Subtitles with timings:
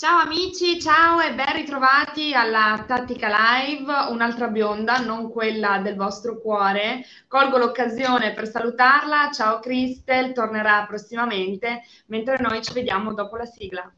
[0.00, 6.40] Ciao amici, ciao e ben ritrovati alla Tattica Live, un'altra bionda, non quella del vostro
[6.40, 7.04] cuore.
[7.28, 9.30] Colgo l'occasione per salutarla.
[9.30, 13.92] Ciao Cristel, tornerà prossimamente, mentre noi ci vediamo dopo la sigla.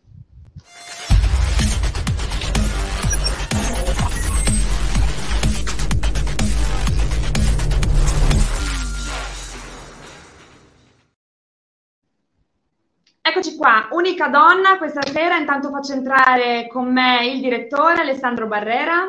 [13.43, 19.06] Eccoci qua, unica donna questa sera, intanto faccio entrare con me il direttore Alessandro Barrera.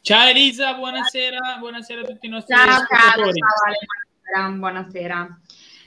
[0.00, 3.40] Ciao Elisa, buonasera, buonasera a tutti i nostri ciao, ascoltatori.
[3.40, 3.78] Ciao, Ale,
[4.28, 5.40] buonasera, buonasera.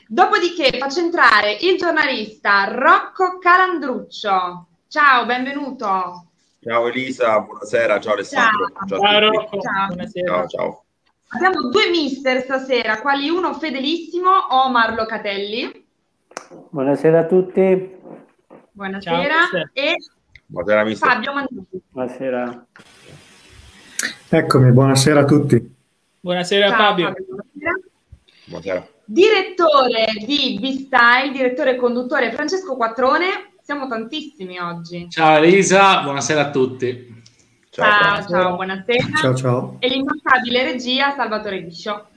[0.06, 4.68] Dopodiché faccio entrare il giornalista Rocco Calandruccio.
[4.90, 6.32] Ciao, benvenuto.
[6.62, 8.68] Ciao Elisa, buonasera, ciao Alessandro.
[8.68, 9.88] Ciao, ciao, ciao Rocco, ciao.
[9.88, 10.36] buonasera.
[10.36, 10.86] Ciao, ciao.
[11.30, 15.84] Abbiamo due mister stasera, quali uno fedelissimo, Omar Locatelli
[16.70, 17.94] Buonasera a tutti.
[18.72, 19.34] Buonasera.
[19.52, 19.96] Ciao, e
[20.46, 21.10] buonasera, mister.
[21.10, 21.82] Fabio Manducci.
[21.90, 22.68] Buonasera.
[24.30, 25.76] Eccomi, buonasera a tutti.
[26.20, 27.06] Buonasera Ciao, Fabio.
[27.08, 27.26] Fabio.
[27.26, 27.80] Buonasera.
[28.46, 28.88] Buonasera.
[29.06, 33.54] Direttore di B-Style, direttore e conduttore Francesco Quattrone.
[33.62, 35.10] Siamo tantissimi oggi.
[35.10, 37.24] Ciao Elisa, buonasera a tutti.
[37.70, 39.16] Ciao, ciao, ciao buonasera.
[39.16, 39.76] Ciao, ciao.
[39.80, 42.08] E l'immancabile regia Salvatore Biscio.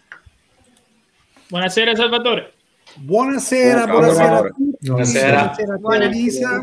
[1.48, 2.52] Buonasera Salvatore.
[3.00, 4.50] Buonasera, buonasera, buonasera.
[4.80, 4.80] Buonasera.
[4.80, 6.62] buonasera, Buonasera, Elisa.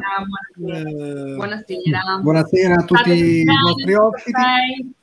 [0.55, 0.89] buonasera.
[0.89, 2.19] Eh, Buonasera.
[2.22, 4.95] buonasera a tutti i nostri ospiti.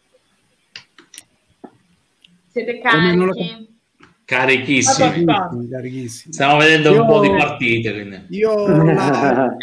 [2.48, 3.70] Siete carichi?
[4.24, 5.24] Carichissimi.
[5.70, 6.32] Carichissimi.
[6.34, 7.92] Stiamo vedendo un Io- po' di partite.
[7.92, 8.24] Quindi.
[8.30, 9.56] Io la,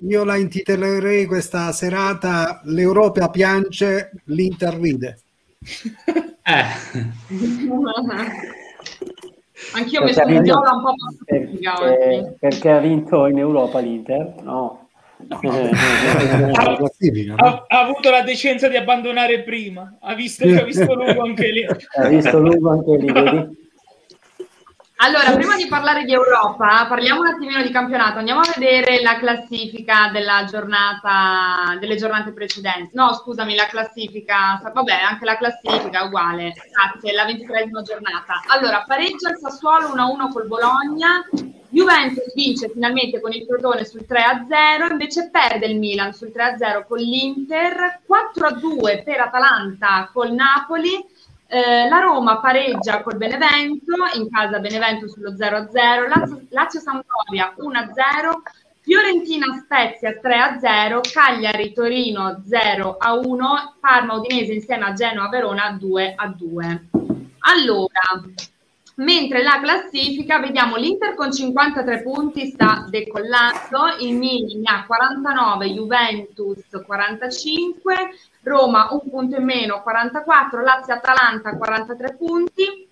[0.00, 5.18] io la intitolerei questa serata L'Europa piange, l'Inter ride.
[6.42, 6.64] Eh,
[9.74, 10.94] Anch'io ho messo Perché ha un vinto- viola un po'
[11.26, 11.84] pacifica oggi.
[11.90, 14.34] perché, perché ha vinto in Europa l'Inter?
[14.42, 14.88] No.
[15.28, 15.68] No?
[17.36, 19.96] Ha, ha avuto la decenza di abbandonare prima.
[20.00, 21.64] Ha visto, ha visto lungo anche lì.
[21.64, 23.68] ha visto lungo anche lì, vedi?
[25.02, 28.18] Allora, prima di parlare di Europa, parliamo un attimino di campionato.
[28.18, 32.90] Andiamo a vedere la classifica della giornata, delle giornate precedenti.
[32.92, 36.52] No, scusami, la classifica, vabbè, anche la classifica è uguale.
[36.70, 38.42] Grazie, la ventitresima giornata.
[38.48, 41.26] Allora, pareggia il Sassuolo 1-1 col Bologna.
[41.70, 46.98] Juventus vince finalmente con il Crotone sul 3-0, invece perde il Milan sul 3-0 con
[46.98, 51.02] l'Inter, 4-2 per Atalanta col Napoli.
[51.52, 58.42] Eh, la Roma pareggia col Benevento, in casa Benevento sullo 0-0, Lazio, Lazio Sampdoria 1-0,
[58.78, 66.80] Fiorentina Spezia 3-0, Cagliari Torino 0-1, Parma Udinese insieme a Genoa Verona 2-2.
[67.40, 68.22] Allora,
[68.94, 76.62] mentre la classifica vediamo l'Inter con 53 punti sta decollando, il Milan ha 49, Juventus
[76.86, 77.94] 45,
[78.42, 82.88] Roma un punto in meno 44, Lazio Atalanta 43 punti,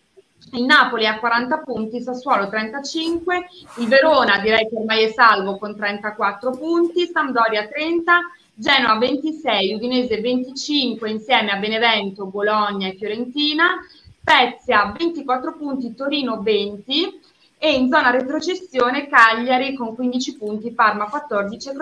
[0.53, 3.47] il Napoli ha 40 punti, Sassuolo 35,
[3.78, 8.20] il Verona direi che ormai è salvo con 34 punti, Sampdoria 30,
[8.54, 13.76] Genoa 26, Udinese 25 insieme a Benevento, Bologna e Fiorentina,
[14.20, 17.20] Spezia 24 punti, Torino 20
[17.58, 21.75] e in zona retrocessione Cagliari con 15 punti, Parma 14 e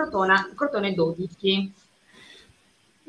[0.55, 1.71] Crotone 12.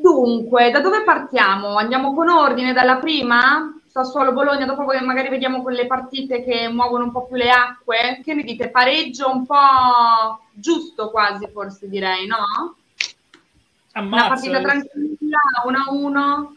[0.00, 1.76] Dunque, da dove partiamo?
[1.76, 3.72] Andiamo con ordine dalla prima?
[3.88, 8.20] Sassuolo Bologna, dopo magari vediamo quelle partite che muovono un po' più le acque.
[8.22, 8.70] Che ne dite?
[8.70, 12.76] Pareggio un po' giusto quasi, forse direi, no?
[13.92, 14.24] Ammazza.
[14.24, 16.56] Una partita tranquilla, 1-1.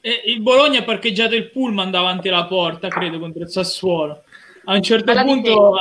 [0.00, 4.22] E il Bologna ha parcheggiato il pullman davanti alla porta, credo, contro il Sassuolo.
[4.66, 5.74] A un certo Bella punto,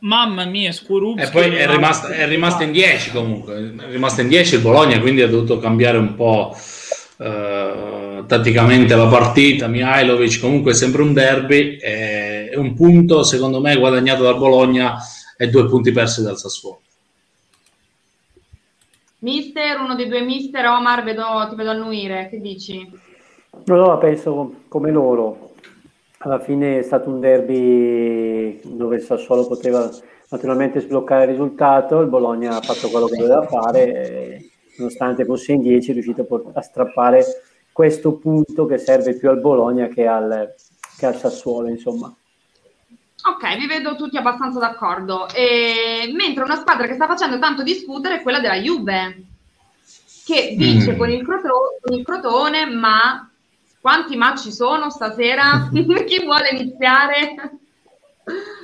[0.00, 1.26] mamma mia, Skorupski.
[1.26, 3.74] e poi è rimasta, è rimasta in 10 comunque.
[3.76, 6.54] È rimasta in 10 il Bologna, quindi ha dovuto cambiare un po'
[7.18, 9.66] eh, tatticamente la partita.
[9.66, 11.76] Mihailovic comunque è sempre un derby.
[11.76, 14.96] È un punto, secondo me, guadagnato dal Bologna
[15.36, 16.80] e due punti persi dal Sassuolo.
[19.20, 22.88] Mister, uno dei due mister, Omar, vedo, ti vedo annuire, che dici?
[23.64, 25.47] No, no, penso come loro.
[26.18, 29.88] Alla fine è stato un derby dove il Sassuolo poteva
[30.30, 34.42] naturalmente sbloccare il risultato, il Bologna ha fatto quello che doveva fare
[34.78, 37.24] nonostante fosse in 10 è riuscito a, port- a strappare
[37.72, 40.54] questo punto che serve più al Bologna che al,
[40.96, 42.12] che al Sassuolo, insomma.
[43.24, 45.28] Ok, vi vedo tutti abbastanza d'accordo.
[45.28, 49.22] E, mentre una squadra che sta facendo tanto discutere è quella della Juve,
[50.24, 50.98] che vince Mm.
[50.98, 53.30] con, il Crotone, con il Crotone, ma
[53.80, 55.68] quanti match ci sono stasera?
[55.72, 57.34] Chi vuole iniziare?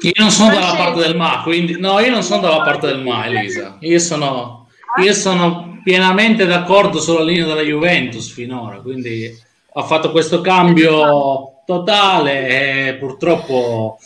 [0.02, 3.00] Io non sono dalla parte del ma, quindi no, io non sono dalla parte del
[3.00, 3.78] ma, Elisa.
[3.80, 4.68] Io sono,
[5.02, 9.32] io sono pienamente d'accordo sulla linea della Juventus finora, quindi
[9.76, 13.98] ha fatto questo cambio totale e purtroppo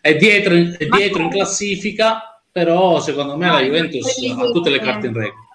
[0.00, 4.06] è dietro, è dietro in classifica, però secondo me la Juventus
[4.36, 5.46] ha tutte le carte in regola.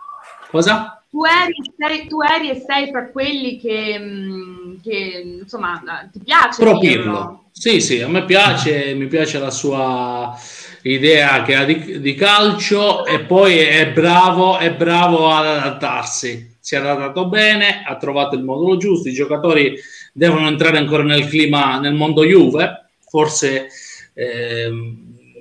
[0.50, 1.03] Cosa?
[1.14, 5.80] Tu eri, sei, tu eri e sei tra quelli che, mm, che insomma
[6.12, 7.44] ti piace Propirlo.
[7.52, 10.36] Sì, sì, a me piace, mi piace la sua
[10.82, 16.58] idea che ha di, di, calcio e poi è bravo, è bravo ad adattarsi.
[16.60, 19.08] Si è adattato bene, ha trovato il modulo giusto.
[19.08, 19.76] I giocatori
[20.14, 23.68] devono entrare ancora nel clima, nel mondo Juve, forse
[24.16, 24.72] eh,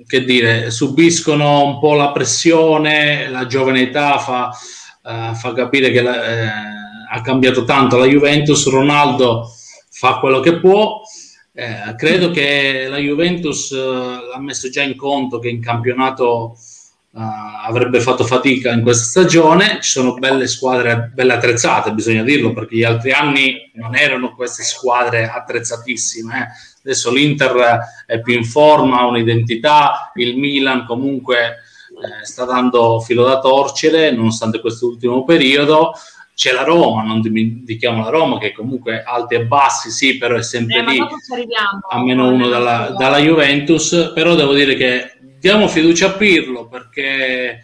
[0.05, 4.55] che dire, subiscono un po' la pressione, la giovane età fa,
[5.03, 6.47] uh, fa capire che la, eh,
[7.11, 8.67] ha cambiato tanto la Juventus.
[8.69, 9.49] Ronaldo
[9.89, 11.01] fa quello che può
[11.55, 16.57] eh, credo che la Juventus eh, ha messo già in conto che in campionato
[17.13, 17.19] eh,
[17.67, 19.77] avrebbe fatto fatica in questa stagione.
[19.79, 24.63] Ci sono belle squadre, belle attrezzate, bisogna dirlo, perché gli altri anni non erano queste
[24.63, 26.39] squadre attrezzatissime.
[26.39, 26.47] Eh.
[26.85, 31.57] Adesso l'Inter è più in forma, ha un'identità, il Milan comunque
[32.01, 35.93] eh, sta dando filo da torcere nonostante quest'ultimo periodo.
[36.35, 40.41] C'è la Roma, non dimentichiamo la Roma che comunque alti e bassi, sì, però è
[40.41, 40.99] sempre eh, lì
[41.89, 47.63] a meno uno dalla, dalla, Juventus, però devo dire che diamo fiducia a Pirlo perché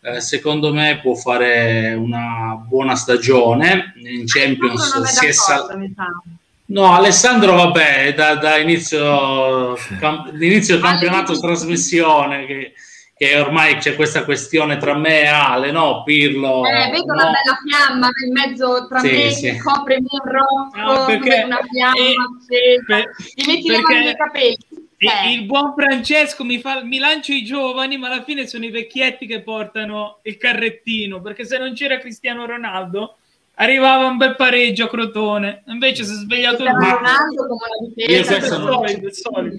[0.00, 3.92] eh, secondo me può fare una buona stagione.
[3.96, 5.00] In Champions.
[5.02, 5.92] Si è sal-
[6.70, 12.72] No, Alessandro, vabbè, da, da inizio, cam- inizio campionato trasmissione che
[13.18, 16.04] che ormai c'è questa questione tra me e Ale, no?
[16.04, 16.64] Pirlo.
[16.64, 17.14] Eh, vedo no?
[17.14, 19.58] una bella fiamma in mezzo tra sì, me, sì.
[19.58, 21.96] copre il rocco, no, perché, una fiamma
[22.48, 24.58] eh, per, ti metti le mani nei capelli.
[24.98, 25.32] Eh.
[25.32, 29.26] Il buon Francesco mi, fa, mi lancia i giovani, ma alla fine sono i vecchietti
[29.26, 33.16] che portano il carrettino, perché se non c'era Cristiano Ronaldo
[33.54, 38.32] arrivava un bel pareggio a Crotone, invece si è svegliato il Ronaldo come la difesa.
[38.32, 39.10] Io questo, non...
[39.10, 39.58] solito.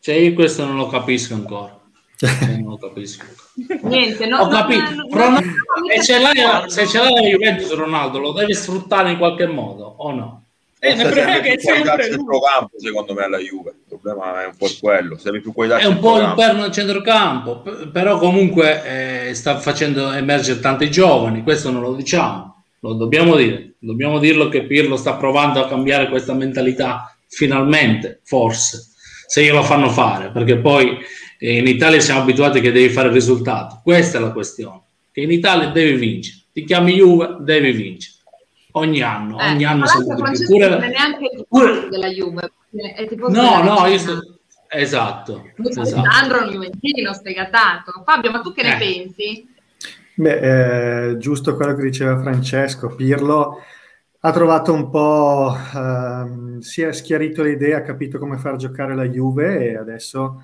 [0.00, 1.80] Cioè, io questo non lo capisco ancora.
[2.22, 3.24] Eh, non capisco.
[3.82, 4.90] Niente, no, ho capito.
[4.94, 5.48] Non, Ronaldo,
[5.88, 9.94] se, ce l'hai, se ce l'hai la Juventus Ronaldo lo devi sfruttare in qualche modo
[9.98, 10.42] o no?
[10.84, 14.66] Eh, ma che è sempre centrocampo secondo me alla Juve il problema è un po'
[14.80, 19.60] quello serve più qualità è un po' il perno del centrocampo però comunque eh, sta
[19.60, 24.96] facendo emergere tanti giovani questo non lo diciamo lo dobbiamo dire dobbiamo dirlo che Pirlo
[24.96, 28.88] sta provando a cambiare questa mentalità finalmente forse
[29.28, 30.98] se glielo fanno fare perché poi
[31.44, 33.80] e in Italia siamo abituati che devi fare il risultato.
[33.82, 34.80] Questa è la questione.
[35.10, 36.42] Che in Italia devi vincere.
[36.52, 38.18] Ti chiami Juve, devi vincere.
[38.74, 40.46] Ogni anno, eh, ogni anno sempre di più.
[40.46, 41.88] Pure, non è neanche il pure...
[41.90, 42.52] della Juve.
[42.70, 44.38] È no, no, io sto...
[44.68, 45.50] Esatto.
[45.56, 46.44] esatto.
[46.44, 48.04] Un Juventino sfegatato.
[48.06, 48.78] Fabio, ma tu che ne eh.
[48.78, 49.48] pensi?
[50.14, 53.56] Beh, eh, giusto quello che diceva Francesco, Pirlo
[54.20, 59.08] ha trovato un po', ehm, si è schiarito l'idea, ha capito come far giocare la
[59.08, 60.40] Juve e adesso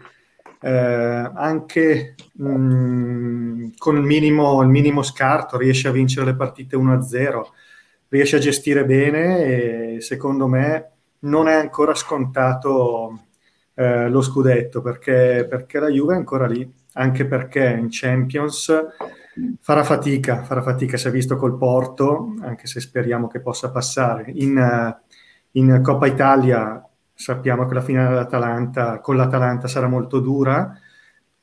[0.60, 6.76] eh, anche mh, mm, con il minimo, il minimo, scarto riesce a vincere le partite
[6.76, 7.42] 1-0,
[8.08, 10.90] riesce a gestire bene e secondo me
[11.20, 13.24] non è ancora scontato
[13.74, 18.72] eh, lo scudetto perché, perché la Juve è ancora lì, anche perché in Champions
[19.60, 24.32] farà fatica, farà fatica, si è visto col Porto, anche se speriamo che possa passare.
[24.34, 24.96] In,
[25.52, 26.87] in Coppa Italia
[27.18, 30.78] sappiamo che la finale con l'Atalanta sarà molto dura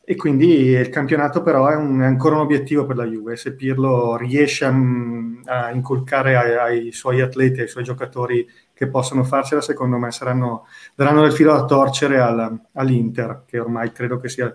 [0.06, 3.36] e quindi il campionato però è, un, è ancora un obiettivo per la Juve.
[3.36, 4.74] Se Pirlo riesce a,
[5.46, 10.66] a inculcare ai, ai, suoi atleti, ai suoi giocatori che possono farsela, secondo me saranno,
[10.96, 14.54] daranno del filo da torcere al, all'Inter, che ormai credo che sia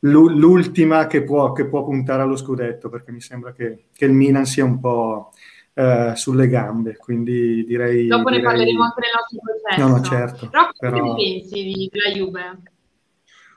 [0.00, 4.44] l'ultima che può, che può, puntare allo scudetto, perché mi sembra che, che il Milan
[4.46, 5.32] sia un po'
[5.74, 8.06] eh, sulle gambe, quindi direi...
[8.06, 8.38] Dopo direi...
[8.38, 9.80] ne parleremo anche nel nostro processo.
[9.80, 10.48] No, no, certo.
[10.48, 11.14] Però, però...
[11.14, 12.62] che pensi di, della Juve?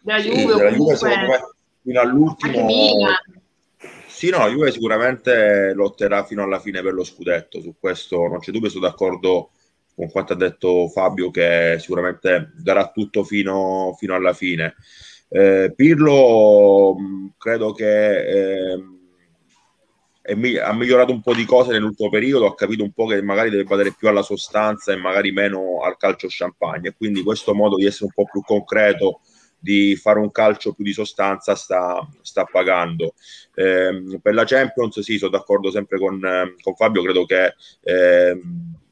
[0.02, 1.40] Della Juve, sì, della Juve secondo me
[1.84, 2.68] fino all'ultimo...
[4.08, 8.40] Sì, no, la Juve sicuramente lotterà fino alla fine per lo scudetto, su questo non
[8.40, 9.52] c'è dubbio, sono d'accordo
[9.94, 14.74] con quanto ha detto Fabio che sicuramente darà tutto fino, fino alla fine.
[15.30, 16.96] Eh, Pirlo
[17.38, 18.72] credo che...
[18.72, 18.96] Eh,
[20.31, 23.63] ha migliorato un po' di cose nell'ultimo periodo, ha capito un po' che magari deve
[23.63, 26.93] badare più alla sostanza e magari meno al calcio champagne.
[26.96, 29.22] Quindi questo modo di essere un po' più concreto,
[29.60, 33.13] di fare un calcio più di sostanza, sta, sta pagando.
[33.55, 36.19] Eh, per la Champions, sì, sono d'accordo sempre con,
[36.62, 38.39] con Fabio, credo che eh,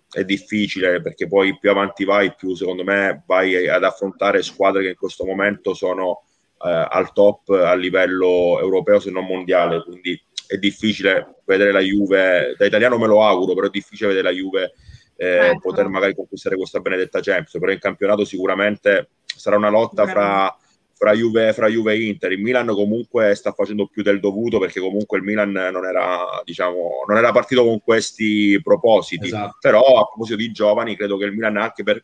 [0.10, 4.90] è difficile perché poi più avanti vai, più secondo me vai ad affrontare squadre che
[4.90, 6.24] in questo momento sono
[6.64, 9.84] eh, al top a livello europeo, se non mondiale.
[9.84, 14.28] Quindi è difficile vedere la Juve, da italiano me lo auguro, però è difficile vedere
[14.28, 14.74] la Juve
[15.18, 15.60] eh, ecco.
[15.60, 20.56] poter magari conquistare questa benedetta Champions, però in campionato sicuramente sarà una lotta fra,
[20.94, 22.32] fra, Juve, fra Juve e Inter.
[22.32, 27.04] Il Milan comunque sta facendo più del dovuto perché comunque il Milan non era, diciamo,
[27.08, 29.58] non era partito con questi propositi, esatto.
[29.60, 32.04] però a proposito di giovani credo che il Milan anche per,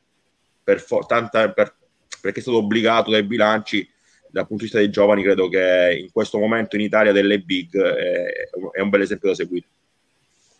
[0.63, 1.75] per, tanta, per
[2.21, 3.87] perché è stato obbligato dai bilanci
[4.31, 7.77] dal punto di vista dei giovani credo che in questo momento in Italia delle big
[7.77, 9.65] è, è un bel esempio da seguire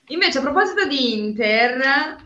[0.08, 2.18] invece a proposito di Inter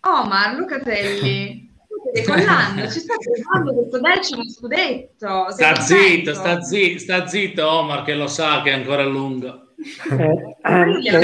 [0.00, 1.66] Omar Lucatelli
[2.12, 5.50] decollando, ci sta provando questo decimo scudetto.
[5.50, 9.72] Sta zitto, sta zitto, sta zitto Omar che lo sa che è ancora lungo.
[10.10, 11.20] Eh, eh,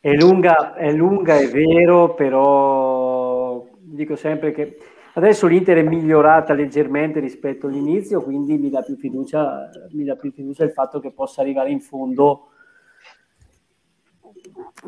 [0.00, 4.78] è, lunga, è lunga, è vero, però dico sempre che
[5.16, 10.30] adesso l'Inter è migliorata leggermente rispetto all'inizio, quindi mi dà più fiducia, mi dà più
[10.30, 12.48] fiducia il fatto che possa arrivare in fondo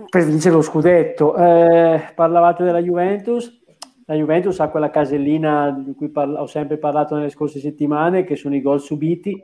[0.09, 1.35] per vincere lo scudetto.
[1.35, 3.57] Eh, parlavate della Juventus.
[4.05, 8.37] La Juventus ha quella casellina di cui parla, ho sempre parlato nelle scorse settimane, che
[8.37, 9.43] sono i gol subiti.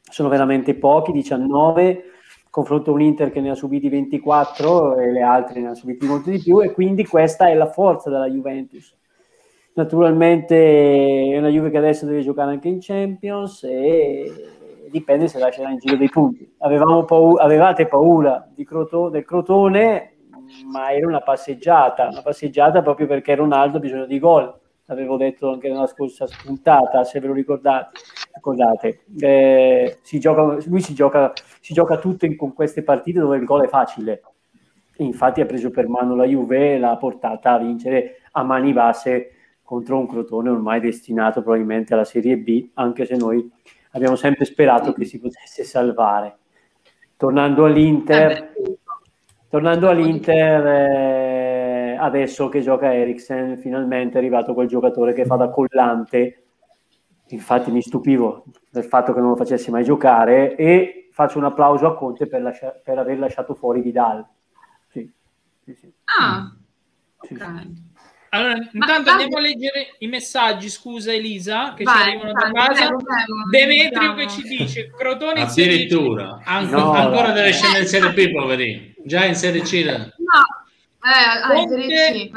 [0.00, 2.02] Sono veramente pochi, 19,
[2.50, 6.30] confronto un Inter che ne ha subiti 24 e le altre ne ha subiti molto
[6.30, 6.60] di più.
[6.60, 8.97] E quindi questa è la forza della Juventus.
[9.78, 15.70] Naturalmente è una Juve che adesso deve giocare anche in Champions e dipende se lascerà
[15.70, 16.52] in giro dei punti.
[16.58, 20.14] Paura, avevate paura Croto, del Crotone,
[20.68, 24.52] ma era una passeggiata, una passeggiata proprio perché Ronaldo ha bisogno di gol.
[24.86, 28.00] L'avevo detto anche nella scorsa spuntata, se ve lo ricordate.
[28.34, 29.02] ricordate.
[29.20, 33.44] Eh, si gioca, lui si gioca, si gioca tutto in, con queste partite dove il
[33.44, 34.22] gol è facile.
[34.96, 39.34] Infatti ha preso per mano la Juve e l'ha portata a vincere a mani basse
[39.68, 43.52] contro un Crotone ormai destinato probabilmente alla Serie B, anche se noi
[43.90, 46.38] abbiamo sempre sperato che si potesse salvare.
[47.18, 48.76] Tornando all'Inter, eh
[49.50, 55.50] tornando all'Inter eh, adesso che gioca Eriksen, finalmente è arrivato quel giocatore che fa da
[55.50, 56.44] collante.
[57.26, 61.86] Infatti mi stupivo del fatto che non lo facesse mai giocare e faccio un applauso
[61.86, 64.26] a Conte per, lascia- per aver lasciato fuori Vidal.
[64.86, 65.12] Sì,
[65.62, 65.92] sì, sì.
[66.18, 66.56] Ah,
[67.20, 67.34] sì.
[67.34, 67.87] Okay.
[68.30, 72.50] Allora, intanto ma, andiamo a leggere i messaggi, scusa Elisa, che vai, ci arrivano da
[72.50, 72.96] casa.
[73.50, 78.82] Demetrio che ci dice Crotone Addirittura, An- no, ancora deve scendere in Serie B, poverino.
[79.04, 79.84] Già in Serie C.
[79.84, 80.02] No,
[81.04, 82.30] eh, ah, in Serie C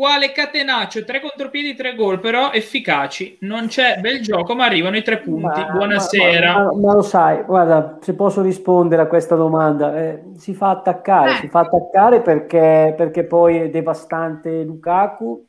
[0.00, 3.36] uguale catenaccio, tre contropiedi, tre gol, però efficaci.
[3.40, 5.60] Non c'è bel gioco, ma arrivano i tre punti.
[5.60, 6.52] Ma, Buonasera.
[6.54, 10.70] Ma, ma, ma, lo sai, guarda, se posso rispondere a questa domanda, eh, si fa
[10.70, 11.34] attaccare, eh.
[11.34, 15.46] si fa attaccare perché, perché poi è devastante Lukaku,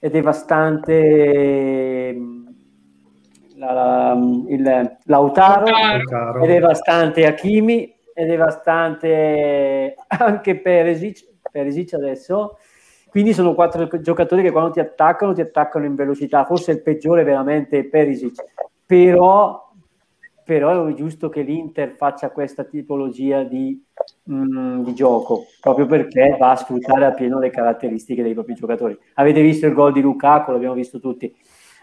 [0.00, 2.46] è devastante mm,
[3.54, 12.58] la, la, il, Lautaro, Lautaro, è devastante Hakimi, è devastante anche Peresic, Peresic adesso
[13.08, 16.44] quindi sono quattro giocatori che quando ti attaccano ti attaccano in velocità.
[16.44, 18.44] Forse il peggiore veramente è Perisic,
[18.84, 19.72] però,
[20.44, 23.82] però è giusto che l'Inter faccia questa tipologia di,
[24.30, 28.98] mm, di, gioco, proprio perché va a sfruttare appieno le caratteristiche dei propri giocatori.
[29.14, 31.34] Avete visto il gol di Lukaku, l'abbiamo visto tutti.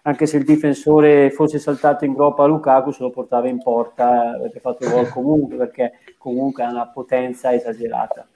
[0.06, 4.34] Anche se il difensore fosse saltato in groppa a Lukaku, se lo portava in porta,
[4.34, 8.27] avrebbe fatto gol comunque, perché comunque ha una potenza esagerata.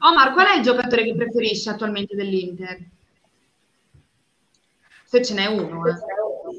[0.00, 2.78] Omar, qual è il giocatore che preferisci attualmente dell'Inter?
[5.04, 5.86] Se ce n'è uno.
[5.86, 5.94] Eh.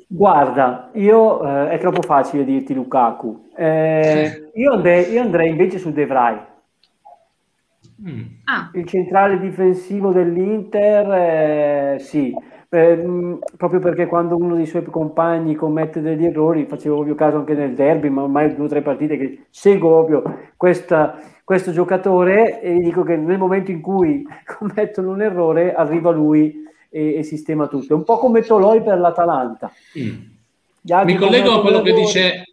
[0.07, 3.49] Guarda, io eh, è troppo facile dirti Lukaku.
[3.55, 6.39] Eh, io, andrei, io, andrei, invece su De Vrij.
[8.01, 8.21] Mm.
[8.45, 8.69] Ah.
[8.73, 12.33] Il centrale difensivo dell'Inter, eh, sì,
[12.69, 17.53] eh, proprio perché quando uno dei suoi compagni commette degli errori, facevo proprio caso anche
[17.53, 22.73] nel derby, ma ormai due o tre partite che seguo proprio questa questo giocatore e
[22.79, 27.93] dico che nel momento in cui commettono un errore arriva lui e, e sistema tutto.
[27.93, 29.71] È un po' come Toloi per l'Atalanta.
[29.97, 31.05] Mm.
[31.05, 32.43] Mi collego a quello che dice,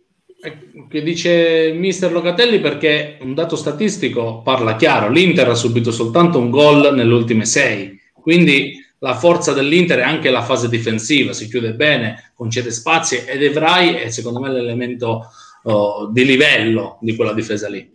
[0.88, 5.10] che dice il mister Locatelli perché un dato statistico parla chiaro.
[5.10, 10.30] L'Inter ha subito soltanto un gol nelle ultime sei, quindi la forza dell'Inter è anche
[10.30, 15.30] la fase difensiva, si chiude bene, concede spazi ed Evrai è secondo me l'elemento
[15.64, 17.90] oh, di livello di quella difesa lì.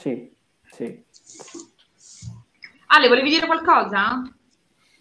[0.00, 0.32] Sì,
[0.64, 1.04] sì.
[2.86, 4.22] Ale, volevi dire qualcosa?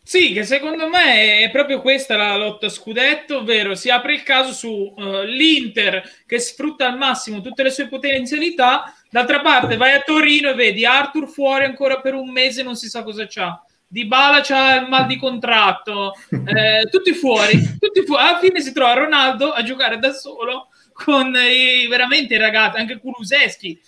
[0.04, 4.52] Sì, che secondo me è proprio questa la lotta scudetto, ovvero si apre il caso
[4.52, 10.02] su uh, l'Inter che sfrutta al massimo tutte le sue potenzialità, d'altra parte vai a
[10.02, 13.64] Torino e vedi Arthur fuori ancora per un mese, non si sa cosa c'ha.
[13.88, 18.22] Di Bala c'ha il mal di contratto, eh, tutti fuori, tutti fuori.
[18.22, 23.00] Alla fine si trova Ronaldo a giocare da solo con i, veramente i ragazzi, anche
[23.00, 23.80] Kuluseschi,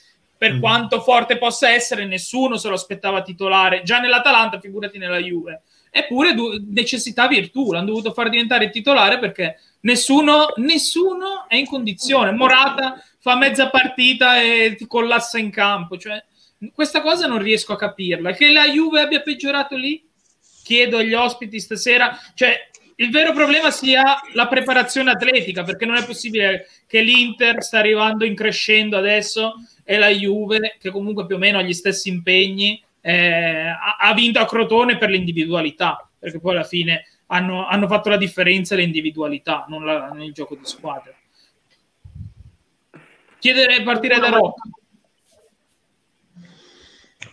[0.42, 0.60] per mm.
[0.60, 5.62] quanto forte possa essere, nessuno se lo aspettava titolare, già nell'Atalanta, figurati nella Juve.
[5.92, 12.32] Eppure du- necessità virtù, l'hanno dovuto far diventare titolare perché nessuno, nessuno è in condizione.
[12.32, 16.00] Morata fa mezza partita e ti collassa in campo.
[16.00, 16.24] Cioè,
[16.74, 18.32] questa cosa non riesco a capirla.
[18.32, 20.04] Che la Juve abbia peggiorato lì?
[20.64, 22.18] Chiedo agli ospiti stasera.
[22.34, 27.78] Cioè, il vero problema sia la preparazione atletica, perché non è possibile che l'Inter sta
[27.78, 32.10] arrivando in crescendo adesso e la Juve, che comunque più o meno ha gli stessi
[32.10, 33.66] impegni, eh,
[34.00, 38.76] ha, vinto a Crotone per l'individualità, perché poi alla fine hanno, hanno fatto la differenza
[38.76, 41.14] le individualità, non, la, non il gioco di squadra.
[43.40, 44.62] Chiedere partire da Rocco.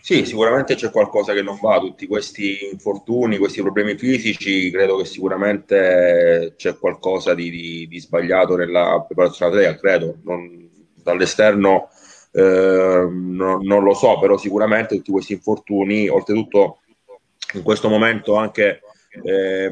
[0.01, 5.05] Sì, sicuramente c'è qualcosa che non va, tutti questi infortuni, questi problemi fisici, credo che
[5.05, 11.89] sicuramente c'è qualcosa di, di, di sbagliato nella preparazione atletica, credo, non, dall'esterno
[12.31, 16.79] eh, no, non lo so, però sicuramente tutti questi infortuni, oltretutto
[17.53, 18.81] in questo momento anche
[19.23, 19.71] eh,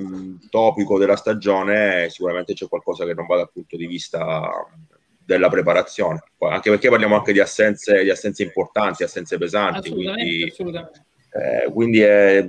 [0.49, 4.49] topico della stagione, sicuramente c'è qualcosa che non va dal punto di vista
[5.23, 10.49] della preparazione, anche perché parliamo anche di assenze, di assenze importanti, assenze pesanti, assolutamente, quindi,
[10.49, 11.05] assolutamente.
[11.29, 12.47] Eh, quindi è,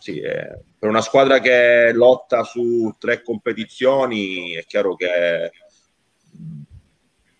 [0.00, 5.52] sì, è, per una squadra che lotta su tre competizioni è chiaro che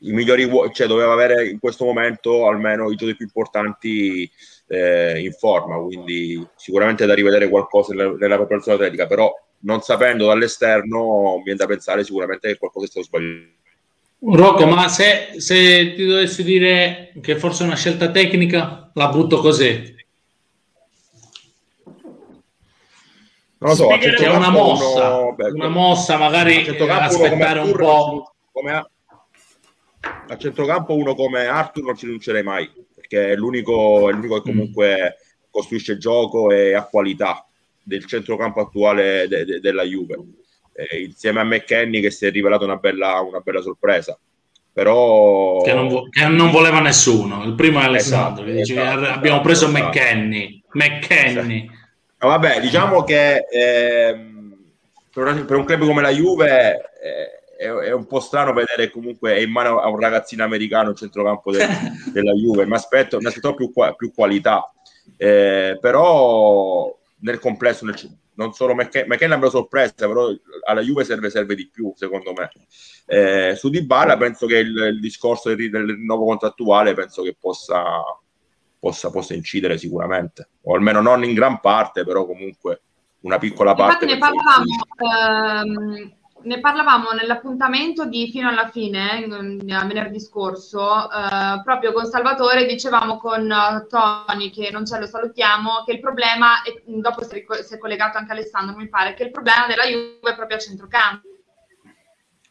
[0.04, 4.30] i migliori, cioè doveva avere in questo momento almeno i giochi più importanti
[4.68, 10.26] eh, in forma, quindi sicuramente da rivedere qualcosa nella, nella preparazione atletica, però non sapendo
[10.26, 13.52] dall'esterno viene da pensare sicuramente che qualcosa è stato sbagliato.
[14.26, 19.40] Rocco, ma se, se ti dovessi dire che forse è una scelta tecnica, la butto
[19.40, 19.92] così.
[23.58, 28.34] Non lo so, c'è una mossa, uno, beh, una mossa magari aspettare un po'.
[28.52, 28.90] Come,
[30.26, 34.50] a centrocampo uno come Arthur non ci rinuncerei mai, perché è l'unico, è l'unico che
[34.50, 34.52] mm.
[34.52, 35.48] comunque mm.
[35.50, 37.46] costruisce gioco e ha qualità
[37.82, 40.16] del centrocampo attuale de, de, della Juve.
[40.72, 44.18] Eh, insieme a McKenny che si è rivelato una bella, una bella sorpresa.
[44.72, 45.62] Però...
[45.62, 47.44] Che non, vo- che non, voleva nessuno.
[47.44, 49.84] Il primo è Alessandro, esatto, dice, esatto, abbiamo preso esatto.
[49.84, 50.62] McKenny.
[50.72, 51.70] McKenny.
[52.18, 53.44] No, vabbè, diciamo che
[55.12, 56.90] per, una, per, un club come la Juve...
[57.02, 60.90] Eh, è, è, un po' strano vedere comunque è in mano a un ragazzino americano
[60.90, 61.66] il centrocampo del,
[62.12, 62.66] della Juve.
[62.66, 64.70] Mi aspetto, mi aspetto più, più qualità,
[65.16, 67.96] eh, però nel complesso, nel,
[68.34, 70.28] non solo McKenna, McKenna mi ha sorpresa, però
[70.66, 72.50] alla Juve serve, serve di più, secondo me.
[73.06, 78.02] Eh, su Dybala penso che il, il discorso del, del nuovo contrattuale penso che possa,
[78.78, 82.82] possa, possa incidere sicuramente, o almeno non in gran parte, però comunque
[83.20, 84.04] una piccola parte.
[84.04, 91.62] Infatti ne parlavamo, ehm, ne parlavamo nell'appuntamento di fino alla fine, in, venerdì scorso, eh,
[91.62, 96.62] proprio con Salvatore, dicevamo con uh, Tony, che non ce lo salutiamo, che il problema,
[96.62, 99.84] e dopo si è, si è, collegato anche Alessandro, mi pare, che il problema della
[99.84, 101.28] Juve è proprio a centrocampo.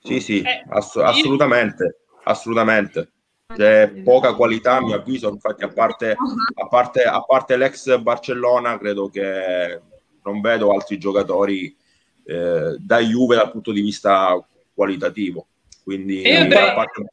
[0.02, 3.12] Sì, sì, eh, ass- assolutamente, assolutamente.
[3.56, 8.78] C'è poca qualità, a mio avviso, infatti a parte, a parte, a parte l'ex Barcellona,
[8.80, 9.80] credo che
[10.24, 11.76] non vedo altri giocatori
[12.26, 15.48] eh, da Juve dal punto di vista qualitativo.
[15.84, 17.06] Quindi è, parte...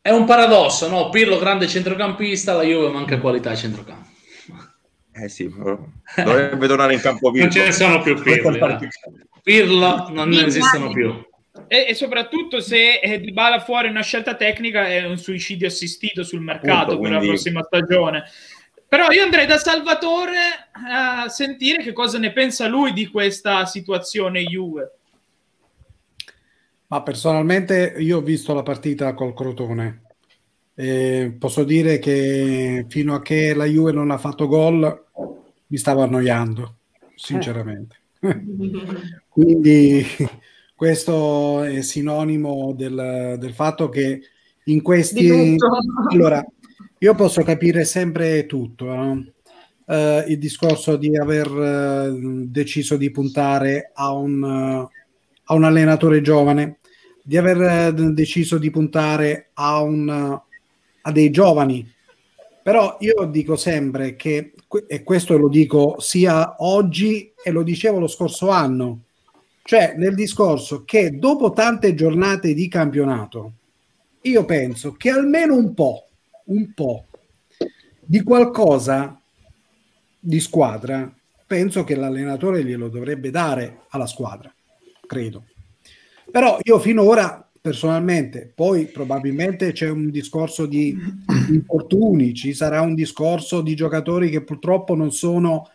[0.00, 1.08] è un paradosso, no?
[1.10, 4.12] Pirlo grande centrocampista, la Juve manca qualità a centrocampo.
[5.16, 7.46] Eh sì, dovrebbe tornare in campo Pirlo.
[7.46, 8.80] Non ce ne sono più Pirlo.
[9.42, 11.24] Pirlo non ne esistono più.
[11.68, 16.24] E, e, soprattutto se eh, Di Bala fuori una scelta tecnica è un suicidio assistito
[16.24, 17.26] sul mercato Punto, per quindi...
[17.26, 18.24] la prossima stagione.
[18.94, 24.44] Però io andrei da Salvatore a sentire che cosa ne pensa lui di questa situazione
[24.44, 24.92] Juve.
[26.86, 30.02] Ma personalmente io ho visto la partita col Crotone.
[30.76, 35.06] E posso dire che fino a che la Juve non ha fatto gol
[35.66, 36.76] mi stavo annoiando,
[37.16, 37.96] sinceramente.
[39.26, 40.06] Quindi
[40.76, 44.20] questo è sinonimo del, del fatto che
[44.66, 45.56] in questi...
[46.12, 46.46] Allora,
[47.04, 49.26] io posso capire sempre tutto, no?
[49.84, 54.88] uh, il discorso di aver uh, deciso di puntare a un, uh,
[55.44, 56.78] a un, allenatore giovane,
[57.22, 61.92] di aver deciso di puntare a, un, a dei giovani.
[62.62, 64.54] Però io dico sempre che,
[64.86, 69.00] e questo lo dico sia oggi e lo dicevo lo scorso anno,
[69.62, 73.52] cioè nel discorso che dopo tante giornate di campionato,
[74.22, 76.08] io penso che almeno un po',
[76.44, 77.06] un po'
[78.00, 79.20] di qualcosa
[80.18, 81.12] di squadra,
[81.46, 84.52] penso che l'allenatore glielo dovrebbe dare alla squadra,
[85.06, 85.44] credo.
[86.30, 88.52] Però io finora personalmente.
[88.54, 90.94] Poi probabilmente c'è un discorso di
[91.48, 95.70] infortuni, ci sarà un discorso di giocatori che purtroppo non sono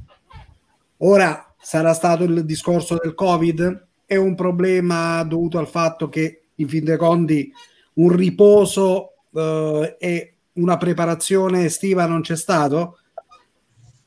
[0.99, 6.69] Ora sarà stato il discorso del Covid, è un problema dovuto al fatto che in
[6.69, 7.53] fin dei conti
[7.95, 12.99] un riposo eh, e una preparazione estiva non c'è stato,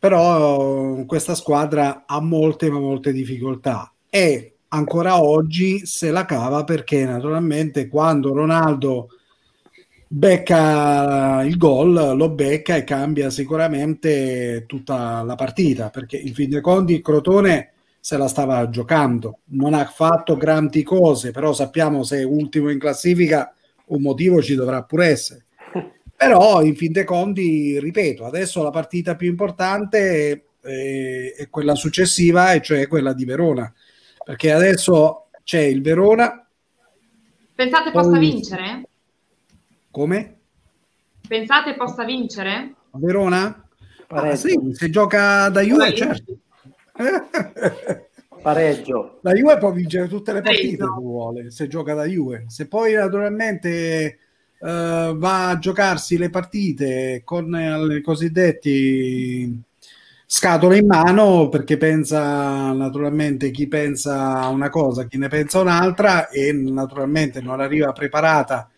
[0.05, 7.05] però questa squadra ha molte ma molte difficoltà e ancora oggi se la cava perché
[7.05, 9.07] naturalmente quando Ronaldo
[10.07, 16.61] becca il gol, lo becca e cambia sicuramente tutta la partita, perché in fin dei
[16.61, 22.19] conti il Crotone se la stava giocando, non ha fatto grandi cose, però sappiamo se
[22.19, 23.51] è ultimo in classifica
[23.87, 25.44] un motivo ci dovrà pure essere.
[26.27, 32.53] Però in fin dei conti, ripeto, adesso la partita più importante è, è quella successiva,
[32.53, 33.71] e cioè quella di Verona,
[34.23, 36.47] perché adesso c'è il Verona.
[37.53, 38.03] Pensate poi...
[38.03, 38.87] possa vincere?
[39.91, 40.37] Come?
[41.27, 42.73] Pensate possa vincere?
[42.91, 43.67] Verona?
[44.07, 46.37] Ah, sì, se gioca da Juve, certo.
[48.41, 49.19] Pareggio.
[49.21, 52.45] La Juve può vincere tutte le partite se vuole, se gioca da Juve.
[52.47, 54.19] Se poi naturalmente
[54.59, 57.53] uh, va a giocarsi le partite con
[57.91, 59.63] i cosiddetti
[60.25, 66.51] scatole in mano perché pensa naturalmente chi pensa una cosa, chi ne pensa un'altra e
[66.51, 68.69] naturalmente non arriva preparata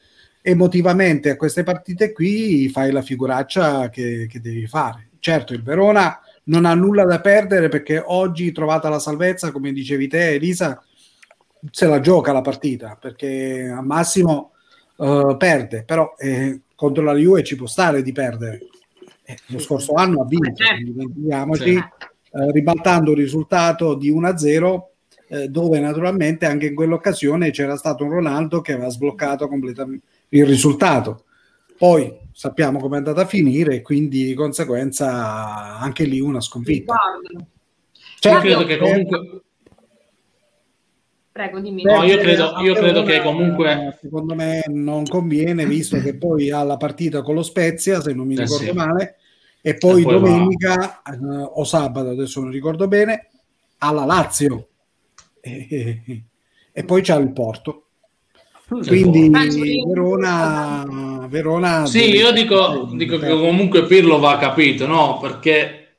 [0.42, 5.10] emotivamente a queste partite qui fai la figuraccia che, che, devi fare.
[5.20, 10.08] Certo, il Verona non ha nulla da perdere perché oggi trovata la salvezza, come dicevi
[10.08, 10.82] te Elisa,
[11.72, 14.52] se la gioca la partita perché al massimo
[14.98, 18.68] uh, perde, però eh, contro la Juve ci può stare di perdere.
[19.24, 24.82] Eh, lo scorso anno ha vinto, dimentichiamoci, eh, ribaltando il risultato di 1-0
[25.30, 30.46] eh, dove naturalmente anche in quell'occasione c'era stato un Ronaldo che aveva sbloccato completamente il
[30.46, 31.26] risultato.
[31.78, 36.96] Poi sappiamo come è andata a finire e quindi di conseguenza anche lì una sconfitta.
[38.20, 39.42] Cioè, io credo che comunque...
[41.38, 41.84] Prego, dimmi.
[41.84, 43.96] No, io credo, io credo che comunque...
[44.02, 48.26] Secondo me non conviene, visto che poi ha la partita con lo Spezia, se non
[48.26, 48.72] mi eh ricordo sì.
[48.72, 49.18] male,
[49.62, 53.28] e poi, e poi domenica uh, o sabato, adesso non ricordo bene,
[53.78, 54.68] alla Lazio.
[55.40, 56.24] E, e,
[56.72, 57.84] e poi c'ha il Porto.
[58.68, 65.20] Quindi Verona, Verona sì, io dico, dico che comunque Pirlo va capito, no?
[65.20, 65.98] Perché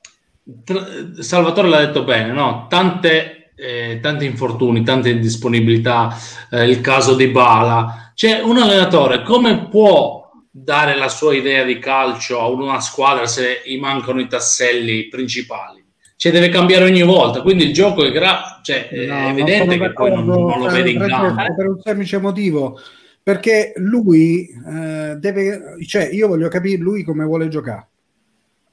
[1.20, 2.66] Salvatore l'ha detto bene, no?
[2.68, 6.16] Tante, eh, tanti infortuni, tante indisponibilità,
[6.50, 8.12] eh, il caso di Bala.
[8.14, 13.62] Cioè, un allenatore come può dare la sua idea di calcio a una squadra se
[13.64, 15.86] gli mancano i tasselli principali?
[16.18, 17.42] cioè deve cambiare ogni volta.
[17.42, 20.90] Quindi il gioco è, gra- cioè, no, è evidente che poi non, non lo vede
[20.90, 21.54] in campo.
[21.54, 22.76] Per un semplice motivo,
[23.22, 27.86] perché lui eh, deve, cioè io voglio capire lui come vuole giocare.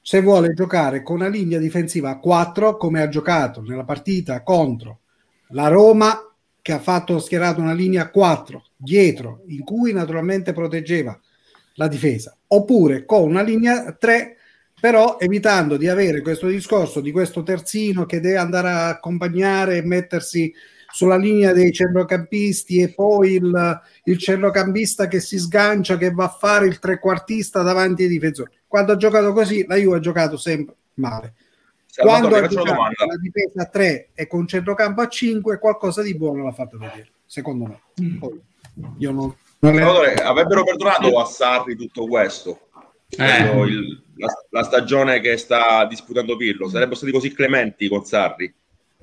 [0.08, 5.00] Se vuole giocare con una linea difensiva a 4, come ha giocato nella partita contro
[5.48, 11.20] la Roma, che ha fatto schierato una linea a 4 dietro, in cui naturalmente proteggeva
[11.78, 14.38] la difesa, oppure con una linea 3
[14.80, 19.84] però evitando di avere questo discorso di questo terzino che deve andare a accompagnare e
[19.84, 20.54] mettersi
[20.96, 26.30] sulla linea dei centrocampisti e poi il, il centrocampista che si sgancia, che va a
[26.30, 28.50] fare il trequartista davanti ai difensori.
[28.66, 31.34] Quando ha giocato così, la Juve ha giocato sempre male.
[31.98, 36.46] Quando ha giocato la difesa a 3 e con centrocampo a 5, qualcosa di buono
[36.46, 37.82] l'ha fatto vedere, secondo me.
[38.02, 38.18] Mm.
[38.18, 38.42] Poi,
[39.00, 39.36] io non...
[39.60, 42.70] non avrebbero perdonato a Sarri tutto questo?
[43.10, 43.66] Eh.
[43.66, 46.70] Il, la, la, stagione che sta disputando Pirlo.
[46.70, 48.54] Sarebbero stati così clementi con Sarri?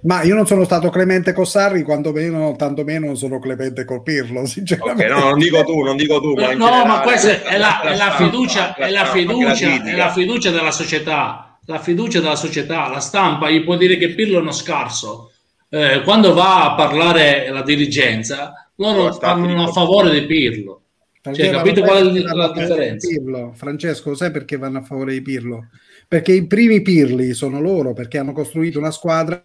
[0.02, 3.84] Ma io non sono stato clemente con Sarri, quanto meno, tanto meno non sono clemente
[3.84, 5.04] con Pirlo, sinceramente.
[5.04, 6.34] Okay, no, non dico tu, non dico tu.
[6.34, 10.50] Ma no, ma questa è la, è la fiducia, è la fiducia, è la fiducia
[10.50, 14.52] della società, la fiducia della società, la stampa gli può dire che Pirlo è uno
[14.52, 15.30] scarso.
[15.68, 20.80] Eh, quando va a parlare la dirigenza, loro parlano a favore di Pirlo.
[21.22, 23.06] Cioè, capito qual è la, la differenza?
[23.06, 23.52] Pirlo.
[23.54, 25.68] Francesco, sai perché vanno a favore di Pirlo?
[26.08, 29.42] Perché i primi Pirli sono loro, perché hanno costruito una squadra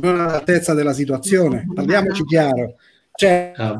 [0.00, 1.66] non all'altezza della situazione.
[1.72, 2.74] Parliamoci chiaro.
[3.12, 3.78] Cioè, ah,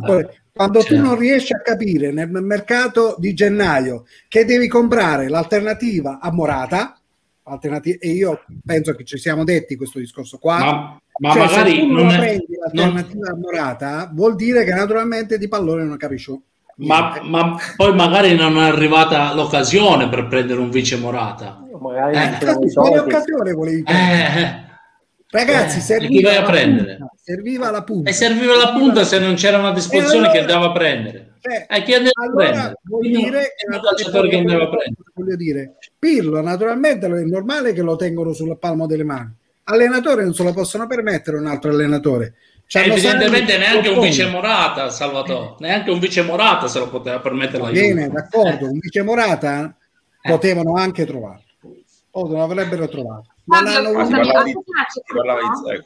[0.52, 6.33] quando tu non riesci a capire nel mercato di gennaio che devi comprare l'alternativa a
[6.33, 6.98] Morata,
[7.44, 10.59] alternative e io penso che ci siamo detti questo discorso qua.
[10.59, 14.64] Ma, ma cioè, magari se tu non non è- prendi l'alternativa a Morata, vuol dire
[14.64, 16.37] che naturalmente di pallone non capisci.
[16.81, 21.64] Ma, ma poi magari non è arrivata l'occasione per prendere un vice Morata.
[21.81, 24.35] Magari Eh, non Infatti, quale occasione volevi prendere?
[24.35, 24.66] Eh, eh.
[25.30, 26.96] Ragazzi, Eh, serviva, chi vai a la prendere?
[26.96, 28.08] punta, serviva la punta.
[28.10, 31.32] E serviva la punta se non c'era una disposizione E che allora- andava a prendere.
[31.40, 32.74] Cioè, E chi andava a allora prendere?
[32.84, 34.94] vuol dire è un calciatore che andava a prendere.
[35.14, 39.32] voglio dire Pirlo naturalmente è normale che lo tengono sul palmo delle mani
[39.64, 42.34] allenatore non se lo possono permettere un altro allenatore
[42.66, 47.62] Cioè, evidentemente neanche un vice Morata, Salvatore, neanche un vice Morata se lo poteva permettere
[47.62, 49.76] la bene d'accordo un vice Morata
[50.20, 50.30] Eh.
[50.30, 51.44] potevano anche trovarlo
[52.12, 53.31] o non avrebbero trovato.
[53.44, 55.83] Non hanno Ah, di, di.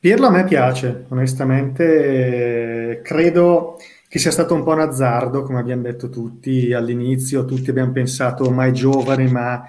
[0.00, 3.00] Pirlo a me piace, onestamente.
[3.02, 3.76] Credo
[4.08, 8.50] che sia stato un po' un azzardo, come abbiamo detto tutti all'inizio, tutti abbiamo pensato
[8.50, 9.64] mai giovane, ma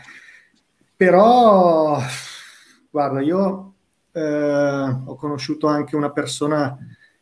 [0.95, 1.97] però
[2.89, 3.73] guarda, io
[4.11, 4.21] eh,
[5.05, 6.77] ho conosciuto anche una persona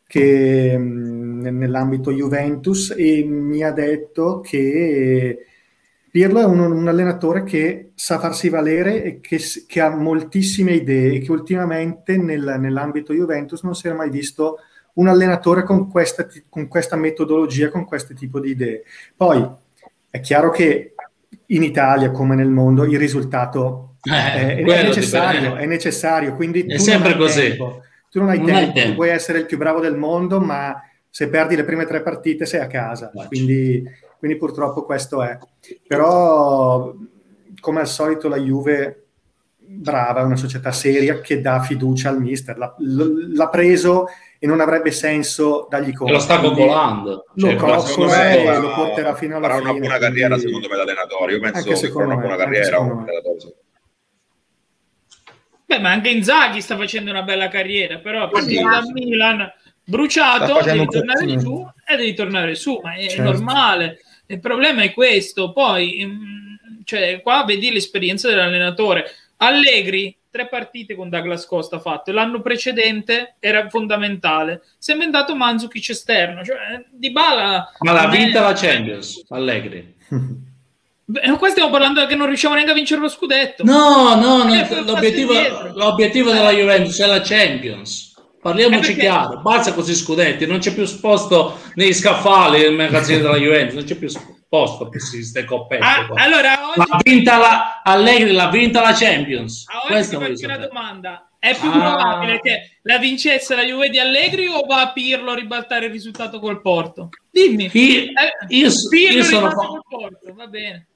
[0.06, 5.46] che mh, nell'ambito Juventus e mi ha detto che
[6.18, 11.14] Pirlo è un, un allenatore che sa farsi valere e che, che ha moltissime idee
[11.14, 14.58] e che ultimamente nel- nell'ambito Juventus non si era mai visto
[14.94, 18.82] un allenatore con questa, con questa metodologia, con questo tipo di idee.
[19.16, 19.48] Poi
[20.10, 20.96] è chiaro che
[21.48, 26.80] in Italia, come nel mondo, il risultato Eh, è, è necessario, è necessario, quindi È
[26.80, 27.42] sempre così.
[27.50, 27.82] tempo.
[28.10, 28.96] Tu non hai Non hai tempo, tempo.
[28.96, 32.62] puoi essere il più bravo del mondo, ma se perdi le prime tre partite sei
[32.62, 33.12] a casa.
[33.28, 33.84] Quindi,
[34.18, 35.38] quindi purtroppo questo è.
[35.88, 36.94] Però,
[37.60, 39.04] come al solito, la Juve
[39.58, 42.58] brava, è una società seria che dà fiducia al mister.
[42.58, 44.08] L'ha, l- l'ha preso
[44.40, 46.14] e non avrebbe senso dargli E conto.
[46.14, 47.26] lo sta Quindi coccolando.
[47.34, 48.44] Lo Cioè, coccola Cos'è?
[48.46, 51.32] me Lo porterà fino alla farà una fine, buona quindi- carriera secondo me da allenatore.
[51.34, 52.94] Io penso Anche che farà una me, buona anche carriera un me.
[53.04, 53.54] allenatore.
[55.66, 59.52] Beh, ma anche Inzaghi sta facendo una bella carriera, però a partire da Milan
[59.84, 63.24] bruciato devi tornare su e devi tornare su, ma è Certo.
[63.24, 64.00] normale.
[64.28, 65.52] Il problema è questo.
[65.52, 69.06] Poi, mm, cioè, qua vedi l'esperienza dell'allenatore.
[69.38, 72.12] Allegri, tre partite con Douglas Costa ha fatto.
[72.12, 74.62] L'anno precedente era fondamentale.
[74.78, 76.44] Si è inventato Manzukic esterno.
[76.44, 77.72] Cioè, Di Bala...
[77.80, 79.96] Ma l'ha vinta la Champions, Allegri.
[81.38, 83.64] Qua stiamo parlando che non riusciamo neanche a vincere lo scudetto.
[83.64, 85.34] No, no, no, Eh, l'obiettivo,
[85.74, 88.07] l'obiettivo della Juventus è la Champions.
[88.42, 93.20] Parliamoci Eh, perché- chiaro, basta così scudetti, non c'è più posto nei scaffali del magazzino
[93.22, 94.08] della Juventus, non c'è più
[94.48, 95.84] posto per queste coppette.
[95.84, 96.90] Ah, allora, oggi...
[96.90, 99.66] L'ha vinta la Allegri, l'ha vinta la Champions.
[99.68, 101.22] A oggi Questo ti voglio faccio una domanda.
[101.40, 101.72] È più Ah.
[101.96, 105.92] probabile che la vincesse la Juve di Allegri o va a Pirlo a ribaltare il
[105.92, 107.10] risultato col Porto?
[107.30, 107.70] Dimmi.
[107.74, 110.88] Io- Eh, io- Pirlo io sono- col Porto, va bene.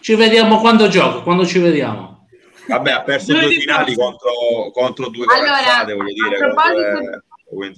[0.00, 2.19] Ci vediamo quando gioco, quando ci vediamo.
[2.66, 4.30] Vabbè, ha perso due finali contro,
[4.72, 6.38] contro due Allora, corazzate, voglio a dire.
[6.38, 7.74] proposito- contro- eh,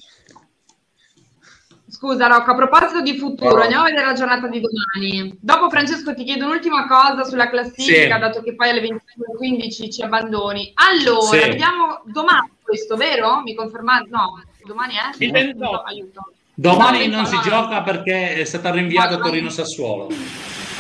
[1.89, 3.63] Scusa Rocco, a proposito di futuro, No.
[3.63, 5.37] andiamo a vedere la giornata di domani.
[5.41, 8.21] Dopo Francesco ti chiedo un'ultima cosa sulla classifica, Sì.
[8.21, 10.73] dato che poi alle 22.15 ci abbandoni.
[10.75, 11.49] Allora, Sì.
[11.51, 13.43] vediamo domani questo, vero?
[13.43, 14.09] Mi confermate?
[14.11, 15.15] No, domani è?
[15.23, 15.83] Il 28.
[15.83, 16.33] Aiuto.
[16.55, 20.09] Domani No, non si gioca perché è stata rinviata Torino Sassuolo.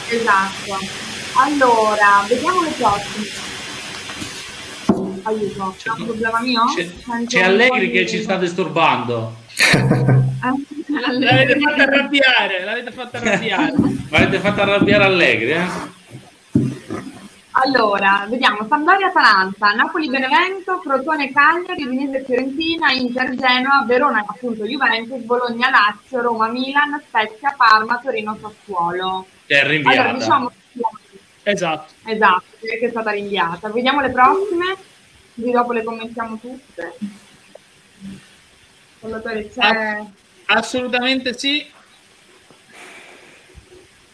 [0.08, 0.78] Esatto.
[1.36, 3.50] Allora, vediamo le prossime.
[5.22, 6.64] Aiuto, C'è- è un problema mio?
[6.74, 9.36] C'è, Sento c'è Allegri che di- ci sta disturbando.
[9.56, 13.72] Eh, L'avete fatta arrabbiare, l'avete fatta arrabbiare.
[14.10, 15.90] Avete fatto arrabbiare Allegri, eh?
[17.54, 25.20] Allora, vediamo Sampdoria Atalanta, Napoli Benevento, Crotone Cagliari, Udinese Fiorentina, Inter Genoa, Verona appunto Juventus,
[25.20, 29.26] Bologna Lazio, Roma Milan, Spezia Parma, Torino Sassuolo.
[29.46, 30.12] Che è Allora, rinviata.
[30.14, 30.52] diciamo
[31.44, 31.92] Esatto.
[32.06, 33.68] esatto, perché è stata rinviata.
[33.68, 34.74] Vediamo le prossime,
[35.34, 36.96] così dopo le commentiamo tutte.
[39.00, 40.04] Salvatore, c'è
[40.46, 41.64] Assolutamente sì.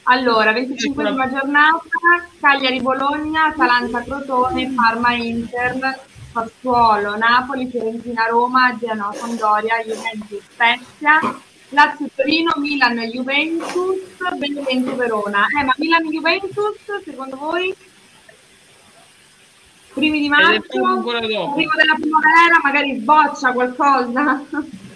[0.05, 6.01] Allora, 25esima giornata, Cagliari Bologna, Atalanta Crotone, Parma Inter,
[6.33, 11.21] Sassuolo, Napoli, Fiorentina Roma, Genoa Sampdoria, Juventus Spezia,
[11.71, 13.99] Lazio Torino, Milan Juventus,
[14.39, 15.47] Benevento Verona.
[15.61, 17.75] Eh, ma Milan Juventus, secondo voi?
[19.99, 24.45] Primi di marzo, arrivo della primavera, magari sboccia qualcosa.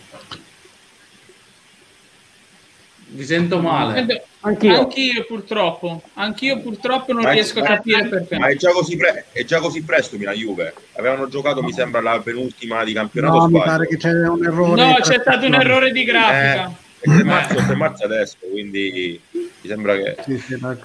[3.14, 4.24] Vi sento male.
[4.40, 4.80] Anch'io.
[4.80, 8.38] Anch'io purtroppo, anch'io purtroppo non Ma è- riesco a ma- capire perché.
[8.38, 10.72] Ma è già così, pre- è già così presto Milan Juve.
[10.94, 13.36] Avevano giocato, mi sembra, la penultima di campionato.
[13.36, 13.64] No, mi sbaglio.
[13.64, 14.82] pare che c'è un errore.
[14.84, 16.66] No, c'è stato un errore di grafica.
[16.68, 16.70] Eh,
[17.02, 20.16] è 3 marzo, 3 marzo adesso, quindi Mi sembra che...
[20.24, 20.76] Sì, sì, no,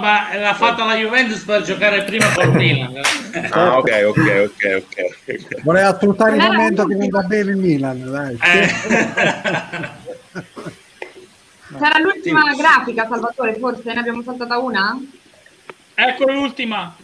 [0.00, 3.00] ma l'ha fatta la Juventus per giocare prima col Milan.
[3.50, 5.62] ah, ok, ok, ok, ok.
[5.62, 8.38] Voleva sfruttare il momento che non va bene il Milan, dai.
[8.40, 8.70] Eh.
[11.78, 12.56] C'era l'ultima sì.
[12.58, 14.98] grafica, Salvatore, forse ne abbiamo saltata una?
[15.94, 16.94] Ecco l'ultima.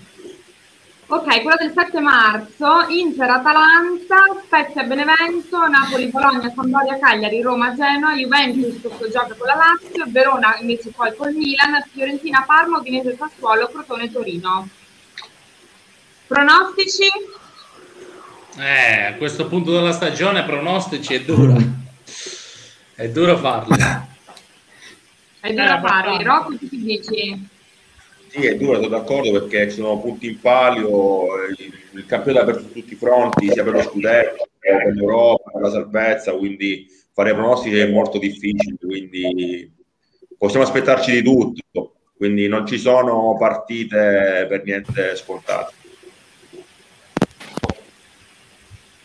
[1.10, 8.14] Ok, quella del 7 marzo, Inter, Atalanta, Spezia, Benevento, Napoli, Bologna, Sampdoria, Cagliari, Roma, Genoa,
[8.14, 14.12] Juventus gioca con la Lazio, Verona invece poi col Milan, Fiorentina, Parma, Udinese, Sassuolo, Crotone,
[14.12, 14.68] Torino.
[16.26, 17.06] Pronostici?
[18.58, 21.56] Eh, a questo punto della stagione pronostici è dura.
[22.94, 23.78] È duro farli.
[25.40, 26.22] È duro eh, farli.
[26.22, 27.48] Rocco, tu ti dici?
[28.38, 31.26] Sì, è duro, sono d'accordo perché ci sono punti in palio,
[31.90, 35.70] il, campione ha aperto tutti i fronti, sia per lo scudetto, per l'Europa, per la
[35.70, 39.72] salvezza, quindi fare pronostici è molto difficile, quindi
[40.36, 45.74] possiamo aspettarci di tutto, quindi non ci sono partite per niente scontate.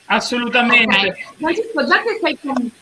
[0.06, 0.96] Assolutamente.
[0.96, 1.24] Okay.
[1.38, 2.82] Francesco, già che sei convinto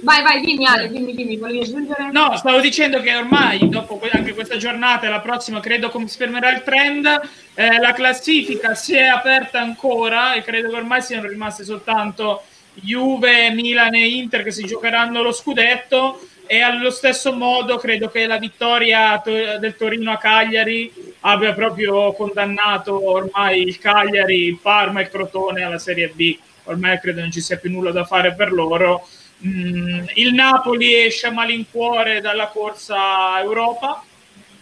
[0.00, 2.10] Vai, vai, dimmi Ale, dimmi, dimmi, volevi aggiungere?
[2.12, 6.62] No, stavo dicendo che ormai, dopo anche questa giornata e la prossima, credo confermerà il
[6.62, 7.06] trend,
[7.54, 12.42] eh, la classifica si è aperta ancora e credo che ormai siano rimaste soltanto
[12.74, 18.26] Juve, Milan e Inter che si giocheranno lo scudetto e allo stesso modo credo che
[18.26, 25.02] la vittoria del Torino a Cagliari abbia proprio condannato ormai il Cagliari, il Parma e
[25.02, 26.38] il Crotone alla Serie B.
[26.64, 29.08] Ormai credo non ci sia più nulla da fare per loro
[29.46, 34.02] Mm, il Napoli esce a malincuore dalla corsa Europa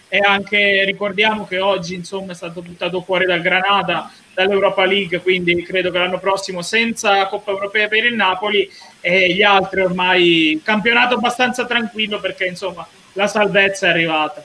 [0.08, 5.62] e anche ricordiamo che oggi insomma è stato buttato fuori dal Granada dall'Europa League quindi
[5.62, 11.14] credo che l'anno prossimo senza Coppa Europea per il Napoli e gli altri ormai campionato
[11.14, 14.44] abbastanza tranquillo perché insomma la salvezza è arrivata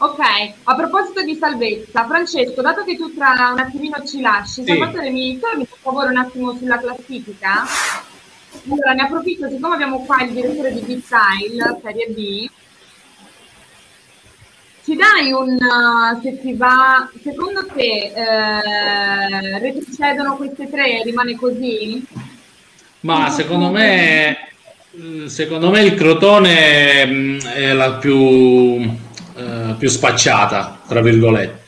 [0.00, 0.20] Ok,
[0.62, 4.66] a proposito di salvezza, Francesco, dato che tu tra un attimino ci lasci, sì.
[4.66, 7.64] Salvatore mi torni per favore un attimo sulla classifica?
[8.66, 12.48] Allora, ne approfitto, siccome abbiamo qua il direttore di B-Style, Serie B,
[14.88, 22.02] ci dai un, uh, se ti va, secondo te eh, retrocedono queste tre, rimane così?
[23.00, 24.48] Ma secondo me,
[25.26, 28.16] secondo me il Crotone mm, è la più,
[29.36, 31.66] eh, più spacciata, tra virgolette.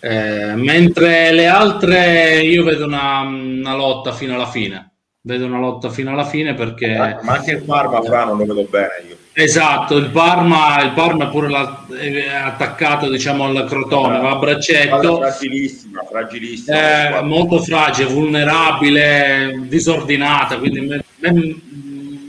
[0.00, 4.89] Eh, mentre le altre io vedo una, una lotta fino alla fine
[5.22, 8.66] vedo una lotta fino alla fine perché ma anche il Parma fra non lo vedo
[8.70, 9.16] bene io.
[9.34, 14.36] Esatto il Parma il Parma è pure la, è attaccato diciamo al Crotone va a
[14.36, 15.18] braccetto.
[15.18, 17.18] Fragilissima fragilissima.
[17.18, 21.04] Eh, molto fragile vulnerabile disordinata quindi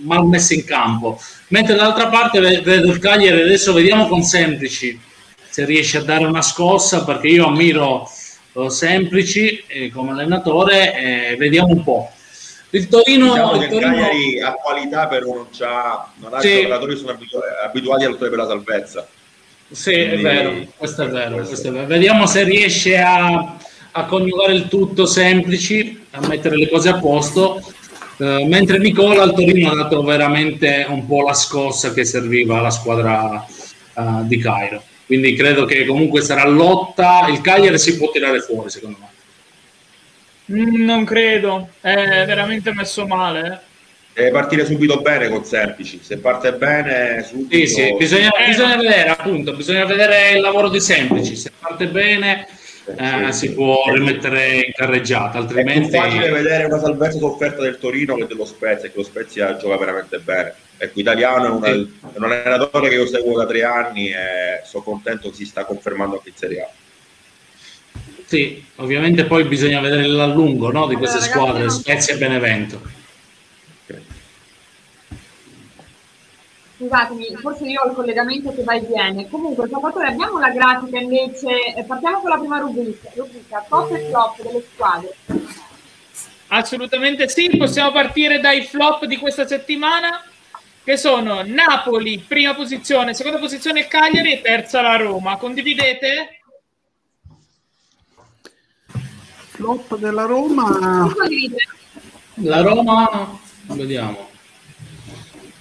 [0.03, 1.17] mal messa in campo.
[1.47, 4.99] Mentre dall'altra parte vedo il Cagliari adesso vediamo con Semplici
[5.49, 8.05] se riesce a dare una scossa perché io ammiro
[8.67, 12.11] Semplici eh, come allenatore eh, vediamo un po'
[12.73, 13.91] Il Torino, diciamo il Torino...
[13.91, 16.61] Cagliari ha qualità però non, c'ha, non ha sì.
[16.61, 17.17] giocatori che sono
[17.65, 19.07] abituati a lottare per la salvezza.
[19.69, 21.67] Sì, Quindi, è vero, questo è vero, questo.
[21.67, 21.85] È vero.
[21.87, 23.57] Vediamo se riesce a,
[23.91, 27.61] a, coniugare il tutto semplici, a mettere le cose a posto.
[28.17, 32.69] Uh, mentre Nicola al Torino ha dato veramente un po' la scossa che serviva alla
[32.69, 33.45] squadra
[33.95, 34.83] uh, di Cairo.
[35.05, 37.27] Quindi credo che comunque sarà lotta.
[37.29, 39.10] Il Cagliari si può tirare fuori, secondo me.
[40.51, 43.61] Mm, non credo, è veramente messo male.
[44.13, 45.99] Deve partire subito bene con Semplici.
[46.03, 47.55] Se parte bene, subito.
[47.55, 51.35] Sì, sì, bisogna, eh, bisogna vedere appunto, bisogna vedere il lavoro di Semplici.
[51.37, 52.45] Se parte bene,
[52.97, 55.87] eh, sì, si può rimettere in carreggiata, altrimenti.
[55.87, 59.77] È facile vedere una salvezza sofferta del Torino che dello Spezia, che lo Spezia gioca
[59.77, 60.55] veramente bene.
[60.77, 64.83] Ecco, italiano è, una, è un allenatore che io seguo da tre anni e sono
[64.83, 66.69] contento che si sta confermando anche in Serie A.
[68.31, 72.17] Sì, ovviamente poi bisogna vedere a lungo no, di queste allora, squadre, ragazzi, Spezia e
[72.17, 72.81] Benevento.
[76.77, 79.27] Scusatemi, forse io ho il collegamento che va e viene.
[79.27, 81.83] Comunque, Salvatore, abbiamo la grafica invece.
[81.85, 85.15] Partiamo con la prima rubrica, rubrica top e flop delle squadre.
[86.47, 90.23] Assolutamente sì, possiamo partire dai flop di questa settimana,
[90.85, 95.35] che sono Napoli, prima posizione, seconda posizione Cagliari e terza la Roma.
[95.35, 96.40] Condividete?
[99.61, 101.13] Flop della Roma.
[102.35, 103.37] La Roma,
[103.67, 104.29] vediamo.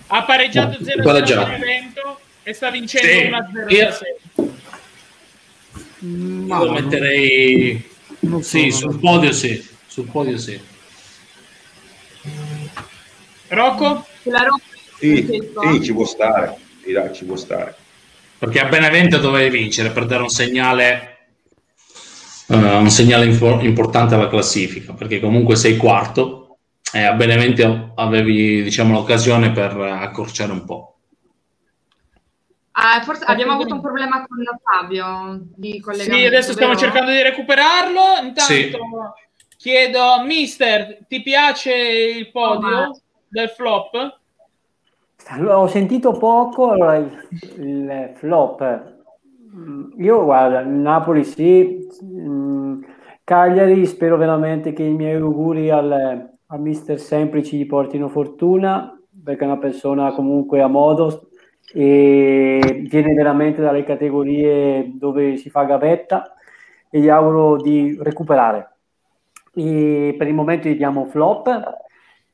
[0.06, 3.36] Ha pareggiato 0 0 evento e sta vincendo
[3.68, 3.76] sì.
[4.38, 4.48] 1-0.
[6.46, 7.86] Ma lo metterei
[8.20, 10.58] non sì, sul podio sì, sul podio sì.
[13.48, 14.06] Rocco?
[14.22, 14.62] Sulla Roma
[14.98, 15.52] Sì, sì,
[15.84, 16.56] ci può stare,
[17.12, 17.76] ci può stare.
[18.38, 21.09] Perché a Benevento dovevi vincere per dare un segnale,
[22.50, 26.58] uh, un segnale infor- importante alla classifica, perché comunque sei quarto
[26.92, 30.96] e a Benevento avevi diciamo, l'occasione per accorciare un po'.
[32.72, 36.18] Ah, forse abbiamo avuto un problema con Fabio di collegamento.
[36.18, 36.84] Sì, adesso stiamo vero?
[36.84, 38.00] cercando di recuperarlo.
[38.22, 38.72] Intanto sì.
[39.56, 44.18] chiedo, mister, ti piace il podio oh, del flop?
[45.46, 47.28] Ho sentito poco il,
[47.58, 48.89] il flop.
[49.98, 52.82] Io guarda, Napoli sì, mm,
[53.24, 59.42] Cagliari spero veramente che i miei auguri al, a mister Semplici gli portino fortuna perché
[59.44, 61.28] è una persona comunque a modo
[61.74, 66.34] e viene veramente dalle categorie dove si fa gavetta
[66.88, 68.76] e gli auguro di recuperare.
[69.54, 71.48] E per il momento gli diamo flop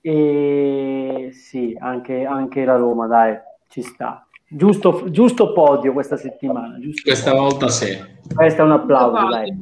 [0.01, 3.39] e sì, anche, anche la Roma, dai,
[3.69, 4.26] ci sta.
[4.49, 6.79] Giusto, giusto podio questa settimana.
[7.03, 7.43] questa podio.
[7.43, 7.99] volta sì.
[8.33, 9.61] Questo è un applauso, dai.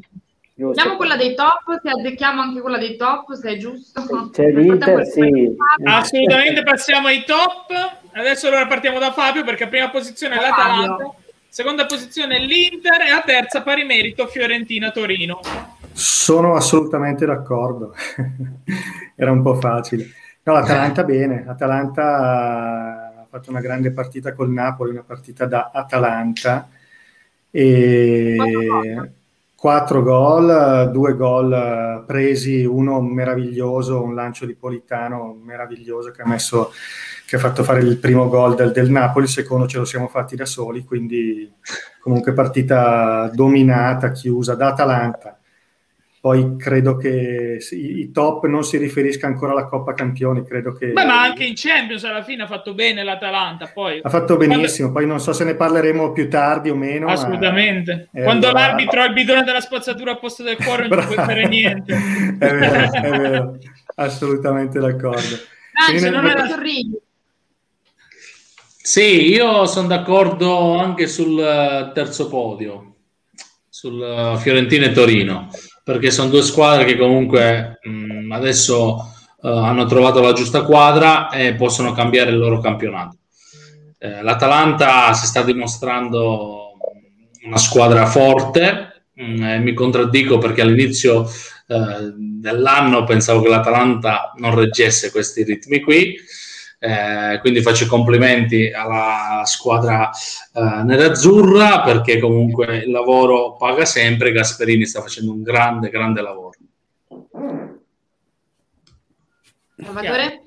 [0.57, 4.31] Vediamo quella dei top, se addecchiamo anche quella dei top, se è giusto.
[4.31, 5.57] C'è l'Inter, sì.
[5.85, 7.73] Assolutamente passiamo ai top.
[8.13, 11.13] Adesso allora partiamo da Fabio perché prima posizione è l'Atalanta,
[11.49, 15.41] seconda posizione l'Inter e a terza pari merito Fiorentina-Torino.
[15.93, 17.95] Sono assolutamente d'accordo.
[19.17, 20.07] Era un po' facile.
[20.45, 21.43] No, l'Atalanta bene.
[21.45, 23.04] L'Atalanta
[23.35, 26.69] fatto una grande partita col Napoli, una partita da Atalanta.
[27.51, 28.37] E
[29.57, 36.71] quattro gol, due gol presi, uno meraviglioso, un lancio di Politano meraviglioso che ha, messo,
[37.27, 40.07] che ha fatto fare il primo gol del, del, Napoli, il secondo ce lo siamo
[40.07, 41.53] fatti da soli, quindi
[41.99, 45.39] comunque partita dominata, chiusa da Atalanta.
[46.25, 50.87] Poi credo che i top non si riferisca ancora alla Coppa Campioni, credo che...
[50.87, 54.01] Beh, ma anche in Champions alla fine ha fatto bene l'Atalanta, poi...
[54.03, 57.09] Ha fatto benissimo, poi non so se ne parleremo più tardi o meno.
[57.09, 58.09] Assolutamente.
[58.13, 58.23] Ma...
[58.23, 58.69] Quando allora...
[58.69, 61.93] l'arbitro ha il bidone della spazzatura a posto del cuore non ci puoi fare niente.
[62.41, 63.59] è vero, è vero,
[63.97, 65.37] assolutamente d'accordo.
[65.91, 66.99] Anzi, non era Torrini.
[68.65, 72.95] Sì, io sono d'accordo anche sul eh, terzo podio,
[73.69, 75.49] sul eh, Fiorentina e Torino
[75.85, 81.55] perché sono due squadre che comunque mh, adesso uh, hanno trovato la giusta quadra e
[81.55, 83.19] possono cambiare il loro campionato.
[83.99, 86.73] Eh, L'Atalanta si sta dimostrando
[87.45, 91.29] una squadra forte mh, e mi contraddico perché all'inizio
[91.67, 96.17] eh, dell'anno pensavo che l'Atalanta non reggesse questi ritmi qui
[96.85, 104.33] eh, quindi faccio complimenti alla squadra eh, nerazzurra perché comunque il lavoro paga sempre.
[104.33, 106.53] Gasperini sta facendo un grande, grande lavoro.
[109.83, 110.43] Salvatore?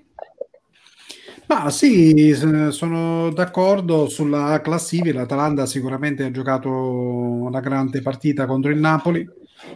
[1.48, 2.36] Ma sì,
[2.70, 5.22] sono d'accordo sulla classifica.
[5.22, 9.28] L'Atalanta sicuramente ha giocato una grande partita contro il Napoli.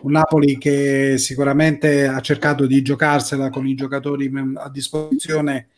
[0.01, 5.70] Un Napoli che sicuramente ha cercato di giocarsela con i giocatori a disposizione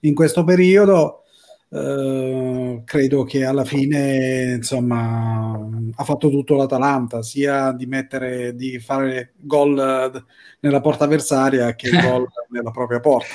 [0.00, 1.24] in questo periodo.
[1.70, 9.34] Eh, credo che alla fine insomma ha fatto tutto l'Atalanta sia di mettere di fare
[9.36, 10.24] gol
[10.60, 13.26] nella porta avversaria che gol nella propria porta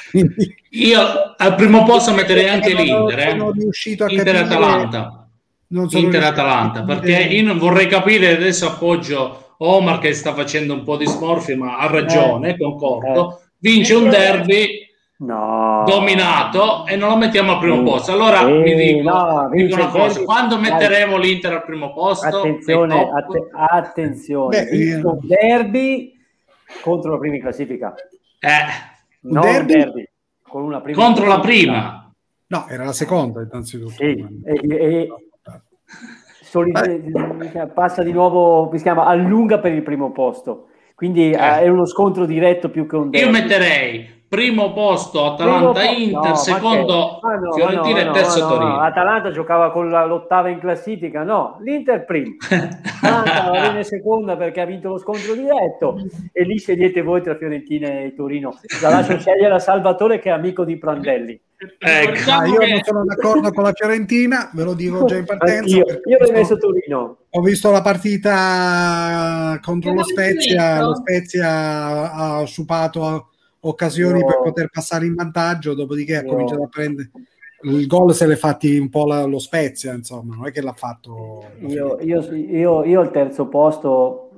[0.72, 1.00] io
[1.38, 3.30] al primo posto metterei anche l'Inter eh.
[3.30, 5.30] sono riuscito a Inter Atalanta
[5.68, 10.98] Inter Atalanta perché io non vorrei capire adesso appoggio Omar che sta facendo un po'
[10.98, 13.42] di smorfie ma ha ragione eh, concordo eh.
[13.60, 15.84] vince un derby no.
[15.86, 17.84] dominato e non lo mettiamo al primo sì.
[17.84, 18.12] posto.
[18.12, 21.28] Allora sì, mi dico, no, dico una cosa: quando metteremo dai.
[21.28, 22.28] l'Inter al primo posto?
[22.28, 26.14] Attenzione, att- attenzione, Beh, un derby
[26.82, 27.94] contro la prima classifica.
[28.40, 28.50] Eh,
[29.22, 29.74] non derby?
[29.74, 30.10] derby
[30.42, 32.12] con una prima contro la prima.
[32.48, 33.92] No, era la seconda innanzitutto.
[33.92, 35.08] Sì, e, e,
[36.44, 40.68] solid- passa di nuovo, si chiama allunga per il primo posto.
[40.94, 41.62] Quindi eh.
[41.62, 43.26] è uno scontro diretto più che un derby.
[43.26, 48.80] Io metterei primo posto Atalanta-Inter, no, secondo ah, no, Fiorentina no, e terzo Torino.
[48.80, 52.38] Atalanta giocava con la, l'ottava in classifica, no, l'Inter primo.
[53.04, 55.98] Atalanta va bene seconda perché ha vinto lo scontro diretto
[56.32, 58.58] e lì scegliete voi tra Fiorentina e Torino.
[58.82, 61.40] La lascio scegliere a Salvatore che è amico di Prandelli.
[61.78, 62.32] Ecco.
[62.32, 65.76] Ah, io non sono d'accordo con la Fiorentina, ve lo dico già in partenza.
[65.76, 67.18] Io, io ho messo Torino.
[67.30, 73.28] Ho visto la partita contro lo Spezia, lo Spezia ha sciupato
[73.64, 74.26] occasioni io...
[74.26, 77.12] per poter passare in vantaggio, dopodiché ha cominciato a prendere
[77.64, 80.74] il gol se l'è fatti un po' la, lo Spezia, insomma, non è che l'ha
[80.74, 81.46] fatto.
[81.60, 84.32] Io, io, io, io al terzo posto,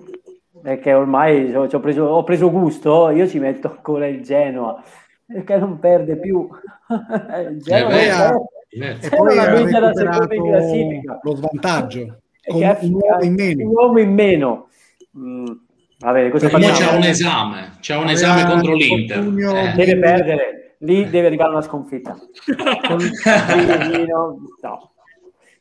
[0.61, 4.83] perché ormai ho, ho, preso, ho preso gusto, io ci metto ancora il Genoa,
[5.25, 6.47] perché non perde più.
[7.49, 8.35] il Genoa,
[8.69, 10.03] eh, e poi ha recuperato
[11.23, 13.63] lo svantaggio con un uomo in meno.
[13.63, 14.67] Un uomo in meno.
[15.17, 15.45] Mm.
[16.05, 19.17] Va bene, c'è un esame, c'è un esame contro l'Inter.
[19.17, 19.73] Eh.
[19.73, 22.15] Deve perdere, lì deve arrivare una sconfitta.
[24.61, 24.91] no.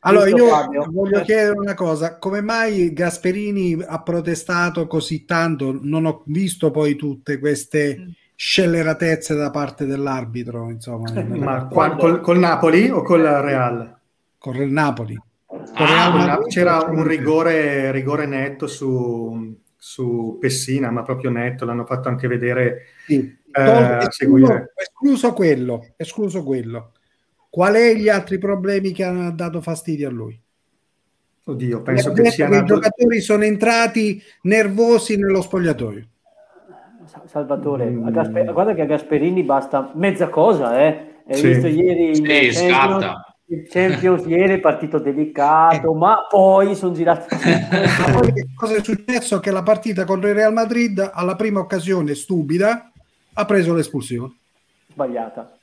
[0.01, 0.85] Allora, io Fabio.
[0.91, 5.79] voglio chiedere una cosa: come mai Gasperini ha protestato così tanto?
[5.81, 10.69] Non ho visto poi tutte queste scelleratezze da parte dell'arbitro.
[10.69, 13.97] Insomma, Ma qua, col, col, Napoli o col Real?
[14.37, 15.19] Con il Napoli.
[15.73, 22.27] Ah, c'era un rigore, rigore netto su, su, Pessina, ma proprio netto, l'hanno fatto anche
[22.27, 22.85] vedere.
[23.05, 23.37] Sì.
[23.51, 26.93] Eh, escluso, escluso, quello, escluso quello.
[27.51, 30.41] Qual è gli altri problemi che hanno dato fastidio a lui?
[31.43, 32.57] Oddio, penso che siano...
[32.57, 36.07] I giocatori sono entrati nervosi nello spogliatoio.
[37.25, 38.09] Salvatore, mm.
[38.09, 41.21] Gasper- guarda che a Gasperini basta mezza cosa, eh?
[41.27, 41.47] Hai sì.
[41.47, 43.13] visto ieri sì, Champions,
[43.47, 45.95] il Champions ieri è partito delicato, eh.
[45.95, 47.35] ma poi sono girati.
[48.55, 49.39] cosa è successo?
[49.39, 52.91] Che la partita contro il Real Madrid, alla prima occasione stupida,
[53.33, 54.33] ha preso l'espulsione.
[54.91, 55.57] Sbagliata.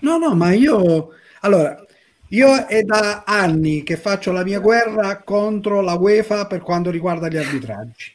[0.00, 1.10] No, no, ma io...
[1.40, 1.84] Allora,
[2.30, 7.28] io è da anni che faccio la mia guerra contro la UEFA per quanto riguarda
[7.28, 8.14] gli arbitraggi.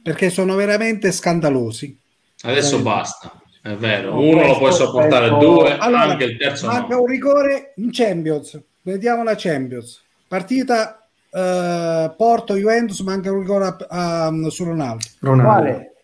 [0.00, 1.98] Perché sono veramente scandalosi.
[2.42, 2.82] Adesso eh.
[2.82, 3.42] basta.
[3.60, 7.02] È vero, no, uno lo puoi sopportare, due, allora, anche il terzo manca no.
[7.02, 8.58] un rigore in Champions.
[8.82, 10.02] Vediamo la Champions.
[10.26, 15.04] Partita uh, Porto Juventus, manca un rigore a, a, su Ronaldo.
[15.20, 15.50] Ronaldo.
[15.50, 15.94] Quale?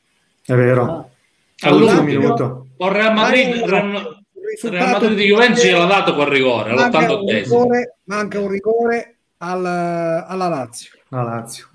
[0.45, 0.83] È vero.
[0.83, 1.69] Ah.
[1.69, 2.67] All'ultimo minuto.
[2.77, 4.25] O Real Madrid, Real,
[4.63, 10.49] Real Madrid di Juventus ce l'ha dato quel rigore all'88 manca un rigore al, alla
[10.49, 10.91] Lazio.
[11.09, 11.69] La Lazio.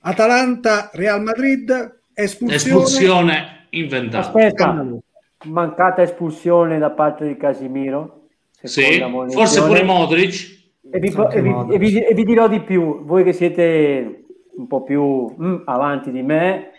[0.00, 4.26] Atalanta Real Madrid espulsione, espulsione inventata.
[4.26, 4.86] Aspetta,
[5.44, 8.26] mancata espulsione da parte di Casimiro.
[8.62, 9.00] Sì,
[9.30, 10.58] forse pure Modric.
[10.92, 14.24] E vi, e, vi, e, vi, e vi, dirò di più, voi che siete
[14.56, 16.72] un po' più mm, avanti di me,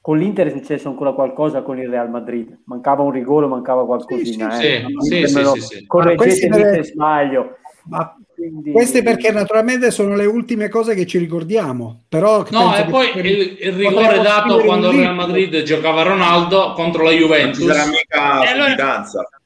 [0.00, 2.60] con l'Inter è successo ancora qualcosa con il Real Madrid.
[2.64, 4.50] Mancava un rigore, mancava qualcosina.
[4.52, 4.84] Sì, eh.
[5.00, 7.56] sì, sì, sì, sì, Correggetemi se sbaglio.
[7.88, 8.70] Ma quindi...
[8.70, 12.04] Queste perché naturalmente sono le ultime cose che ci ricordiamo.
[12.08, 17.02] Però no, e poi il, il, rigore dato quando il Real Madrid giocava Ronaldo contro
[17.02, 17.64] la Juventus.
[17.64, 19.04] Non mica allora,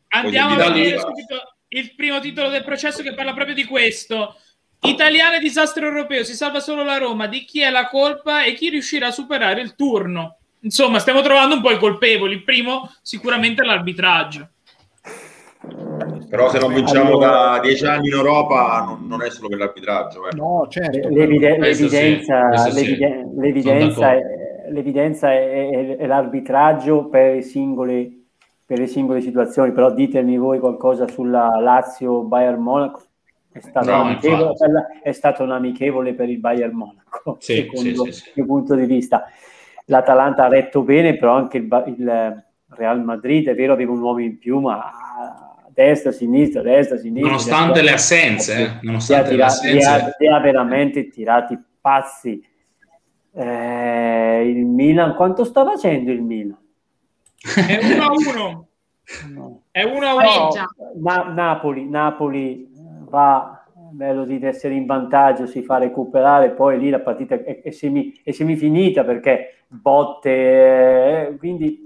[0.09, 4.37] Andiamo a vedere subito il primo titolo del processo che parla proprio di questo.
[4.85, 7.29] Italiane disastro europeo, si salva solo la Roma.
[7.29, 10.39] Di chi è la colpa e chi riuscirà a superare il turno?
[10.61, 12.35] Insomma, stiamo trovando un po' i colpevoli.
[12.35, 14.49] Il primo sicuramente l'arbitraggio.
[16.33, 17.27] Però se non vinciamo allora...
[17.27, 20.31] da dieci anni in Europa non, non è solo per l'arbitraggio.
[20.31, 20.35] Eh.
[20.35, 21.11] No, certo.
[21.11, 23.39] L'evide- l'evidenza, sì, l'evide- sì.
[23.39, 24.23] l'evidenza, è,
[24.71, 28.27] l'evidenza è, è, è, l'arbitraggio per, i singoli,
[28.65, 33.03] per le singole situazioni, però ditemi voi qualcosa sulla Lazio-Bayern Monaco.
[33.53, 34.55] È stato, no, amichevole,
[35.03, 39.25] è stato, un amichevole per il Bayern Monaco, sì, secondo il mio punto di vista.
[39.85, 44.21] L'Atalanta ha retto bene, però anche il, il Real Madrid, è vero, aveva un uomo
[44.21, 44.81] in più, ma
[45.73, 47.31] destra, sinistra, destra, sinistra.
[47.31, 48.79] Nonostante destra, le assenze, eh?
[48.83, 49.77] nonostante li ha, le assenze.
[49.77, 52.45] Li ha, li ha veramente tirati pazzi.
[53.35, 56.59] Eh, il Milan, quanto sta facendo il Milan?
[57.43, 58.67] È 1 a 1.
[59.31, 59.63] No.
[59.71, 60.49] È 1 a 1.
[61.01, 62.71] Na- Napoli, Napoli
[63.09, 63.63] va
[63.93, 68.19] bello di essere in vantaggio, si fa recuperare, poi lì la partita è, è, semi,
[68.25, 70.31] è semifinita perché botte,
[71.29, 71.85] eh, quindi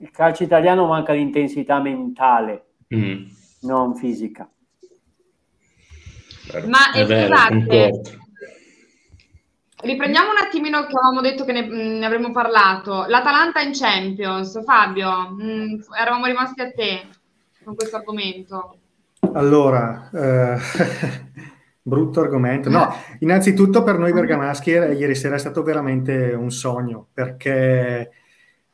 [0.00, 3.24] il calcio italiano manca di intensità mentale, mm.
[3.62, 4.48] non fisica.
[6.66, 8.00] Ma è scusate,
[9.82, 13.04] riprendiamo un attimino che avevamo detto che ne, ne avremmo parlato.
[13.06, 17.06] L'Atalanta in Champions, Fabio, mh, mm, eravamo rimasti a te
[17.64, 18.76] con questo argomento.
[19.32, 20.58] Allora, eh,
[21.82, 22.70] brutto argomento.
[22.70, 28.10] No, innanzitutto per noi bergamaschi ieri sera è stato veramente un sogno perché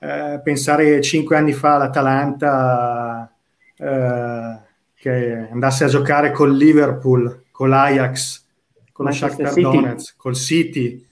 [0.05, 3.33] eh, pensare cinque anni fa all'Atalanta
[3.77, 4.59] eh,
[4.95, 8.47] che andasse a giocare col Liverpool, con l'Ajax,
[8.93, 11.03] con Manchester lo Shakhtar Donetsk, col City,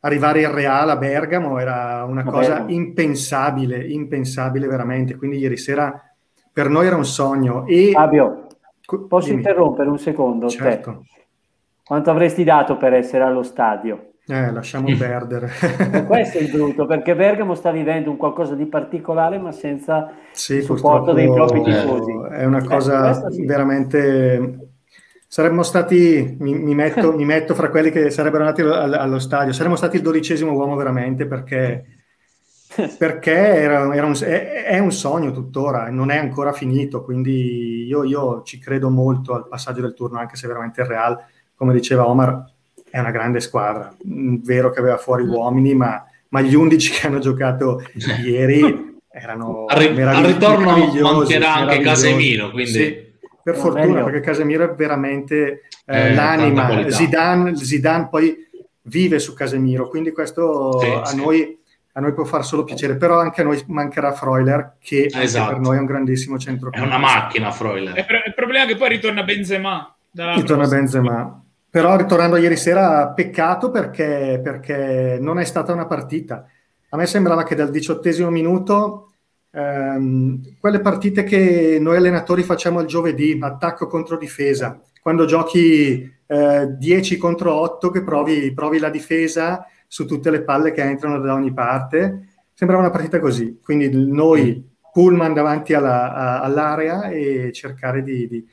[0.00, 5.16] arrivare in Real a Bergamo era una a cosa impensabile, impensabile veramente.
[5.16, 6.00] Quindi ieri sera
[6.52, 7.64] per noi era un sogno.
[7.66, 7.92] E...
[7.92, 8.46] Fabio,
[9.08, 9.38] posso Dimmi.
[9.38, 10.48] interrompere un secondo?
[10.48, 11.02] Certo.
[11.02, 11.24] Te?
[11.84, 14.14] Quanto avresti dato per essere allo stadio?
[14.28, 15.50] Eh, lasciamo perdere.
[16.06, 20.54] Questo è il brutto, perché Bergamo sta vivendo un qualcosa di particolare, ma senza sì,
[20.54, 22.12] il supporto dei propri tifosi.
[22.32, 23.44] È una eh, cosa eh, sì.
[23.44, 24.60] veramente...
[25.28, 29.52] Saremmo stati, mi, mi, metto, mi, metto, fra quelli che sarebbero andati allo, allo stadio,
[29.52, 31.84] saremmo stati il dodicesimo uomo veramente perché
[32.98, 38.04] perché era, era un, è, è, un sogno tuttora, non è ancora finito, quindi io,
[38.04, 41.18] io, ci credo molto al passaggio del turno, anche se veramente il Real,
[41.54, 42.54] come diceva Omar,
[42.96, 43.94] è una grande squadra.
[44.08, 45.30] Mm, vero che aveva fuori mm.
[45.30, 47.82] uomini, ma, ma gli 11 che hanno giocato
[48.24, 52.70] ieri erano al, ri- al ritorno mancherà anche Casemiro, quindi...
[52.70, 53.04] Sì,
[53.42, 54.04] per fortuna, meglio.
[54.04, 56.90] perché Casemiro è veramente eh, eh, l'anima.
[56.90, 58.34] Zidane, Zidane poi
[58.82, 61.16] vive su Casemiro, quindi questo sì, a sì.
[61.16, 61.58] noi
[61.92, 65.52] a noi può far solo piacere, però anche a noi mancherà Freuler, che esatto.
[65.52, 66.70] per noi è un grandissimo centro.
[66.70, 67.96] È una macchina Freuler.
[67.96, 69.96] Il problema è che poi ritorna Benzema.
[70.12, 71.45] Ritorna Benzema.
[71.76, 76.46] Però ritornando ieri sera, peccato perché, perché, non è stata una partita.
[76.88, 79.12] A me sembrava che dal diciottesimo minuto,
[79.50, 86.66] ehm, quelle partite che noi allenatori facciamo il giovedì, attacco contro difesa, quando giochi eh,
[86.78, 91.34] 10 contro 8 che provi, provi la difesa su tutte le palle che entrano da
[91.34, 92.28] ogni parte.
[92.54, 98.46] Sembrava una partita così, quindi noi pullman davanti alla, a, all'area e cercare di, di,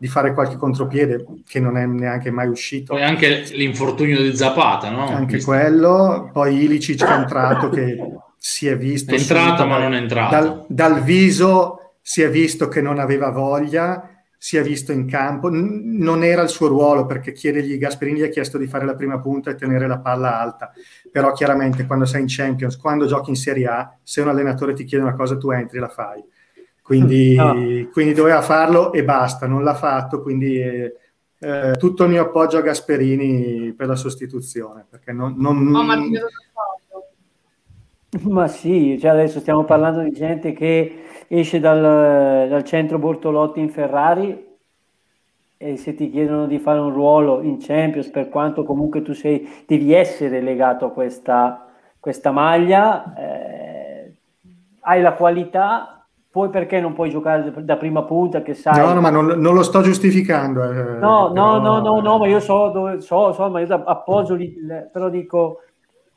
[0.00, 2.94] di, fare qualche contropiede che non è neanche mai uscito.
[2.94, 5.06] Poi anche l'infortunio di Zapata, no?
[5.06, 5.50] Anche Visto.
[5.50, 7.98] quello, poi Ilicic è entrato che
[8.36, 9.14] si è visto...
[9.14, 10.34] È entrato ma non è entrato.
[10.34, 14.10] Dal, dal viso si è visto che non aveva voglia
[14.42, 18.22] si è visto in campo, N- non era il suo ruolo perché chiedegli, Gasperini gli
[18.22, 20.72] ha chiesto di fare la prima punta e tenere la palla alta,
[21.12, 24.84] però chiaramente quando sei in Champions, quando giochi in Serie A, se un allenatore ti
[24.84, 26.24] chiede una cosa tu entri e la fai.
[26.90, 27.54] Quindi, no.
[27.92, 30.96] quindi doveva farlo e basta, non l'ha fatto, quindi eh,
[31.38, 34.86] eh, tutto il mio appoggio a Gasperini per la sostituzione.
[34.90, 35.62] Perché non, non...
[35.62, 35.96] No, ma,
[38.22, 43.70] ma sì, cioè adesso stiamo parlando di gente che esce dal, dal centro Bortolotti in
[43.70, 44.48] Ferrari
[45.58, 49.48] e se ti chiedono di fare un ruolo in Champions, per quanto comunque tu sei,
[49.64, 51.68] devi essere legato a questa,
[52.00, 54.12] questa maglia, eh,
[54.80, 55.99] hai la qualità,
[56.32, 58.78] poi perché non puoi giocare da prima punta che sai...
[58.78, 60.62] No, no ma non, non lo sto giustificando.
[60.62, 61.32] Eh, no, però...
[61.32, 64.54] no, no, no, no, ma io so dove, so, so ma io appoggio, lì,
[64.92, 65.62] però dico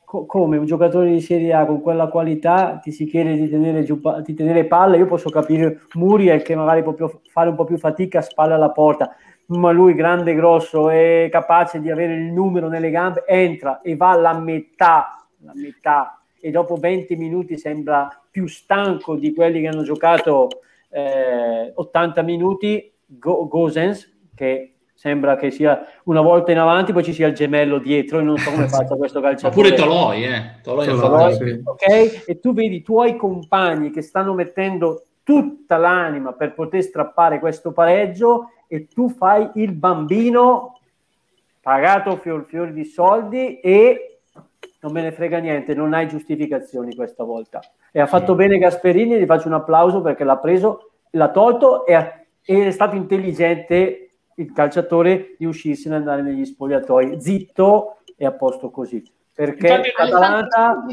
[0.04, 3.82] co- come un giocatore di Serie A con quella qualità ti si chiede di tenere,
[3.82, 6.94] giù, di tenere palla, io posso capire Muriel che magari può
[7.32, 11.80] fare un po' più fatica a spalle alla porta, ma lui grande, grosso e capace
[11.80, 16.76] di avere il numero nelle gambe, entra e va alla metà, la metà e dopo
[16.76, 20.48] 20 minuti sembra più stanco di quelli che hanno giocato
[20.90, 27.12] eh, 80 minuti, Go- Gosens, che sembra che sia una volta in avanti, poi ci
[27.12, 29.68] sia il gemello dietro e non so come faccia questo calciatore.
[29.68, 30.42] Oppure Toloi, eh.
[30.64, 31.60] Toloi, Toloi sì.
[31.62, 32.24] ok?
[32.26, 37.70] E tu vedi i tuoi compagni che stanno mettendo tutta l'anima per poter strappare questo
[37.70, 40.80] pareggio e tu fai il bambino
[41.60, 44.13] pagato fior fiori di soldi e
[44.84, 47.62] non me ne frega niente, non hai giustificazioni questa volta.
[47.90, 52.26] E ha fatto bene Gasperini, gli faccio un applauso perché l'ha preso, l'ha tolto e
[52.42, 57.18] è stato intelligente il calciatore di uskirsene e andare negli spogliatoi.
[57.18, 59.02] Zitto e a posto così.
[59.32, 60.84] Perché Infatti, l'Atalanta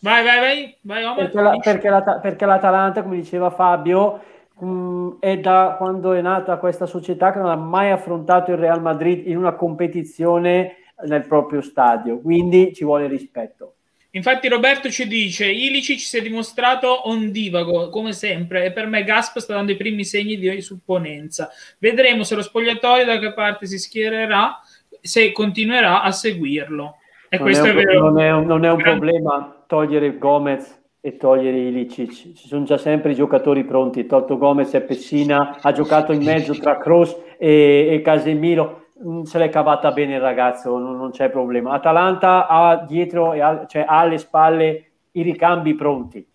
[0.00, 4.20] vai vai vai, vai perché, la, perché, la, perché, l'Atalanta come diceva Fabio
[4.58, 8.58] mh, mm, è da quando è nata questa società che non ha mai affrontato il
[8.58, 13.74] Real Madrid in una competizione nel proprio stadio quindi ci vuole rispetto
[14.14, 19.38] Infatti Roberto ci dice Ilicic si è dimostrato ondivago come sempre e per me Gasp
[19.38, 21.48] sta dando i primi segni di supponenza.
[21.78, 24.60] Vedremo se lo spogliatoio da che parte si schiererà,
[25.00, 26.96] se continuerà a seguirlo.
[27.30, 28.10] E non questo è, un, è vero.
[28.10, 32.34] Non è un, non è un problema togliere Gomez e togliere Ilicic.
[32.34, 34.04] Ci sono già sempre i giocatori pronti.
[34.04, 38.81] Tolto Gomez e Pessina ha giocato in mezzo tra Kroos e, e Casemiro
[39.24, 41.72] se l'è cavata bene il ragazzo, non, non c'è problema.
[41.72, 46.26] Atalanta ha dietro, ha, cioè ha alle spalle i ricambi pronti.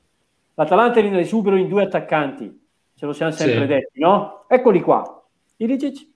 [0.55, 3.67] L'Atalanta è in esubero in due attaccanti, ce lo siamo sempre sì.
[3.67, 4.45] detti, no?
[4.47, 5.23] Eccoli qua,
[5.57, 6.07] Ilicic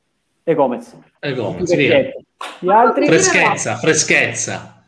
[0.44, 0.98] e Gomez.
[1.20, 3.06] E Gomez, Gli altri...
[3.06, 4.84] Freschezza, freschezza.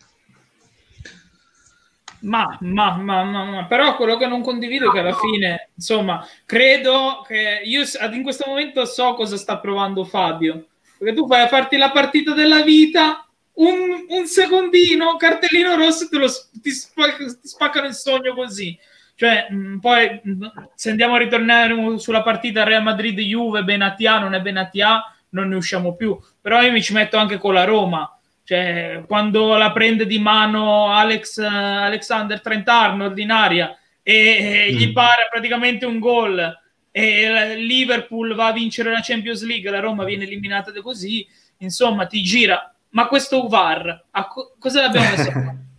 [2.21, 6.25] Ma, ma, ma, ma, ma, però quello che non condivido è che alla fine, insomma,
[6.45, 10.67] credo che io in questo momento so cosa sta provando Fabio
[11.03, 16.17] perché tu fai a farti la partita della vita, un, un secondino, cartellino rosso, te
[16.17, 16.27] lo,
[16.61, 18.77] ti, spac- ti spaccano il sogno così.
[19.15, 20.45] Cioè, mh, mm, poi mh,
[20.75, 25.93] se andiamo a ritornare sulla partita Real Madrid-Juve, Benatia non è Benatia, non ne usciamo
[25.95, 26.17] più.
[26.41, 28.07] Però io mi ci metto anche con la Roma.
[28.45, 34.73] Cioè, quando la prende di mano Alex, uh, Alexander Trent Arnold in aria e, e
[34.73, 34.75] mm.
[34.75, 36.61] gli pare praticamente un gol
[36.95, 41.27] e Liverpool va a vincere la Champions League, la Roma viene eliminata da così,
[41.57, 42.71] insomma ti gira.
[42.89, 45.31] Ma questo VAR, co- cosa l'abbiamo messo?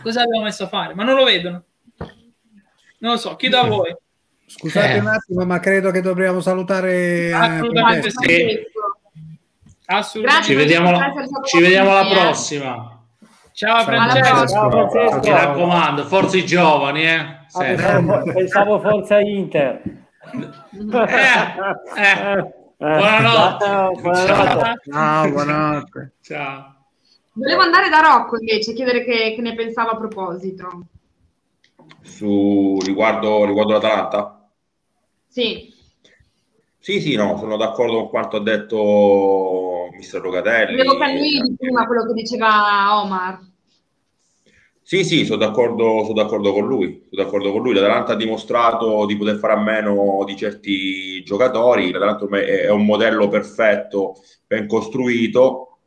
[0.00, 0.94] Cosa abbiamo messo a fare?
[0.94, 1.64] Ma non lo vedono.
[2.98, 3.94] Non lo so, chiedo a voi.
[4.46, 4.98] Scusate eh.
[5.00, 7.32] un attimo, ma credo che dobbiamo salutare.
[7.32, 8.60] Assolutamente sì.
[9.86, 10.46] Assolutamente.
[10.46, 10.98] Ci vediamo,
[11.44, 13.04] ci vediamo alla prossima.
[13.52, 14.46] Ciao Francesco.
[14.46, 15.18] Ciao, Francesco.
[15.18, 17.04] Mi raccomando, forza i giovani.
[17.04, 17.40] Eh.
[17.52, 20.01] Pensavo, pensavo forza Inter.
[20.30, 20.48] Eh,
[21.96, 22.54] eh.
[22.78, 23.64] Buonanotte.
[23.64, 24.80] Ciao, buonanotte.
[24.90, 26.12] Ciao, buonanotte.
[26.20, 26.76] Ciao.
[27.32, 30.86] Volevo andare da Rocco invece, chiedere che, che ne pensava a proposito.
[32.02, 34.48] Su riguardo, riguardo l'Atalanta?
[35.28, 35.72] Sì.
[36.78, 40.76] Sì, sì, no, sono d'accordo con quanto ha detto mister Locatelli.
[40.76, 40.98] Volevo
[41.56, 43.40] prima quello che diceva Omar.
[44.84, 47.06] Sì, sì, sono d'accordo, sono d'accordo con lui.
[47.08, 47.72] Sono d'accordo con lui.
[47.74, 51.90] L'Atalanta ha dimostrato di poter fare a meno di certi giocatori.
[51.90, 54.16] L'Atalanta è un modello perfetto,
[54.46, 55.78] ben costruito,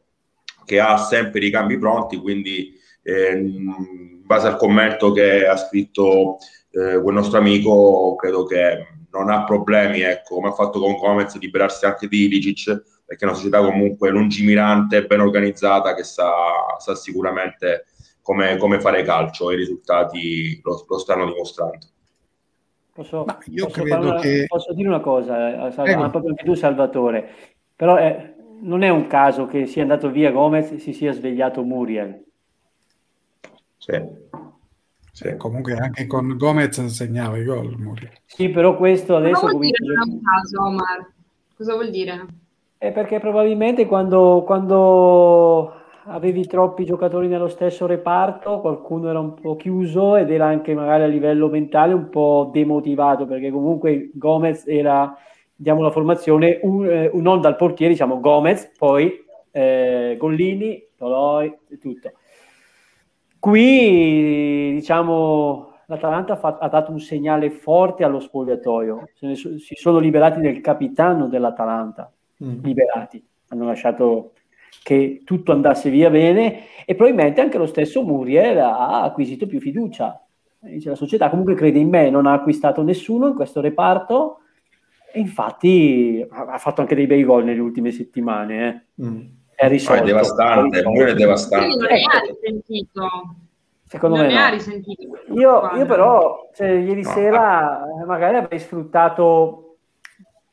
[0.65, 2.17] che ha sempre i ricambi pronti.
[2.17, 2.73] Quindi,
[3.03, 6.37] eh, in base al commento che ha scritto
[6.71, 11.37] eh, quel nostro amico, credo che non ha problemi, ecco, come ha fatto con Gomez,
[11.37, 16.31] liberarsi anche di Ilicic, perché è una società comunque lungimirante, ben organizzata, che sa,
[16.79, 17.85] sa sicuramente
[18.25, 21.85] come, come, fare calcio e i risultati lo, lo stanno dimostrando.
[22.91, 24.45] Posso, posso, una, che...
[24.47, 27.29] posso, dire una cosa, eh, ah, proprio anche tu Salvatore,
[27.75, 31.61] però è, non è un caso che sia andato via Gomez e si sia svegliato
[31.61, 32.23] Muriel.
[33.77, 34.01] Sì.
[35.11, 37.77] Sì, comunque anche con Gomez segnava i gol.
[37.77, 38.11] Muriel.
[38.25, 39.41] Sì, però questo adesso...
[39.41, 41.11] Cosa vuol dire non è un caso, Omar?
[41.55, 42.25] Cosa vuol dire?
[42.79, 49.55] È perché probabilmente quando, quando avevi troppi giocatori nello stesso reparto, qualcuno era un po'
[49.55, 55.17] chiuso ed era anche magari a livello mentale un po' demotivato perché comunque Gomez era,
[55.55, 59.11] diamo la formazione, un, eh, non dal portiere, diciamo Gomez, poi
[59.51, 62.11] eh, Gollini, Toloi e tutto.
[63.39, 69.09] Qui, diciamo, l'Atalanta ha, fatto, ha, dato un segnale forte allo spogliatoio.
[69.13, 72.11] So, si sono liberati del capitano dell'Atalanta,
[72.43, 72.63] mm.
[72.63, 73.23] liberati.
[73.49, 74.31] Hanno lasciato
[74.83, 80.19] che tutto andasse via bene e probabilmente anche lo stesso Muriel ha acquisito più fiducia.
[80.59, 84.39] Dice, la società comunque crede in me, non ha acquistato nessuno in questo reparto
[85.11, 88.87] e infatti ha fatto anche dei bei gol nelle ultime settimane.
[88.97, 89.05] Eh.
[89.05, 90.03] Mm è risolto.
[90.03, 91.67] è devastante, è, è devastante.
[91.67, 93.35] non ne ha risentito.
[93.87, 94.49] Secondo non me no.
[94.49, 95.03] risentito.
[95.33, 97.09] Io, io però cioè, ieri no.
[97.09, 99.64] sera eh, magari avrei sfruttato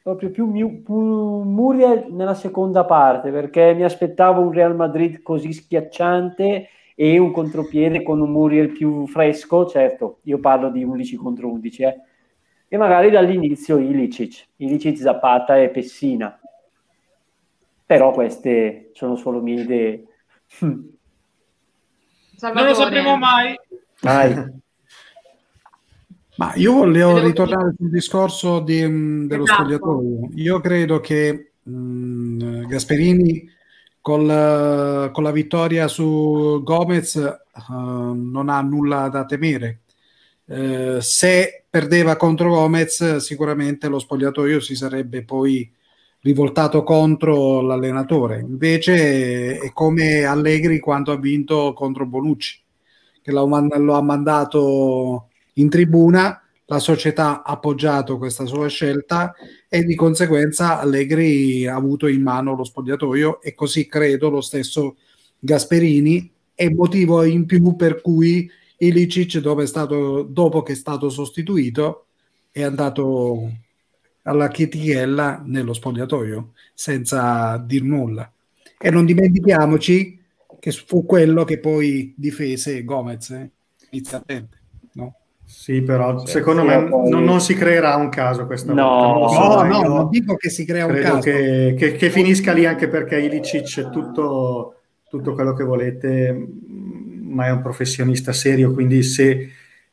[0.03, 6.69] proprio più, più Muriel nella seconda parte perché mi aspettavo un Real Madrid così schiacciante
[6.95, 11.83] e un contropiede con un Muriel più fresco, certo, io parlo di 11 contro 11,
[11.83, 12.01] eh.
[12.69, 16.37] e magari dall'inizio Ilicic, Ilicic, Zapata e Pessina
[17.93, 20.07] però queste sono solo mie idee.
[20.61, 20.95] Non
[22.41, 23.55] lo sapremo mai.
[24.01, 24.61] mai.
[26.43, 29.63] Ma io volevo ritornare sul discorso di, dello esatto.
[29.63, 30.31] spogliatoio.
[30.35, 33.49] Io credo che mh, Gasperini
[34.01, 39.83] col, con la vittoria su Gomez uh, non ha nulla da temere.
[40.47, 45.73] Uh, se perdeva contro Gomez, sicuramente lo spogliatoio si sarebbe poi
[46.23, 48.41] rivoltato contro l'allenatore.
[48.41, 52.61] Invece è come Allegri quando ha vinto contro Bonucci,
[53.23, 59.35] che lo ha mandato in tribuna, la società ha appoggiato questa sua scelta
[59.69, 64.97] e di conseguenza Allegri ha avuto in mano lo spogliatoio e così credo lo stesso
[65.39, 72.07] Gasperini è motivo in più per cui Ilicic dopo, stato, dopo che è stato sostituito
[72.51, 73.51] è andato
[74.23, 78.31] alla chetichella nello spogliatoio senza dir nulla.
[78.79, 80.21] E non dimentichiamoci
[80.59, 83.51] che fu quello che poi difese Gomez eh,
[83.91, 84.62] inizialmente.
[85.53, 85.59] No?
[85.59, 87.11] Sì, però secondo sì, me poi...
[87.11, 89.67] non, non, si creerà un caso questa no, volta.
[89.67, 91.19] No, no, non dico che si crea un caso.
[91.19, 96.49] Che, che, che, finisca lì anche perché Ilicic tutto, tutto quello che volete,
[97.23, 99.51] ma è un professionista serio, quindi se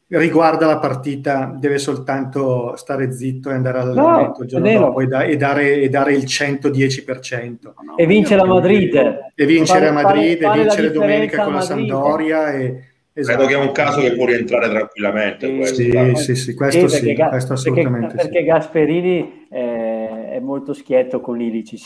[0.08, 5.06] riguarda la partita deve soltanto stare zitto e andare all'allenamento no, il giorno dopo e,
[5.06, 7.58] da, e, dare, e, dare, il 110%.
[7.62, 8.96] No, e vincere a Madrid.
[9.36, 12.54] E vincere a Madrid, e vincere domenica con la Sampdoria.
[12.54, 12.84] E,
[13.20, 13.38] esatto.
[13.38, 15.48] Credo che è un caso che può rientrare tranquillamente.
[15.48, 20.40] Sì, questo, sì, sì, sì, questo sì, perché, questo assolutamente perché, perché Gasperini è, è,
[20.40, 21.82] molto schietto con Ilicic.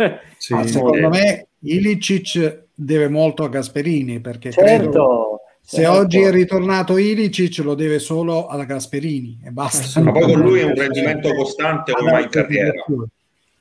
[0.38, 0.54] Sì.
[0.54, 4.64] Ah, secondo me Ilicic deve molto a Gasperini perché certo.
[4.64, 5.98] credo se certo.
[5.98, 10.00] oggi è ritornato Ilicic lo deve solo alla Gasperini e basta.
[10.00, 12.72] Ma poi con lui è un rendimento costante come mai in carriera.
[12.88, 13.06] Un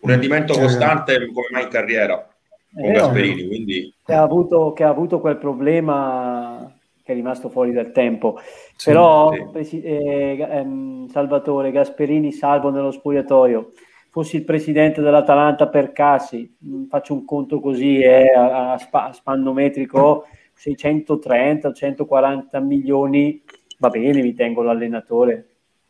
[0.10, 2.28] rendimento costante come mai in carriera
[2.74, 3.48] con Gasperini.
[3.48, 3.94] Quindi...
[4.04, 6.74] Che, ha avuto, che ha avuto quel problema
[7.10, 8.40] che è rimasto fuori dal tempo.
[8.76, 9.32] Sì, Però,
[9.64, 9.82] sì.
[9.82, 13.72] Eh, ehm, Salvatore Gasperini, salvo nello spogliatoio.
[14.12, 18.96] Fossi il presidente dell'Atalanta per Cassi, mm, faccio un conto così eh, a, a, sp-
[18.96, 23.42] a spanno metrico, 630, 140 milioni,
[23.80, 25.48] va bene, mi tengo l'allenatore.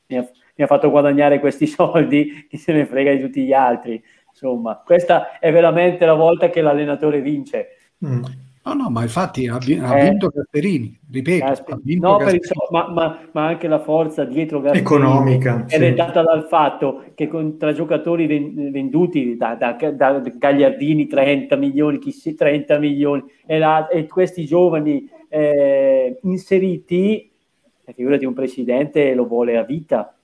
[0.07, 0.21] Mi ha,
[0.55, 4.01] mi ha fatto guadagnare questi soldi, chi se ne frega di tutti gli altri.
[4.29, 7.67] Insomma, questa è veramente la volta che l'allenatore vince.
[8.05, 8.23] Mm.
[8.69, 11.45] No, no, ma infatti ha, ha eh, vinto Gasperini, ripeto.
[11.45, 12.43] Gasper- ha vinto no, Gasperini.
[12.43, 15.93] Il, ma, ma, ma, anche la forza dietro Gasperini economica è sì.
[15.95, 22.31] data dal fatto che con, tra giocatori venduti da, da, da, Gagliardini 30 milioni, chissà
[22.37, 27.31] 30 milioni, e, la, e questi giovani eh, inseriti,
[27.85, 30.15] la figura di un presidente lo vuole a vita.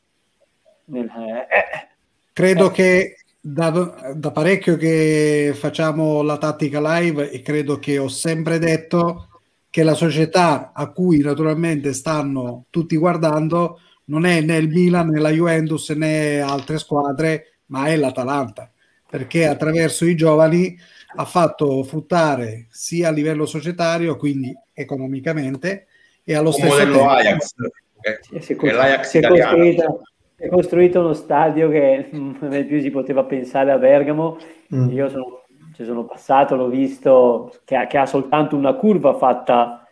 [0.86, 1.94] Nel, eh,
[2.32, 2.72] Credo eh.
[2.72, 3.16] che
[3.48, 3.70] da,
[4.16, 9.28] da, parecchio che facciamo la tattica live e credo che ho sempre detto
[9.70, 15.20] che la società a cui naturalmente stanno tutti guardando non è né il Milan né
[15.20, 18.72] la Juventus né altre squadre, ma è l'Atalanta,
[19.08, 20.76] perché attraverso i giovani
[21.18, 25.86] ha fatto fruttare sia a livello societario, quindi economicamente,
[26.24, 27.54] e allo Come stesso tempo Ajax,
[28.02, 30.02] che, è l'Ajax italiano
[30.36, 34.38] è costruito uno stadio che mai più si poteva pensare a Bergamo.
[34.74, 34.90] Mm.
[34.90, 39.88] Io sono, ci sono passato, l'ho visto, che ha, che ha soltanto una curva fatta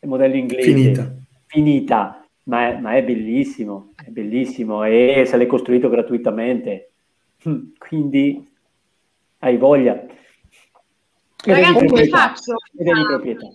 [0.00, 0.72] il modello inglese.
[0.72, 1.14] Finita.
[1.46, 6.90] Finita, ma è, ma è bellissimo, è bellissimo e se l'è costruito gratuitamente.
[7.78, 8.48] Quindi
[9.40, 10.04] hai voglia.
[11.44, 12.54] Ragazzi, vi faccio...
[12.78, 13.46] Ed è di proprietà.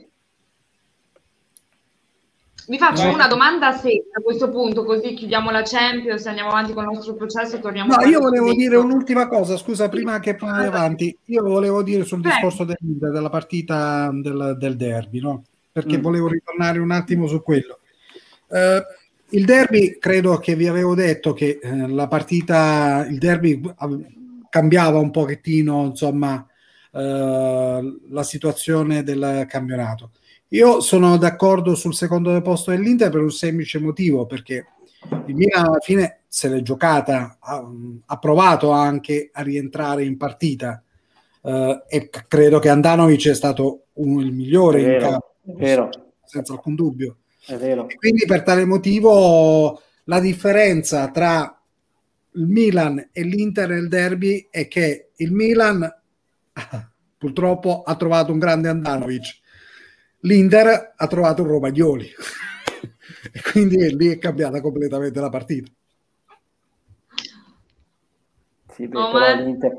[2.67, 3.13] Vi faccio Beh.
[3.13, 7.15] una domanda secca a questo punto, così chiudiamo la Champions, andiamo avanti con il nostro
[7.15, 7.95] processo e torniamo.
[7.95, 12.19] No, io volevo dire un'ultima cosa, scusa, prima che vai avanti, io volevo dire sul
[12.19, 12.29] Beh.
[12.29, 15.45] discorso del, della partita del, del derby, no?
[15.71, 16.01] Perché mm.
[16.01, 17.79] volevo ritornare un attimo su quello.
[18.47, 18.83] Uh,
[19.29, 23.61] il derby, credo che vi avevo detto che eh, la partita, il derby
[24.49, 26.45] cambiava un pochettino, insomma,
[26.91, 30.11] eh, la situazione del campionato.
[30.49, 34.65] Io sono d'accordo sul secondo posto dell'Inter per un semplice motivo, perché
[35.25, 37.67] il Milan alla fine se l'è giocata, ha,
[38.05, 40.83] ha provato anche a rientrare in partita.
[41.41, 46.75] Uh, e credo che Andanovic è stato un, il migliore vero, in campo, senza alcun
[46.75, 47.17] dubbio.
[47.95, 51.59] quindi per tale motivo la differenza tra
[52.33, 55.89] il Milan e l'Inter nel derby è che il Milan
[57.17, 59.39] purtroppo ha trovato un grande Andanovic
[60.27, 62.05] l'Inter ha trovato un Romagnoli
[63.31, 65.71] e quindi lì è cambiata completamente la partita.
[68.69, 69.71] Sì, beh, oh, però l'Inter,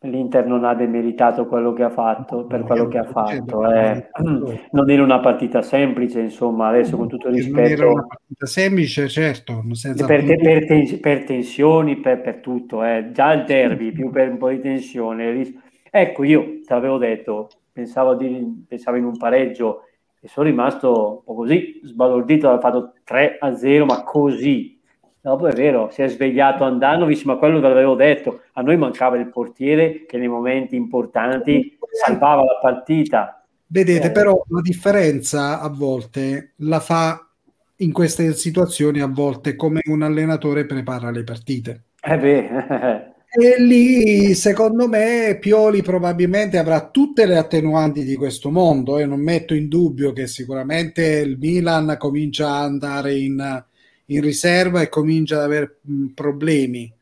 [0.00, 3.68] l'Inter, non ha demeritato quello che ha fatto per quello che ha fatto.
[3.68, 4.10] Eh.
[4.70, 7.60] Non era una partita semplice, insomma, adesso con tutto il rispetto.
[7.60, 9.64] Non era una partita semplice, certo.
[9.64, 12.84] Per, te, per, ten, per, tensioni, per, per tutto.
[12.84, 13.10] Eh.
[13.12, 15.52] Già il derby, più per un po' di tensione.
[15.90, 19.82] Ecco, io ti avevo detto, pensavo, di, pensavo in un pareggio
[20.24, 24.80] e sono rimasto un po' così sbalordito, ha fatto 3 a 0, ma così.
[25.20, 29.18] Dopo è vero, si è svegliato Andanovic, ma quello ve l'avevo detto, a noi mancava
[29.18, 33.44] il portiere che nei momenti importanti salvava la partita.
[33.66, 34.12] Vedete, eh.
[34.12, 37.28] però la differenza a volte la fa
[37.76, 41.82] in queste situazioni a volte come un allenatore prepara le partite.
[42.00, 48.96] Eh beh, E lì, secondo me, Pioli probabilmente avrà tutte le attenuanti di questo mondo.
[48.96, 53.64] E non metto in dubbio che sicuramente il Milan comincia a andare in,
[54.06, 55.80] in riserva e comincia ad avere
[56.14, 56.92] problemi.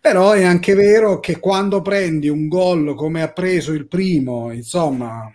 [0.00, 5.30] Però è anche vero che quando prendi un gol come ha preso il primo, insomma,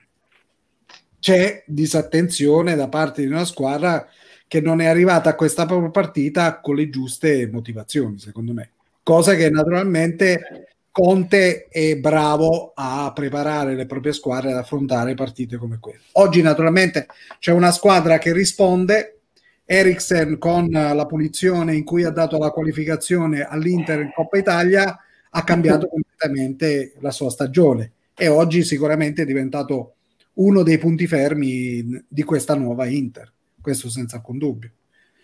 [1.20, 4.08] c'è disattenzione da parte di una squadra
[4.48, 8.72] che non è arrivata a questa partita con le giuste motivazioni, secondo me
[9.04, 15.78] cosa che naturalmente Conte è bravo a preparare le proprie squadre ad affrontare partite come
[15.80, 16.02] quelle.
[16.14, 17.08] Oggi naturalmente
[17.40, 19.20] c'è una squadra che risponde,
[19.64, 25.00] Eriksen con la punizione in cui ha dato la qualificazione all'Inter in Coppa Italia
[25.30, 29.94] ha cambiato completamente la sua stagione e oggi sicuramente è diventato
[30.34, 33.32] uno dei punti fermi di questa nuova Inter,
[33.62, 34.72] questo senza alcun dubbio.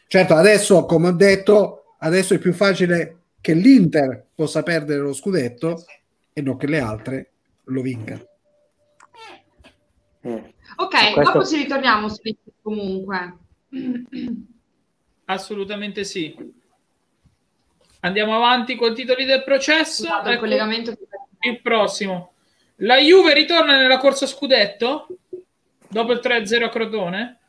[0.07, 5.85] Certo, adesso come ho detto, adesso è più facile che l'Inter possa perdere lo scudetto
[6.33, 7.31] e non che le altre
[7.65, 8.27] lo vincano.
[10.21, 10.53] Eh.
[10.75, 11.31] Ok, questo...
[11.31, 12.21] dopo ci ritorniamo su
[12.61, 13.37] comunque.
[15.25, 16.35] Assolutamente sì.
[18.01, 20.03] Andiamo avanti con i titoli del processo.
[20.03, 20.95] Esatto, ecco, collegamento...
[21.39, 22.33] Il prossimo.
[22.77, 25.07] La Juve ritorna nella corsa scudetto
[25.87, 27.39] dopo il 3-0 a Crotone?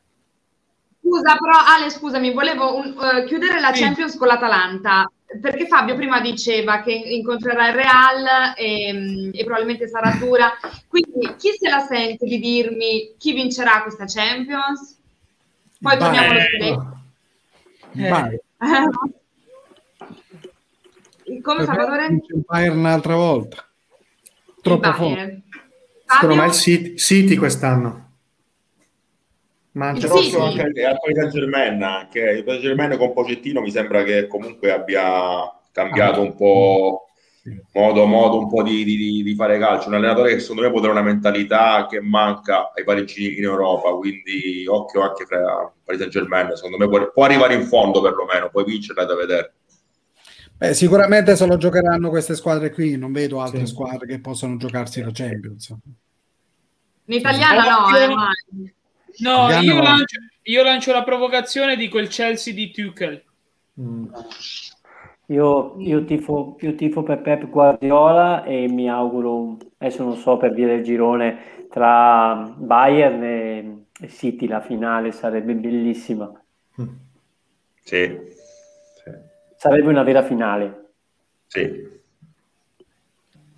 [1.09, 3.82] scusa, però Ale, scusami, volevo un, uh, chiudere la sì.
[3.82, 5.11] Champions con l'Atalanta
[5.41, 10.53] perché Fabio prima diceva che incontrerà il Real e, e, probabilmente sarà dura.
[10.89, 14.99] Quindi chi se la sente di dirmi chi vincerà questa Champions?
[15.81, 16.97] Poi Beh, torniamo allo scudetto.
[17.95, 18.41] Eh.
[21.43, 22.07] Come Salvatore?
[22.07, 23.68] Il Bayern un'altra volta.
[24.62, 25.43] Troppo forte.
[26.07, 28.07] Secondo me il City, City quest'anno.
[29.79, 30.37] Manchester sì, sì.
[30.37, 34.72] anche al Paris Saint Germain anche il Paris Germain con Pocettino mi sembra che comunque
[34.72, 37.05] abbia cambiato un po'
[37.72, 40.79] modo, modo un po' di, di, di, fare calcio un allenatore che secondo me può
[40.79, 46.12] avere una mentalità che manca ai parigini in Europa quindi occhio anche fra Paris Saint
[46.12, 49.53] Germain secondo me può, può, arrivare in fondo perlomeno poi vincerla da vedere
[50.59, 53.66] Beh, sicuramente se lo giocheranno queste squadre qui non vedo altre sì.
[53.66, 55.72] squadre che possano giocarsi la Champions
[57.05, 58.74] in italiana no, eh,
[59.21, 63.23] No, io lancio, io lancio, la provocazione di quel Chelsea di Tuchel.
[63.81, 64.07] Mm.
[65.27, 70.55] Io, io, tifo, io tifo per Pep Guardiola e mi auguro, adesso non so per
[70.55, 76.33] via del girone, tra Bayern e, e City la finale sarebbe bellissima.
[76.75, 78.19] Sì.
[79.05, 79.11] sì.
[79.57, 80.93] Sarebbe una vera finale.
[81.47, 81.97] Sì.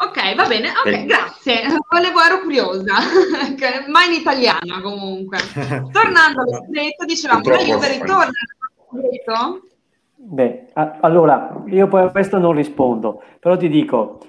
[0.02, 1.04] Ok, va bene, ok, eh.
[1.04, 1.62] grazie.
[1.90, 2.94] Volevo, ero curiosa,
[3.90, 5.36] ma in italiana comunque.
[5.92, 8.32] Tornando allo scudetto, dicevamo, Juve ritorna
[8.92, 9.60] allo
[10.16, 14.20] Beh, a- allora, io poi a questo non rispondo, però ti dico,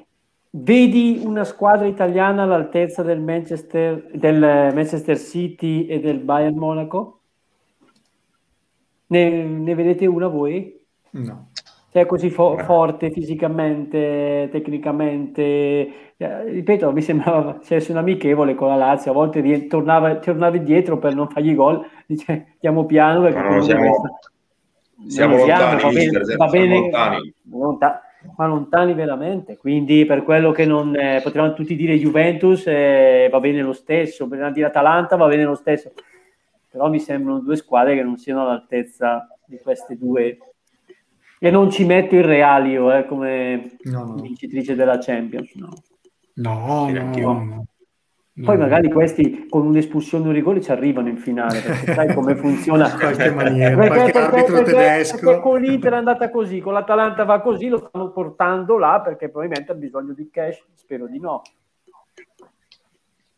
[0.50, 4.40] vedi una squadra italiana all'altezza del Manchester, del
[4.74, 7.22] Manchester City e del Bayern Monaco?
[9.08, 10.80] Ne, ne vedete una voi?
[11.12, 11.51] No
[11.92, 15.32] cioè così fo- forte fisicamente, tecnicamente.
[16.16, 20.56] Eh, ripeto, mi sembrava essere un amichevole con la Lazio, a volte rie- tornava, tornava
[20.56, 24.02] indietro per non fargli gol, dice andiamo piano perché no, siamo,
[25.06, 27.34] siamo lontani, va bene, va bene lontani.
[27.50, 28.02] Lonta-
[28.38, 33.40] ma lontani veramente, quindi per quello che non eh, potevamo tutti dire Juventus eh, va
[33.40, 35.92] bene lo stesso, per dire Atalanta va bene lo stesso,
[36.70, 40.38] però mi sembrano due squadre che non siano all'altezza di queste due
[41.44, 44.16] e non ci metto il Real io eh, come no, no.
[44.22, 45.56] vincitrice della Champions.
[45.56, 45.74] No,
[46.36, 47.66] no, no, no.
[48.44, 52.36] Poi magari questi con un'espulsione o un rigore ci arrivano in finale, perché sai come
[52.36, 52.86] funziona.
[52.94, 55.18] in qualche maniera, perché, qualche perché, arbitro perché, tedesco.
[55.18, 59.30] Perché con l'Inter è andata così, con l'Atalanta va così, lo stanno portando là perché
[59.30, 61.42] probabilmente ha bisogno di cash, spero di no.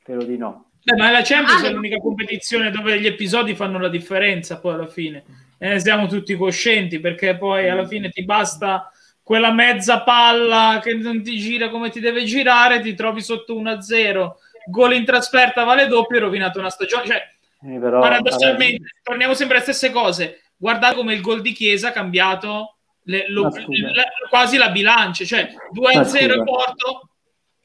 [0.02, 0.72] Spero di no.
[0.84, 4.74] Beh, ma la Champions ah, è l'unica competizione dove gli episodi fanno la differenza poi
[4.74, 5.24] alla fine
[5.70, 8.92] ne siamo tutti coscienti perché poi alla fine ti basta
[9.24, 14.32] quella mezza palla che non ti gira come ti deve girare, ti trovi sotto 1-0,
[14.70, 17.06] gol in trasferta vale doppio e rovinato una stagione.
[17.06, 19.02] Cioè, eh, però, paradossalmente, vabbè.
[19.02, 20.42] torniamo sempre alle stesse cose.
[20.58, 25.54] Guardate come il gol di Chiesa ha cambiato le, lo, la, quasi la bilancia, cioè
[25.74, 27.10] 2-0 e Porto,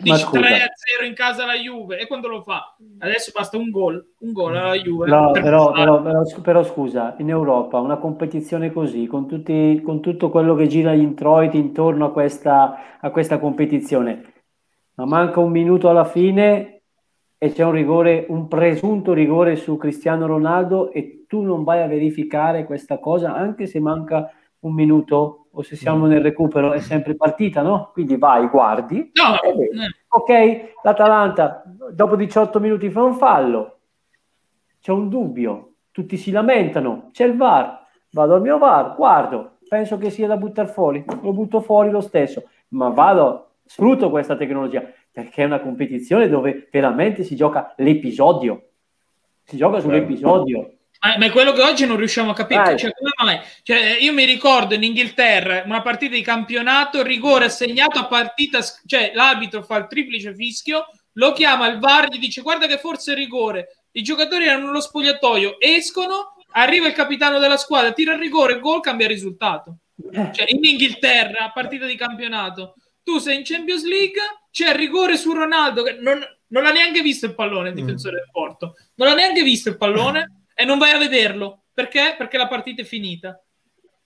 [0.01, 2.77] Dici 3 a 0 in casa la Juve e quando lo fa?
[3.01, 5.09] Adesso basta un gol, un gol alla Juve.
[5.09, 10.01] No, per però, però, però, però, scusa, in Europa una competizione così, con, tutti, con
[10.01, 14.23] tutto quello che gira gli introiti intorno a questa, a questa competizione,
[14.95, 16.83] ma manca un minuto alla fine
[17.37, 21.89] e c'è un rigore, un presunto rigore su Cristiano Ronaldo e tu non vai a
[21.89, 24.31] verificare questa cosa anche se manca
[24.61, 27.91] un minuto o se siamo nel recupero è sempre partita, no?
[27.93, 29.11] Quindi vai, guardi.
[29.15, 29.35] No,
[30.07, 33.79] ok, l'Atalanta dopo 18 minuti fa un fallo,
[34.81, 39.99] c'è un dubbio, tutti si lamentano, c'è il VAR, vado al mio VAR, guardo, penso
[39.99, 44.89] che sia da buttare fuori, lo butto fuori lo stesso, ma vado, sfrutto questa tecnologia
[45.11, 48.69] perché è una competizione dove veramente si gioca l'episodio,
[49.43, 52.77] si gioca sull'episodio ma, ma, è quello che oggi non riusciamo a capire.
[52.77, 52.93] Cioè,
[53.63, 59.13] cioè, io mi ricordo in Inghilterra una partita di campionato, rigore assegnato a partita, cioè
[59.15, 63.15] l'arbitro fa il triplice fischio, lo chiama il VAR, gli dice guarda che forse è
[63.15, 63.85] rigore.
[63.93, 68.81] I giocatori erano nello spogliatoio, escono, arriva il capitano della squadra, tira il rigore, gol,
[68.81, 69.79] cambia risultato.
[70.13, 70.31] Eh.
[70.33, 74.21] Cioè, in Inghilterra, partita di campionato, tu sei in Champions League,
[74.51, 77.79] c'è il rigore su Ronaldo, che non, non l'ha neanche visto il pallone, il mm.
[77.79, 78.19] difensore mm.
[78.19, 78.75] del Porto.
[78.97, 81.67] Non l'ha neanche visto il pallone e non vai a vederlo.
[81.73, 82.17] Perché?
[82.19, 83.41] Perché la partita è finita.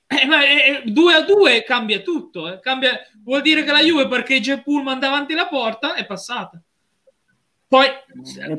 [0.07, 2.53] Eh, ma eh, 2 a 2 cambia tutto.
[2.53, 2.61] Eh.
[2.61, 4.61] Cambia, vuol dire che la Juve perché J.
[4.61, 6.61] Pullman davanti alla porta è passata.
[7.67, 7.87] Poi,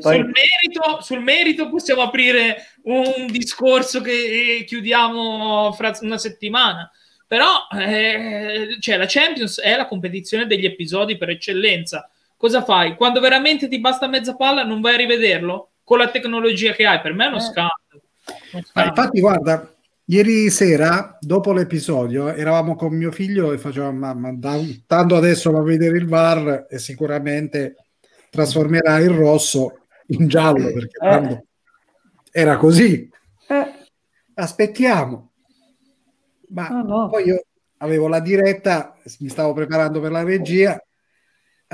[0.00, 6.90] Sul, merito, sul, merito, possiamo aprire un discorso che eh, chiudiamo fra una settimana.
[7.28, 12.10] Però eh, cioè, la Champions è la competizione degli episodi per eccellenza.
[12.36, 12.96] Cosa fai?
[12.96, 15.73] Quando veramente ti basta mezza palla non vai a rivederlo?
[15.84, 17.40] Con la tecnologia che hai, per me è uno eh.
[17.40, 17.72] scandalo.
[18.72, 19.70] Ma infatti, guarda,
[20.06, 24.34] ieri sera, dopo l'episodio, eravamo con mio figlio e facevamo, mamma,
[24.86, 27.76] tanto adesso va a vedere il VAR e sicuramente
[28.30, 31.44] trasformerà il rosso in giallo, perché eh.
[32.32, 33.08] era così.
[33.48, 33.72] Eh.
[34.34, 35.30] Aspettiamo.
[36.48, 37.08] Ma oh, no.
[37.08, 37.44] poi io
[37.78, 40.80] avevo la diretta, mi stavo preparando per la regia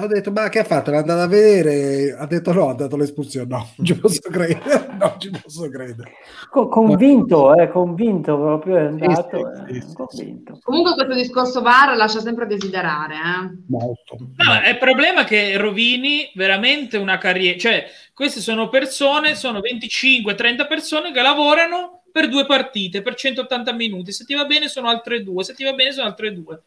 [0.03, 0.91] ho detto, ma che ha fatto?
[0.91, 2.17] L'è andata a vedere?
[2.19, 3.47] Ha detto no, ha dato l'espulsione.
[3.49, 4.97] No, non ci posso credere.
[4.99, 6.13] No, ci posso credere.
[6.51, 9.51] Co- convinto, eh, convinto proprio è andato.
[9.69, 10.59] Sì, sì, sì, convinto.
[10.63, 13.15] Comunque questo discorso VAR lascia sempre a desiderare.
[13.15, 13.59] Eh?
[13.69, 14.17] Molto.
[14.37, 17.59] No, è il problema che rovini veramente una carriera.
[17.59, 24.13] Cioè, queste sono persone, sono 25-30 persone che lavorano per due partite, per 180 minuti.
[24.13, 26.61] Se ti va bene sono altre due, se ti va bene sono altre due.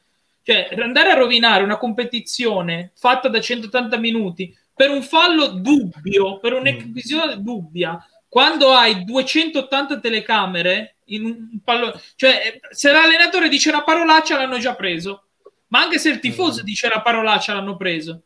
[0.43, 6.53] Cioè, andare a rovinare una competizione fatta da 180 minuti per un fallo dubbio, per
[6.53, 14.37] un'equisizione dubbia, quando hai 280 telecamere in un pallone, cioè se l'allenatore dice una parolaccia
[14.37, 15.25] l'hanno già preso,
[15.67, 16.65] ma anche se il tifoso mm.
[16.65, 18.21] dice una parolaccia l'hanno preso.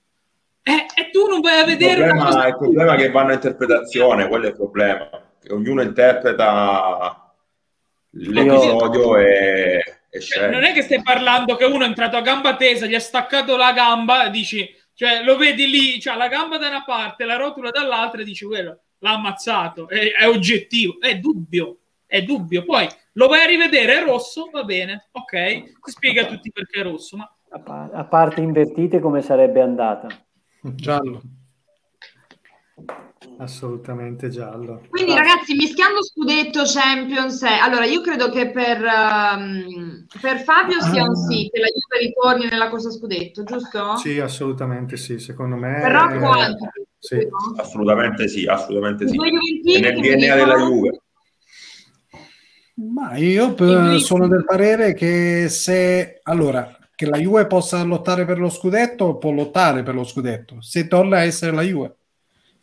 [0.63, 2.05] Eh, e tu non vai a vedere.
[2.05, 5.09] Il problema, il problema è che vanno a interpretazione, quello è il problema.
[5.41, 7.34] Che ognuno interpreta
[8.11, 9.18] l'episodio Io...
[9.18, 12.95] e cioè, non è che stai parlando che uno è entrato a gamba tesa, gli
[12.95, 16.84] ha staccato la gamba e dici, cioè lo vedi lì, cioè la gamba da una
[16.84, 22.24] parte, la rotula dall'altra e dici quello l'ha ammazzato, è, è oggettivo, è dubbio, è
[22.24, 22.64] dubbio.
[22.64, 26.82] Poi lo vai a rivedere, è rosso, va bene, ok, ti spiega a tutti perché
[26.82, 27.18] è rosso.
[27.18, 27.32] Ma...
[27.49, 30.08] A parte invertite come sarebbe andata?
[30.62, 31.22] Giallo.
[33.39, 34.81] Assolutamente giallo.
[34.89, 41.03] Quindi ragazzi, mischiando scudetto Champions, eh, allora io credo che per, um, per Fabio sia
[41.03, 43.95] un sì, che la Juve ritorni nella corsa scudetto, giusto?
[43.97, 45.79] Sì, assolutamente sì, secondo me.
[45.81, 46.71] Per Rocco anche.
[46.97, 47.27] Sì.
[47.57, 49.15] Assolutamente sì, assolutamente sì.
[49.15, 51.01] E nel DNA della Juve.
[52.73, 58.39] Ma io per, sono del parere che se allora che la Juve possa lottare per
[58.39, 61.97] lo scudetto, può lottare per lo scudetto, se torna a essere la Juve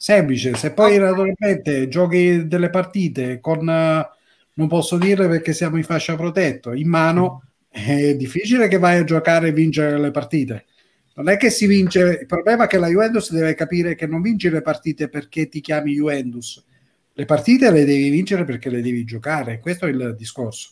[0.05, 0.55] semplice.
[0.55, 6.75] Se poi naturalmente giochi delle partite con, non posso dire perché siamo in fascia protetto,
[6.75, 10.67] in mano, è difficile che vai a giocare e vincere le partite.
[11.15, 14.21] Non è che si vince, il problema è che la Juventus deve capire che non
[14.21, 16.63] vince le partite perché ti chiami Juventus.
[17.15, 20.69] Le partite le devi vincere perché le devi giocare, questo è il discorso.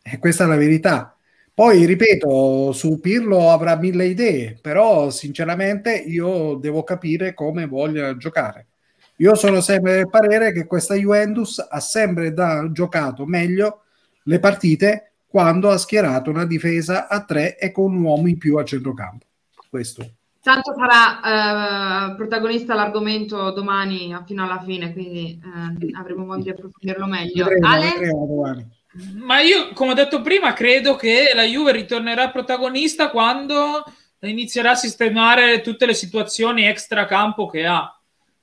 [0.00, 1.16] E questa è la verità.
[1.60, 8.68] Poi, ripeto, su Pirlo avrà mille idee, però sinceramente io devo capire come voglia giocare.
[9.16, 13.82] Io sono sempre del parere che questa Juventus ha sempre da, giocato meglio
[14.22, 18.56] le partite quando ha schierato una difesa a tre e con un uomo in più
[18.56, 19.26] a centrocampo.
[19.68, 20.14] Questo.
[20.40, 27.04] Tanto sarà eh, protagonista l'argomento domani fino alla fine, quindi eh, avremo modo di approfondirlo
[27.04, 27.44] meglio.
[27.44, 27.90] Vedremo, Ale?
[27.98, 28.78] Vedremo domani.
[28.92, 33.84] Ma io, come ho detto prima, credo che la Juve ritornerà protagonista quando
[34.20, 37.94] inizierà a sistemare tutte le situazioni extracampo che ha.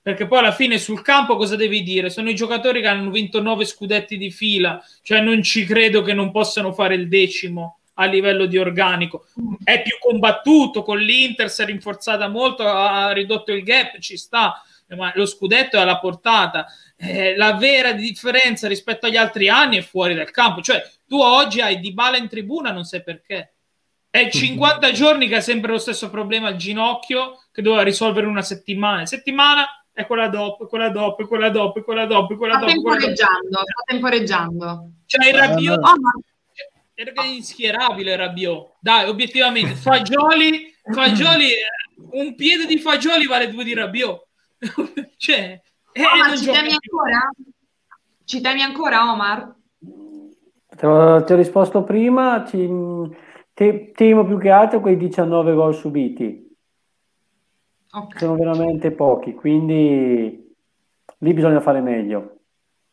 [0.02, 2.10] Perché poi alla fine sul campo cosa devi dire?
[2.10, 6.14] Sono i giocatori che hanno vinto nove scudetti di fila, cioè non ci credo che
[6.14, 9.26] non possano fare il decimo a livello di organico.
[9.62, 14.62] È più combattuto con l'Inter, si è rinforzata molto, ha ridotto il gap, ci sta,
[14.96, 16.68] ma lo scudetto è alla portata
[16.98, 20.62] eh, la vera differenza rispetto agli altri anni è fuori dal campo.
[20.62, 23.54] Cioè, tu oggi hai Di Bala in tribuna, non sai perché.
[24.10, 28.42] È 50 giorni che ha sempre lo stesso problema al ginocchio che doveva risolvere una
[28.42, 29.06] settimana.
[29.06, 32.72] Settimana è quella dopo, quella dopo, quella dopo, quella dopo, quella sta dopo.
[32.72, 34.92] Temporeggiando, sta temporeggiando.
[35.06, 35.78] Cioè, il Rabiot...
[35.78, 36.12] Oh, ma...
[37.00, 38.78] Era inschierabile Rabiot.
[38.80, 41.52] Dai, obiettivamente, Fagioli, Fagioli,
[42.14, 44.26] un piede di Fagioli vale due di Rabiot.
[45.18, 45.62] cioè,
[46.02, 47.30] eh, Omar, ci temi ancora?
[48.24, 49.56] Ci temi ancora, Omar?
[50.78, 52.70] Ti ho, ti ho risposto prima, ti,
[53.54, 56.46] ti, temo più che altro quei 19 gol subiti.
[57.90, 58.20] Okay.
[58.20, 60.56] Sono veramente pochi, quindi
[61.20, 62.36] lì bisogna fare meglio.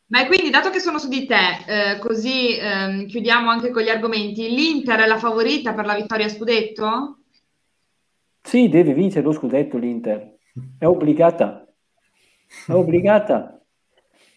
[0.07, 3.89] Ma quindi, dato che sono su di te, eh, così eh, chiudiamo anche con gli
[3.89, 7.19] argomenti, l'Inter è la favorita per la vittoria a scudetto?
[8.41, 10.37] Sì, deve vincere lo scudetto l'Inter,
[10.79, 11.64] è obbligata.
[12.69, 13.55] Obbligata.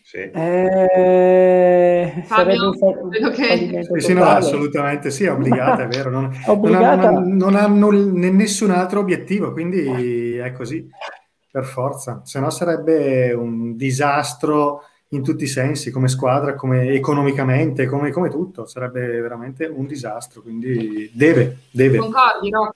[0.08, 0.20] Sì.
[0.20, 3.84] Eh, Fabio, un che...
[3.84, 6.10] sì, sì, no, assolutamente sì, è obbligata, è vero.
[6.10, 7.12] Non, obbligata.
[7.20, 10.90] non, non hanno nessun altro obiettivo, quindi è così,
[11.52, 12.22] per forza.
[12.24, 18.30] Se no sarebbe un disastro in tutti i sensi, come squadra, come economicamente, come, come
[18.30, 18.66] tutto.
[18.66, 21.98] Sarebbe veramente un disastro, quindi deve, deve.
[21.98, 22.74] Concordi, no?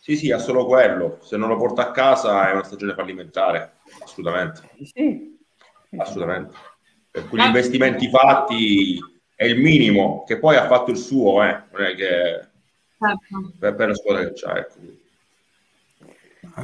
[0.00, 1.18] Sì, sì, è solo quello.
[1.20, 3.72] Se non lo porta a casa è una stagione fallimentare
[4.18, 4.60] assolutamente.
[4.82, 5.36] Sì.
[5.96, 6.56] Assolutamente.
[7.10, 8.98] per cui gli investimenti fatti
[9.34, 11.62] è il minimo, che poi ha fatto il suo, eh.
[11.72, 12.48] non è che
[12.98, 13.52] certo.
[13.58, 14.58] per, per la squadra che c'ha.
[14.58, 14.74] Ecco.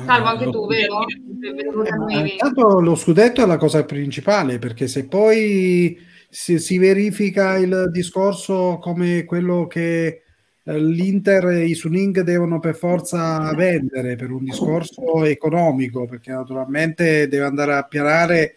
[0.04, 1.06] Salvo anche tu, vero?
[1.06, 5.96] Eh, intanto lo scudetto è la cosa principale, perché se poi
[6.28, 10.23] si, si verifica il discorso come quello che eh,
[10.64, 17.44] l'Inter e i Suning devono per forza vendere per un discorso economico, perché naturalmente deve
[17.44, 18.56] andare a pianare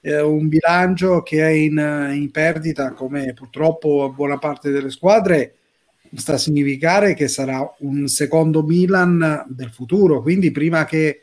[0.00, 5.54] eh, un bilancio che è in, in, perdita, come purtroppo buona parte delle squadre,
[6.14, 10.22] sta a significare che sarà un secondo Milan del futuro.
[10.22, 11.22] Quindi prima che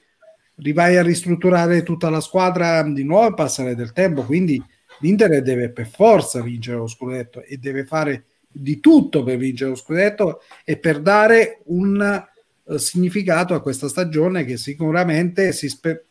[0.56, 4.24] rivai a ristrutturare tutta la squadra di nuovo passare del tempo.
[4.24, 4.62] Quindi
[5.00, 9.76] l'Inter deve per forza vincere lo scudetto e deve fare di tutto per vincere lo
[9.76, 12.26] scudetto e per dare un
[12.64, 16.06] uh, significato a questa stagione che sicuramente si spe-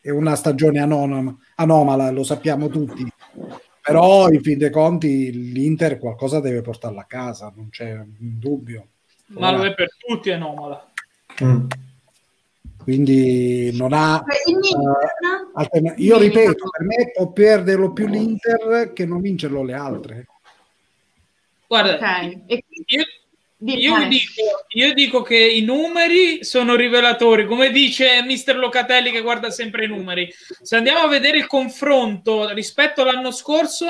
[0.00, 3.06] è una stagione anomala, anomala, lo sappiamo tutti.
[3.82, 8.06] Però in fin dei conti l'Inter qualcosa deve portarla a casa, non c'è un
[8.38, 8.86] dubbio.
[9.28, 10.92] Ma lo è per tutti anomala.
[11.42, 11.66] Mm.
[12.82, 19.20] Quindi non ha uh, alterna- io ripeto, per me può perderlo più l'Inter che non
[19.20, 20.26] vincerlo le altre.
[21.72, 22.42] Guarda, okay.
[22.84, 23.04] io,
[23.60, 24.34] io dico,
[24.74, 29.88] io dico, che i numeri sono rivelatori, come dice mister Locatelli che guarda sempre i
[29.88, 30.30] numeri.
[30.60, 33.86] Se andiamo a vedere il confronto rispetto all'anno scorso,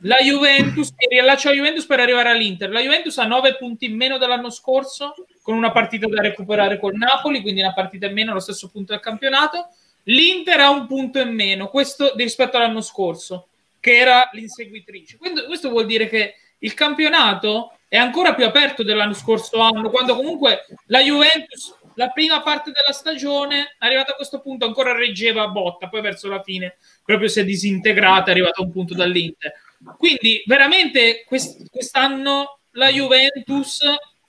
[0.00, 2.68] la Juventus riallaccia la Juventus per arrivare all'Inter.
[2.68, 6.96] La Juventus ha 9 punti in meno dell'anno scorso, con una partita da recuperare col
[6.96, 9.68] Napoli, quindi una partita in meno allo stesso punto del campionato.
[10.02, 13.46] L'Inter ha un punto in meno, questo rispetto all'anno scorso,
[13.80, 15.16] che era l'inseguitrice.
[15.16, 20.16] Quindi, questo vuol dire che il campionato è ancora più aperto dell'anno scorso anno, quando
[20.16, 25.48] comunque la Juventus, la prima parte della stagione, arrivata a questo punto, ancora reggeva a
[25.48, 29.52] botta, poi verso la fine proprio si è disintegrata, è arrivata a un punto dall'Inter.
[29.98, 33.80] Quindi veramente quest- quest'anno la Juventus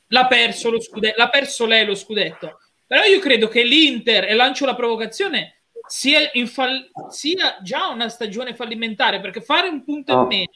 [0.07, 2.59] l'ha perso, lo scudetto, l'ha perso lei lo scudetto.
[2.85, 8.55] Però io credo che l'Inter, e lancio la provocazione, sia, fall- sia già una stagione
[8.55, 10.21] fallimentare, perché fare un punto oh.
[10.23, 10.51] in meno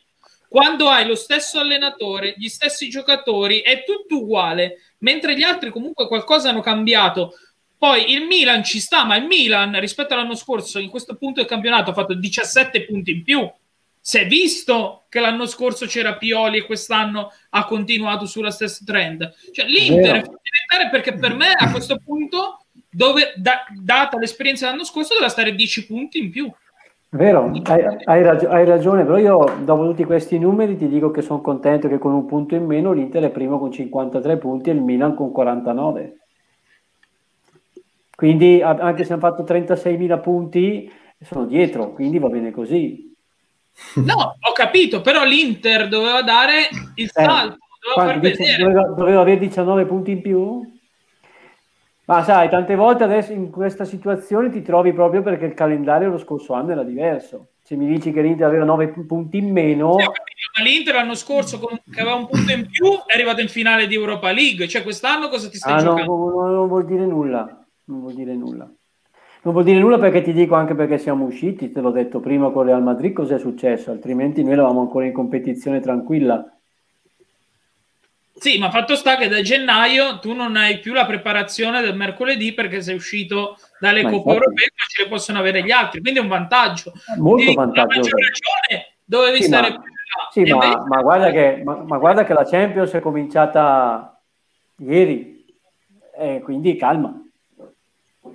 [0.47, 6.07] quando hai lo stesso allenatore, gli stessi giocatori, è tutto uguale, mentre gli altri comunque
[6.07, 7.33] qualcosa hanno cambiato.
[7.77, 11.49] Poi il Milan ci sta, ma il Milan rispetto all'anno scorso in questo punto del
[11.49, 13.49] campionato ha fatto 17 punti in più.
[13.99, 19.33] Si è visto che l'anno scorso c'era Pioli e quest'anno ha continuato sulla stessa trend.
[19.51, 24.85] Cioè l'Inter è fondamentale perché per me a questo punto, dove, da, data l'esperienza dell'anno
[24.85, 26.49] scorso, doveva stare 10 punti in più.
[27.09, 31.21] Vero, hai, hai, rag- hai, ragione, però io dopo tutti questi numeri ti dico che
[31.21, 34.73] sono contento che con un punto in meno l'Inter è primo con 53 punti e
[34.73, 36.17] il Milan con 49.
[38.13, 43.15] Quindi anche se hanno fatto 36.000 punti sono dietro, quindi va bene così.
[43.95, 48.19] No, ho capito, però l'Inter doveva dare il eh, salto, eh, doveva.
[48.57, 50.76] Doveva, doveva avere 19 punti in più?
[52.07, 56.17] Ma sai, tante volte adesso in questa situazione ti trovi proprio perché il calendario lo
[56.17, 57.49] scorso anno era diverso.
[57.61, 59.95] Se mi dici che l'Inter aveva 9 punti in meno...
[59.95, 63.87] Ma l'Inter l'anno scorso con, che aveva un punto in più è arrivato in finale
[63.87, 64.69] di Europa League.
[64.69, 66.15] Cioè quest'anno cosa ti stai ah, giocando?
[66.15, 67.65] No, no, non vuol dire nulla.
[67.83, 68.71] Non vuol dire nulla.
[69.41, 72.51] Non vuol dire nulla perché ti dico anche perché siamo usciti, te l'ho detto prima
[72.51, 76.56] con Real Madrid cosa è successo, altrimenti noi eravamo ancora in competizione tranquilla
[78.39, 82.53] sì, ma fatto sta che da gennaio tu non hai più la preparazione del mercoledì
[82.53, 86.19] perché sei uscito dalle ma coppe europee, ma ce le possono avere gli altri, quindi
[86.19, 86.93] è un vantaggio.
[87.17, 87.93] Molto Quindi, vantaggio.
[87.95, 89.91] ragione dovevi sì, stare ma, più
[90.31, 94.21] sì, ma, ma, guarda che, ma, ma, guarda che la Champions è cominciata
[94.77, 95.45] ieri,
[96.17, 97.13] eh, quindi calma.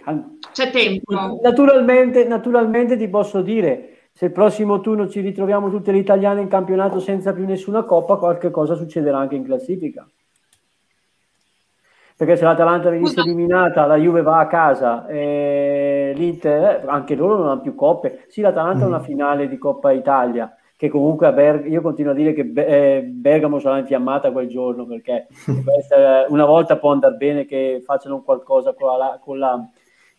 [0.03, 0.39] calma.
[0.53, 1.41] C'è tempo.
[1.43, 3.92] Naturalmente, naturalmente ti posso dire
[4.23, 8.15] se il prossimo turno ci ritroviamo tutte le italiane in campionato senza più nessuna coppa,
[8.15, 10.09] qualche cosa succederà anche in classifica.
[12.17, 17.49] Perché se l'Atalanta venisse eliminata, la Juve va a casa, e l'Inter, anche loro non
[17.49, 18.27] hanno più coppe.
[18.29, 19.03] Sì, l'Atalanta ha una mm.
[19.03, 23.59] finale di Coppa Italia, che comunque a Ber- io continuo a dire che eh, Bergamo
[23.59, 25.27] sarà infiammata quel giorno, perché
[26.29, 29.69] una volta può andare bene che facciano qualcosa con, la, con, la,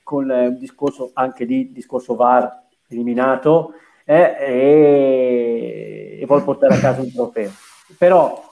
[0.03, 3.75] con il eh, discorso, anche lì, discorso VAR eliminato,
[4.05, 7.51] eh, e, e vuol portare a casa un trofeo.
[7.97, 8.43] Però,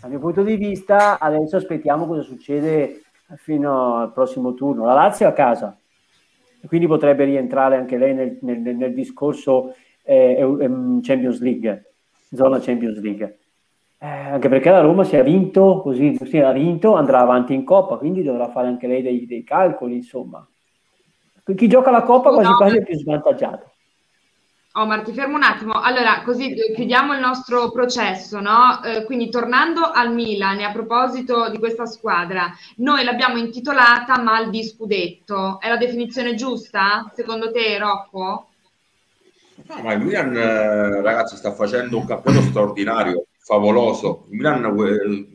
[0.00, 3.02] dal mio punto di vista, adesso aspettiamo cosa succede
[3.36, 4.84] fino al prossimo turno.
[4.84, 5.76] La Lazio è a casa,
[6.66, 11.92] quindi potrebbe rientrare anche lei nel, nel, nel discorso eh, ehm, Champions League,
[12.32, 13.38] zona Champions League.
[13.98, 17.64] Eh, anche perché la Roma si è vinto, così si ha vinto, andrà avanti in
[17.64, 20.46] Coppa, quindi dovrà fare anche lei dei, dei calcoli, insomma.
[21.54, 23.72] Chi gioca la Coppa quasi quasi è più svantaggiato.
[24.76, 25.74] Omar, ti fermo un attimo.
[25.74, 28.82] Allora, così chiudiamo il nostro processo, no?
[28.82, 34.64] Eh, quindi tornando al Milan a proposito di questa squadra, noi l'abbiamo intitolata Mal di
[34.64, 35.60] Scudetto.
[35.60, 38.48] È la definizione giusta, secondo te, Rocco?
[39.80, 44.26] Ma il Milan, eh, ragazzi, sta facendo un campionato straordinario, favoloso.
[44.30, 45.26] Il Milan, eh,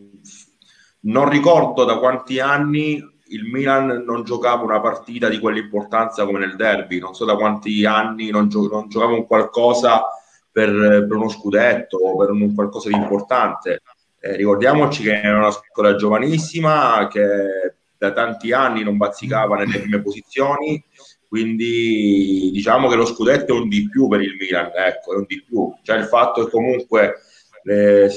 [1.02, 6.56] non ricordo da quanti anni il Milan non giocava una partita di quell'importanza come nel
[6.56, 10.06] derby, non so da quanti anni non, gio- non giocava un qualcosa
[10.52, 10.72] per,
[11.08, 13.82] per, uno scudetto o per un qualcosa di importante.
[14.20, 20.02] Eh, ricordiamoci che è una squadra giovanissima che da tanti anni non bazzicava nelle prime
[20.02, 20.84] posizioni,
[21.28, 25.26] quindi diciamo che lo scudetto è un di più per il Milan, ecco, è un
[25.28, 25.74] di più.
[25.84, 27.16] Cioè il fatto che comunque
[27.64, 28.10] le,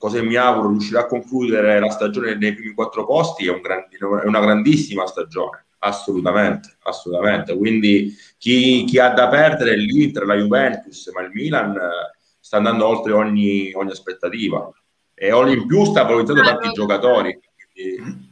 [0.00, 3.60] cosa che mi auguro riuscirà a concludere la stagione nei primi quattro posti è, un
[3.60, 7.54] grandi, è una grandissima stagione assolutamente, assolutamente.
[7.54, 12.56] Quindi chi, chi, ha da perdere è l'Inter, la Juventus, ma il Milan eh, sta
[12.56, 14.72] andando oltre ogni, ogni aspettativa
[15.12, 17.38] e ogni in più sta valorizzando tanti giocatori.
[17.74, 18.30] Quindi...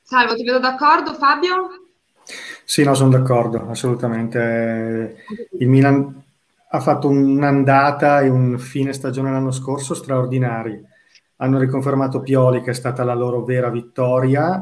[0.00, 1.86] Salvo, ti vedo d'accordo Fabio?
[2.62, 5.24] Sì, no, sono d'accordo, assolutamente.
[5.58, 6.23] Il Milan
[6.74, 10.82] ha fatto un'andata e un fine stagione l'anno scorso straordinari.
[11.36, 14.60] Hanno riconfermato Pioli che è stata la loro vera vittoria.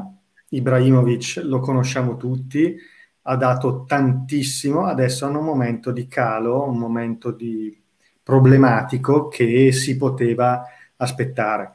[0.49, 2.75] Ibrahimovic lo conosciamo tutti,
[3.23, 7.81] ha dato tantissimo, adesso hanno un momento di calo, un momento di
[8.21, 10.61] problematico che si poteva
[10.97, 11.73] aspettare.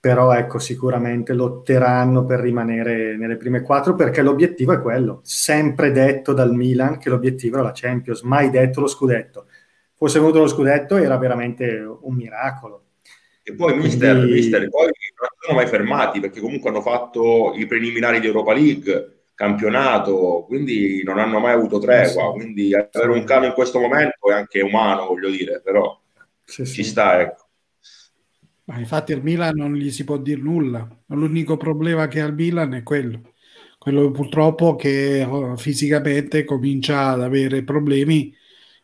[0.00, 5.20] Però ecco, sicuramente lotteranno per rimanere nelle prime quattro perché l'obiettivo è quello.
[5.22, 9.46] Sempre detto dal Milan che l'obiettivo era la Champions, mai detto lo scudetto
[9.98, 12.84] fosse venuto lo scudetto era veramente un miracolo.
[13.42, 14.32] E poi, mister, Quindi...
[14.34, 19.22] mister, poi non sono mai fermati perché comunque hanno fatto i preliminari di Europa League,
[19.34, 22.30] campionato, quindi non hanno mai avuto tregua.
[22.32, 22.38] Sì.
[22.38, 25.98] Quindi avere un calo in questo momento è anche umano, voglio dire, però
[26.44, 26.84] sì, ci sì.
[26.84, 27.46] sta, ecco.
[28.64, 30.86] Ma infatti il Milan non gli si può dire nulla.
[31.06, 33.32] L'unico problema che ha il Milan è quello.
[33.78, 38.34] Quello purtroppo che oh, fisicamente comincia ad avere problemi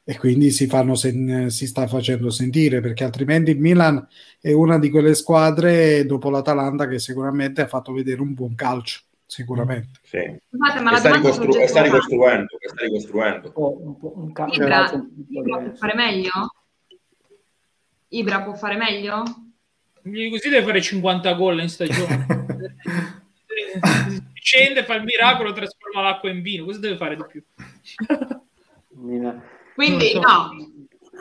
[0.07, 4.07] e quindi si, sen- si, sta facendo sentire perché altrimenti il Milan
[4.39, 9.01] è una di quelle squadre dopo l'Atalanta che sicuramente ha fatto vedere un buon calcio
[9.25, 10.19] sicuramente sì.
[10.51, 14.91] Scusate, ma sta, ricostru- sta, ricostruendo sta ricostruendo oh, un, un ca- Ibra,
[15.31, 16.31] Ibra può fare meglio?
[18.09, 19.23] Ibra può fare meglio?
[20.03, 22.27] così deve fare 50 gol in stagione
[24.35, 27.43] scende fa il miracolo trasforma l'acqua in vino cosa deve fare di più?
[29.75, 30.21] Quindi so.
[30.21, 30.51] no.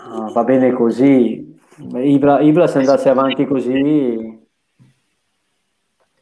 [0.08, 0.32] no.
[0.32, 1.52] Va bene così.
[1.96, 4.42] Ibra, Ibra se andasse avanti così...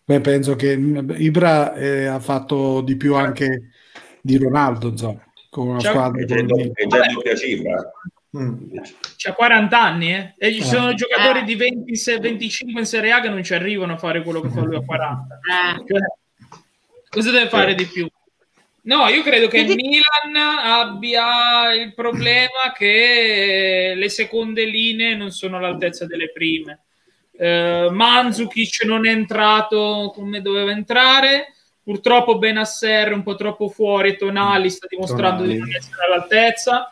[0.04, 3.70] Beh, penso che Ibra eh, ha fatto di più anche
[4.20, 6.22] di Ronaldo, insomma, con una C'è, squadra.
[6.22, 6.42] È già
[7.14, 7.92] doppia cifra.
[8.38, 8.78] Mm.
[9.18, 10.34] C'ha 40 anni eh?
[10.38, 10.64] e ci eh.
[10.64, 14.40] sono giocatori di 20, 25 in Serie A che non ci arrivano a fare quello
[14.40, 15.36] che fa lui a 40.
[15.36, 15.84] Eh.
[15.86, 16.00] Cioè,
[17.10, 18.10] cosa deve fare di più?
[18.84, 25.58] No, io credo che il Milan abbia il problema che le seconde linee non sono
[25.58, 26.80] all'altezza delle prime.
[27.38, 31.54] Eh, Manzukic non è entrato come doveva entrare.
[31.84, 34.18] Purtroppo Benasser è un po' troppo fuori.
[34.18, 35.54] Tonali sta dimostrando Tonali.
[35.54, 36.92] di non essere all'altezza.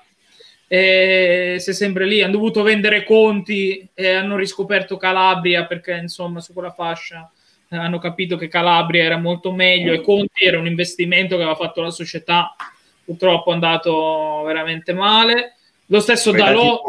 [0.68, 6.54] E se sempre lì hanno dovuto vendere conti e hanno riscoperto Calabria perché insomma su
[6.54, 7.32] quella fascia
[7.70, 11.82] hanno capito che Calabria era molto meglio e Conti era un investimento che aveva fatto
[11.82, 12.56] la società,
[13.04, 15.56] purtroppo è andato veramente male.
[15.88, 16.82] Lo stesso Dalò...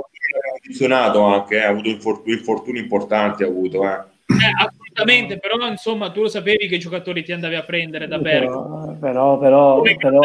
[0.62, 4.08] funzionato anche, eh, ha avuto infortuni, infortuni importanti, ha avuto, eh.
[4.30, 8.96] Eh, assolutamente, però insomma tu lo sapevi che giocatori ti andavi a prendere da Bergamo.
[9.00, 10.22] Però, però, però,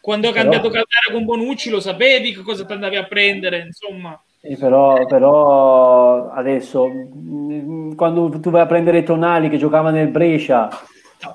[0.00, 4.20] Quando ho cambiato Caldara con Bonucci lo sapevi che cosa ti andavi a prendere, insomma.
[4.42, 10.70] Eh, però, però, adesso mm, quando tu vai a prendere Tonali che giocava nel Brescia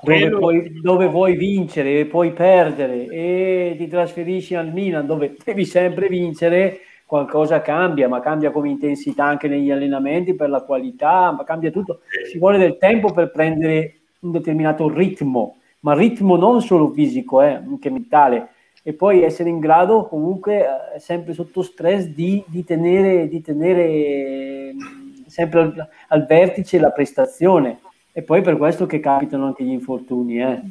[0.02, 5.64] dove, puoi, dove vuoi vincere e puoi perdere e ti trasferisci al Milan dove devi
[5.64, 11.44] sempre vincere qualcosa cambia ma cambia come intensità anche negli allenamenti per la qualità ma
[11.44, 12.00] cambia tutto.
[12.28, 17.52] Ci vuole del tempo per prendere un determinato ritmo ma ritmo non solo fisico eh,
[17.52, 18.48] anche mentale
[18.88, 24.72] e poi essere in grado comunque eh, sempre sotto stress di, di tenere, di tenere
[24.74, 27.80] mm, sempre al, al, vertice la prestazione.
[28.12, 30.62] E poi per questo che capitano anche gli infortuni eh?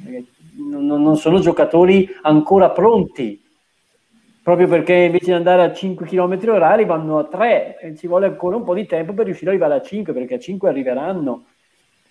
[0.55, 3.43] non, non, sono giocatori ancora pronti.
[4.41, 8.27] Proprio perché invece di andare a 5 km orari vanno a 3 e ci vuole
[8.27, 11.47] ancora un po' di tempo per riuscire ad arrivare a 5 perché a 5 arriveranno.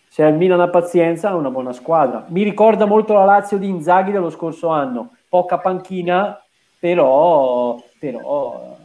[0.06, 2.26] Se il Milan ha pazienza è una buona squadra.
[2.28, 6.40] Mi ricorda molto la Lazio di Inzaghi dello scorso anno poca panchina
[6.78, 8.78] però, però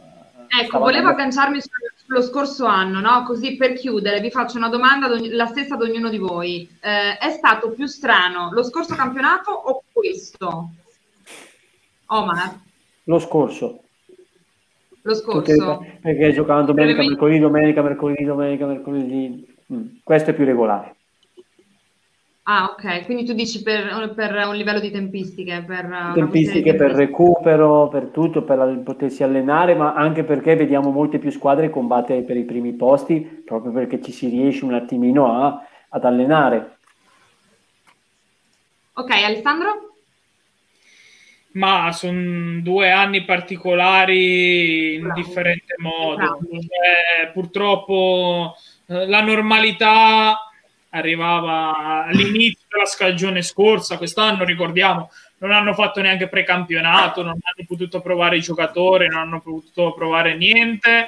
[0.62, 3.22] Ecco, volevo agganciarmi sullo scorso anno, no?
[3.22, 6.68] Così per chiudere vi faccio una domanda, la stessa ad ognuno di voi.
[6.80, 10.70] Eh, è stato più strano lo scorso campionato o questo?
[12.06, 12.58] Omar?
[13.04, 13.82] Lo scorso.
[15.02, 15.78] Lo scorso?
[15.78, 19.56] Perché, perché giocavano domenica, mercoledì, domenica, mercoledì, domenica, mercoledì.
[19.72, 19.86] Mm.
[20.02, 20.96] Questo è più regolare.
[22.44, 27.88] Ah, ok, quindi tu dici per, per un livello di tempistiche, per tempistiche, per recupero,
[27.88, 32.44] per tutto, per potersi allenare, ma anche perché vediamo molte più squadre combattere per i
[32.44, 36.78] primi posti, proprio perché ci si riesce un attimino a, ad allenare.
[38.94, 39.94] Ok, Alessandro?
[41.52, 45.20] Ma sono due anni particolari in Bravo.
[45.20, 46.38] differente modo.
[46.50, 48.54] Eh, purtroppo
[48.86, 50.49] eh, la normalità
[50.90, 55.10] arrivava all'inizio della stagione scorsa, quest'anno ricordiamo
[55.40, 60.36] non hanno fatto neanche precampionato, non hanno potuto provare i giocatori, non hanno potuto provare
[60.36, 61.06] niente.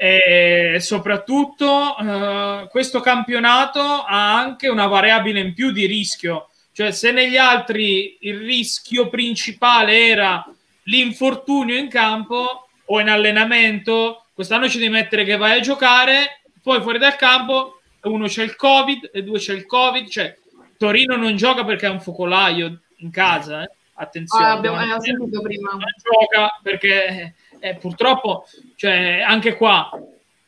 [0.00, 7.10] E soprattutto eh, questo campionato ha anche una variabile in più di rischio, cioè se
[7.10, 10.48] negli altri il rischio principale era
[10.84, 16.80] l'infortunio in campo o in allenamento, quest'anno ci devi mettere che vai a giocare, poi
[16.80, 20.36] fuori dal campo uno c'è il covid e due c'è il covid cioè
[20.76, 23.70] Torino non gioca perché è un focolaio in casa eh?
[23.94, 25.70] attenzione ah, abbiamo, non, sentito prima.
[25.70, 28.46] non gioca perché eh, purtroppo
[28.76, 29.90] cioè, anche qua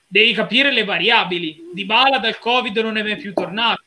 [0.07, 3.83] devi capire le variabili Di Bala dal covid non è mai più tornato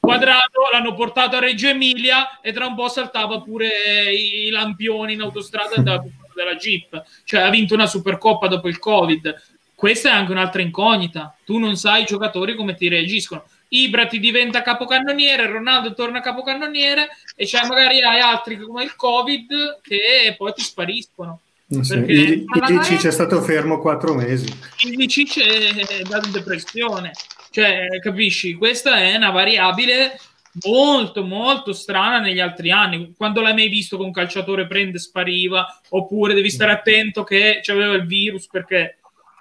[0.00, 5.14] Quadrato l'hanno portato a Reggio Emilia e tra un po' saltava pure i, i lampioni
[5.14, 10.32] in autostrada della Jeep cioè ha vinto una supercoppa dopo il covid questa è anche
[10.32, 11.36] un'altra incognita.
[11.44, 13.44] Tu non sai i giocatori come ti reagiscono.
[13.68, 19.78] Ibra ti diventa capocannoniere, Ronaldo torna capocannoniere e c'è magari hai altri come il Covid
[19.80, 21.42] che poi ti spariscono.
[21.82, 21.94] Sì.
[21.94, 24.52] Il, il c'è stato fermo quattro mesi.
[24.84, 25.38] Il Cic
[25.86, 27.12] è da depressione.
[27.52, 28.54] Cioè, capisci?
[28.54, 30.18] Questa è una variabile
[30.66, 33.14] molto molto strana negli altri anni.
[33.16, 35.80] Quando l'hai mai visto che un calciatore prende spariva?
[35.90, 38.97] Oppure devi stare attento che c'aveva il virus perché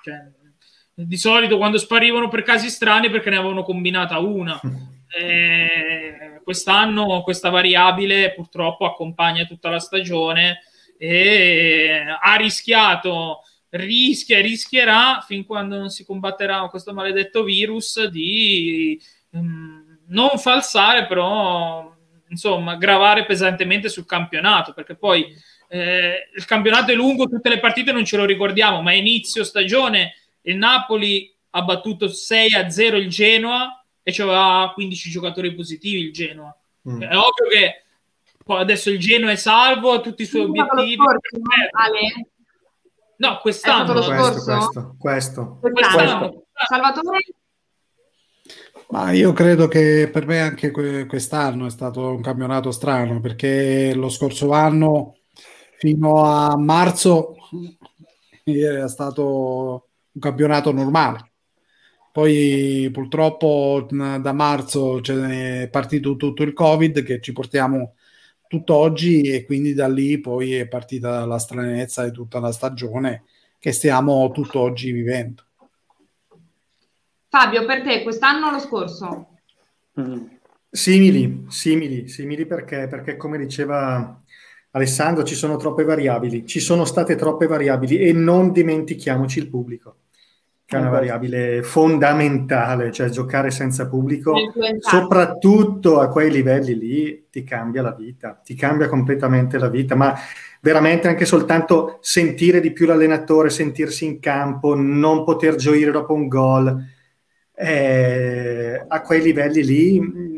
[0.07, 0.31] cioè,
[0.93, 4.59] di solito quando sparivano per casi strani perché ne avevano combinata una.
[5.09, 10.59] Eh, quest'anno questa variabile purtroppo accompagna tutta la stagione
[10.97, 13.39] e ha rischiato,
[13.69, 21.07] rischia e rischierà fin quando non si combatterà questo maledetto virus di um, non falsare,
[21.07, 21.89] però
[22.27, 25.25] insomma, gravare pesantemente sul campionato perché poi
[25.67, 30.15] eh, il campionato è lungo, tutte le partite non ce lo ricordiamo, ma inizio stagione
[30.41, 36.13] il Napoli ha battuto 6 a 0 il Genoa e c'aveva 15 giocatori positivi il
[36.13, 36.55] Genoa.
[36.89, 37.01] Mm.
[37.01, 37.83] È ovvio che
[38.55, 40.95] adesso il Genoa è salvo, ha tutti i suoi obiettivi.
[43.17, 43.93] No, quest'anno.
[43.93, 45.59] Questo, questo, questo.
[45.59, 46.43] quest'anno.
[46.53, 47.19] Salvatore?
[48.89, 54.07] Ma io credo che per me anche quest'anno è stato un campionato strano perché lo
[54.07, 55.17] scorso anno
[55.77, 57.35] fino a marzo
[58.43, 61.31] era stato un campionato normale.
[62.11, 67.93] Poi purtroppo da marzo è partito tutto il Covid che ci portiamo
[68.47, 73.23] tutt'oggi e quindi da lì poi è partita la stranezza di tutta la stagione
[73.59, 75.43] che stiamo tutt'oggi vivendo.
[77.29, 79.27] Fabio, per te quest'anno o lo scorso?
[79.99, 80.25] Mm.
[80.69, 84.21] Simili, simili, simili perché, perché come diceva
[84.77, 89.97] Alessandro, ci sono troppe variabili, ci sono state troppe variabili e non dimentichiamoci il pubblico,
[90.65, 94.33] che è una variabile fondamentale, cioè giocare senza pubblico,
[94.79, 100.13] soprattutto a quei livelli lì, ti cambia la vita, ti cambia completamente la vita, ma
[100.61, 106.27] veramente anche soltanto sentire di più l'allenatore, sentirsi in campo, non poter gioire dopo un
[106.27, 106.85] gol,
[107.55, 110.36] eh, a quei livelli lì,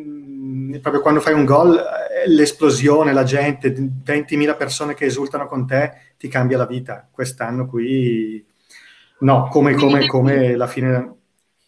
[0.80, 1.82] proprio quando fai un gol
[2.28, 7.08] l'esplosione, la gente, 20.000 persone che esultano con te, ti cambia la vita.
[7.10, 8.46] Quest'anno qui,
[9.20, 11.16] no, come, come, come la fine.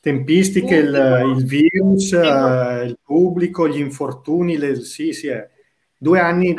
[0.01, 5.47] Tempistiche, il, il virus, uh, il pubblico, gli infortuni, le, sì, sì, è
[5.95, 6.55] due anni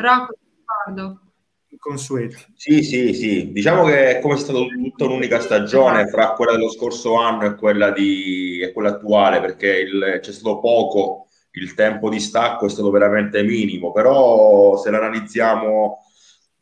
[1.77, 2.37] consueti.
[2.55, 6.69] Sì, sì, sì, diciamo che è come è stata tutta un'unica stagione fra quella dello
[6.69, 12.09] scorso anno e quella, di, e quella attuale, perché il, c'è stato poco il tempo
[12.09, 15.99] di stacco è stato veramente minimo, però se l'analizziamo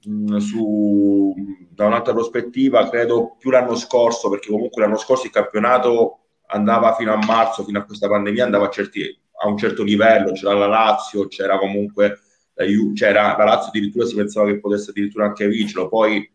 [0.05, 1.33] mh, su,
[1.69, 7.13] da un'altra prospettiva, credo più l'anno scorso, perché comunque l'anno scorso il campionato andava fino
[7.13, 10.67] a marzo, fino a questa pandemia, andava a, certi, a un certo livello, c'era la
[10.67, 12.19] Lazio, c'era comunque
[12.53, 16.29] la, c'era la Lazio addirittura si pensava che potesse addirittura anche vincerlo, poi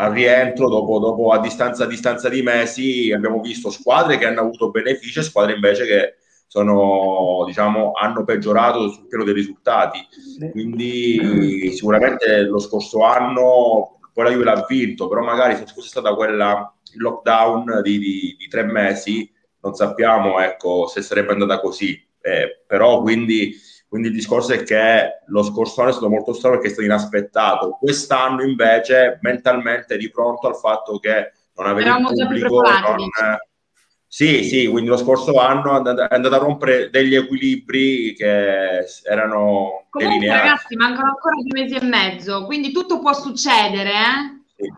[0.00, 4.42] al rientro, dopo, dopo a, distanza, a distanza di mesi, abbiamo visto squadre che hanno
[4.42, 6.14] avuto benefici e squadre invece che
[6.48, 10.00] sono, diciamo, hanno peggiorato sul piano dei risultati.
[10.50, 16.12] Quindi sicuramente lo scorso anno poi la Juve l'ha vinto, però magari se fosse stata
[16.14, 19.30] quella il lockdown di, di, di tre mesi,
[19.60, 22.04] non sappiamo ecco, se sarebbe andata così.
[22.20, 23.54] Eh, però quindi
[23.88, 26.86] quindi il discorso è che lo scorso anno è stato molto strano perché è stato
[26.86, 27.78] inaspettato.
[27.80, 33.08] Quest'anno invece mentalmente di pronto al fatto che non aveva il pubblico, non...
[34.10, 40.16] Sì, sì, quindi lo scorso anno è andato a rompere degli equilibri che erano Comunque
[40.18, 40.48] delineati.
[40.48, 44.72] ragazzi, mancano ancora due mesi e mezzo, quindi tutto può succedere, eh?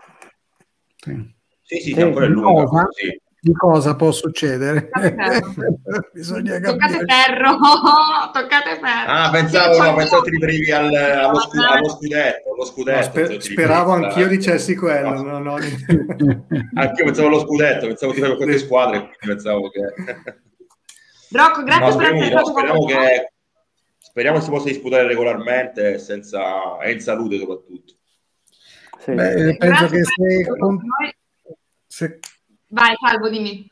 [0.96, 1.32] Sì,
[1.62, 2.68] sì, sì, sì ancora è lungo.
[2.90, 4.90] Sì di cosa può succedere.
[6.12, 7.56] Bisogna toccate ferro,
[8.32, 9.10] toccate ferro.
[9.10, 12.52] Ah, pensavo, no, pensavo ti riferivi al, allo, scu- allo, scudetto.
[12.52, 15.22] Allo scudetto no, sper- speravo anch'io dicessi quello.
[15.22, 15.38] No.
[15.38, 15.54] No,
[16.74, 19.80] anch'io pensavo allo scudetto, pensavo ti queste squadre, pensavo che...
[21.32, 23.32] Rocco, grazie per essere stato speriamo che,
[23.98, 27.94] speriamo che si possa disputare regolarmente senza, e in salute soprattutto.
[28.98, 29.12] Sì.
[29.12, 30.46] Beh, penso che se,
[31.86, 32.18] se
[32.70, 33.68] Vai, Salvo, dimmi.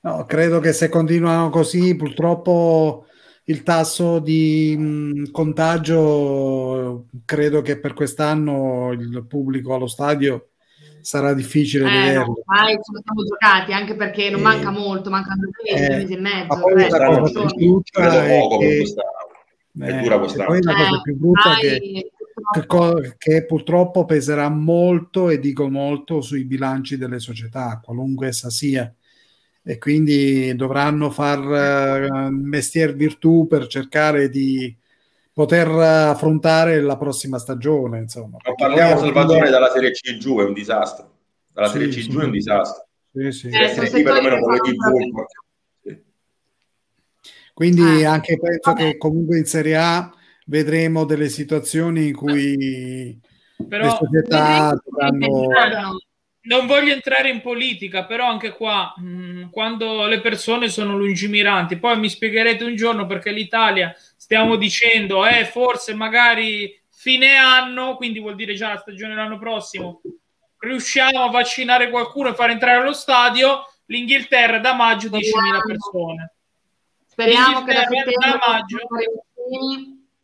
[0.00, 3.06] No, credo che se continuano così, purtroppo
[3.44, 10.50] il tasso di mh, contagio, credo che per quest'anno il pubblico allo stadio
[11.00, 12.26] sarà difficile eh, vederlo.
[12.26, 16.12] No, mai siamo giocati, anche perché non eh, manca molto, mancano due mesi, eh, mesi
[16.12, 16.46] e mezzo.
[16.48, 18.94] Ma poi la cosa più brutta è che...
[19.76, 20.48] È dura quest'anno.
[20.48, 22.12] Poi la cosa più brutta è che
[22.52, 28.92] che, che, purtroppo peserà molto, e dico molto, sui bilanci delle società, qualunque essa sia.
[29.62, 34.76] E quindi dovranno far uh, mestier virtù per cercare di
[35.32, 37.98] poter affrontare la prossima stagione.
[37.98, 41.12] Insomma, non parliamo, Salvatore, dalla Serie C giù, è un disastro.
[41.52, 42.08] Dalla sì, Serie C sì.
[42.08, 42.86] giù è un disastro.
[43.12, 43.48] Sì, sì.
[43.48, 45.24] Eh, sì, perlomeno con le TV.
[47.54, 48.90] Quindi ah, anche penso vabbè.
[48.90, 50.12] che comunque in Serie A
[50.44, 53.18] vedremo delle situazioni in cui
[53.68, 55.98] però, le società dovranno...
[56.46, 61.78] Non voglio entrare in politica, però anche qua, mh, mm, quando le persone sono lungimiranti,
[61.78, 68.18] poi mi spiegherete un giorno perché l'Italia, stiamo dicendo, eh, forse magari fine anno, quindi
[68.18, 70.02] vuol dire già la stagione l'anno prossimo,
[70.58, 75.20] riusciamo a vaccinare qualcuno e far entrare allo stadio, l'Inghilterra da maggio 10.000
[75.66, 76.32] persone.
[77.06, 78.76] Speriamo che da, da maggio...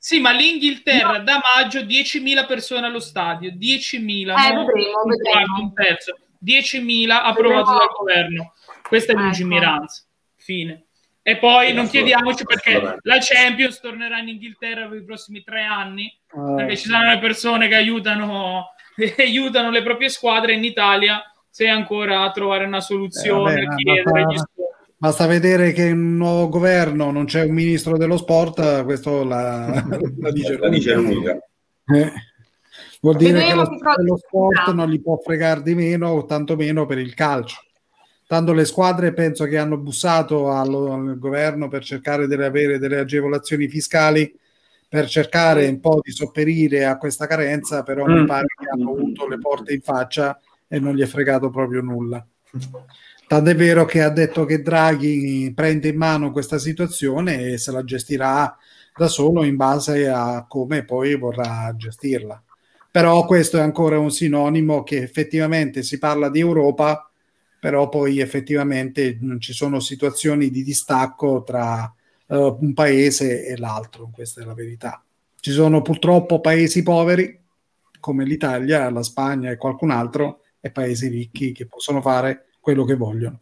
[0.02, 1.24] Sì, ma l'Inghilterra no.
[1.24, 4.64] da maggio 10.000 persone allo stadio, 10.000, eh, no?
[4.64, 8.54] vedremo, un quarto, un terzo, 10.000 approvato dal governo.
[8.88, 9.24] Questa è ecco.
[9.24, 10.04] lungimiranza.
[10.36, 10.86] Fine.
[11.22, 16.10] E poi non chiediamoci perché la Champions tornerà in Inghilterra per i prossimi tre anni,
[16.32, 16.54] uh.
[16.54, 18.68] perché ci saranno le persone che aiutano,
[19.18, 24.22] aiutano le proprie squadre in Italia, se ancora a trovare una soluzione, eh, vabbè, chiedere
[24.22, 24.36] gli
[25.00, 29.82] Basta vedere che un nuovo governo non c'è un ministro dello sport, questo la,
[30.18, 31.32] la dice la dice lunga.
[31.86, 32.12] Eh.
[33.00, 36.84] Vuol dire Vedremo che lo, lo sport non gli può fregare di meno, o tantomeno
[36.84, 37.56] per il calcio.
[38.26, 42.98] Tanto le squadre penso che hanno bussato allo, al governo per cercare di avere delle
[42.98, 44.30] agevolazioni fiscali
[44.86, 48.18] per cercare un po' di sopperire a questa carenza, però mm.
[48.18, 51.80] mi pare che hanno avuto le porte in faccia e non gli è fregato proprio
[51.80, 52.22] nulla.
[53.30, 57.84] Tant'è vero che ha detto che Draghi prende in mano questa situazione e se la
[57.84, 58.58] gestirà
[58.92, 62.42] da solo in base a come poi vorrà gestirla.
[62.90, 67.08] Però questo è ancora un sinonimo che effettivamente si parla di Europa,
[67.60, 71.84] però poi effettivamente ci sono situazioni di distacco tra
[72.26, 75.04] uh, un paese e l'altro, questa è la verità.
[75.38, 77.40] Ci sono purtroppo paesi poveri
[78.00, 82.94] come l'Italia, la Spagna e qualcun altro e paesi ricchi che possono fare quello che
[82.94, 83.40] vogliono.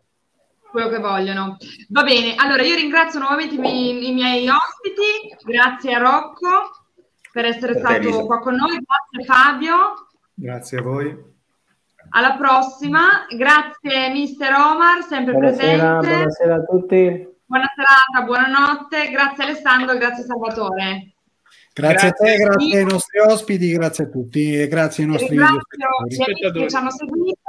[0.70, 1.56] Quello che vogliono.
[1.88, 6.70] Va bene, allora io ringrazio nuovamente i miei, i miei ospiti, grazie a Rocco
[7.32, 9.76] per essere per stato qua con noi, grazie Fabio.
[10.34, 11.26] Grazie a voi.
[12.10, 16.16] Alla prossima, grazie mister Omar, sempre buonasera, presente.
[16.16, 17.36] Buonasera a tutti.
[17.44, 21.12] Buona serata, buonanotte, grazie Alessandro, grazie Salvatore.
[21.72, 25.38] Grazie, grazie a te, grazie ai nostri ospiti, grazie a tutti e grazie ai nostri
[25.38, 27.40] amici che ci hanno seguito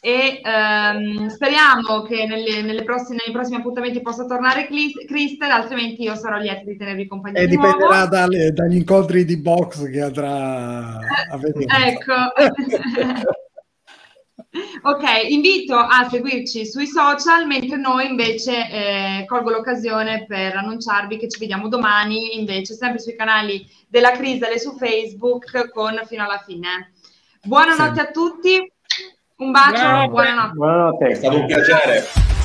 [0.00, 6.14] e ehm, speriamo che nelle, nelle prossime, nei prossimi appuntamenti possa tornare Cristel, altrimenti io
[6.14, 7.40] sarò lieta di tenervi compagnia.
[7.40, 10.98] E dipenderà dalle, dagli incontri di box che andrà
[11.30, 11.66] a vedere.
[11.86, 12.14] ecco.
[14.82, 21.28] ok, invito a seguirci sui social, mentre noi invece eh, colgo l'occasione per annunciarvi che
[21.28, 26.42] ci vediamo domani, invece sempre sui canali della Crisel e su Facebook con Fino alla
[26.46, 26.92] fine.
[27.42, 28.00] Buonanotte sì.
[28.00, 28.72] a tutti
[29.40, 30.52] Un bacio, buonanotte.
[30.54, 31.06] buonanotte.
[31.10, 32.37] È stato un piacere.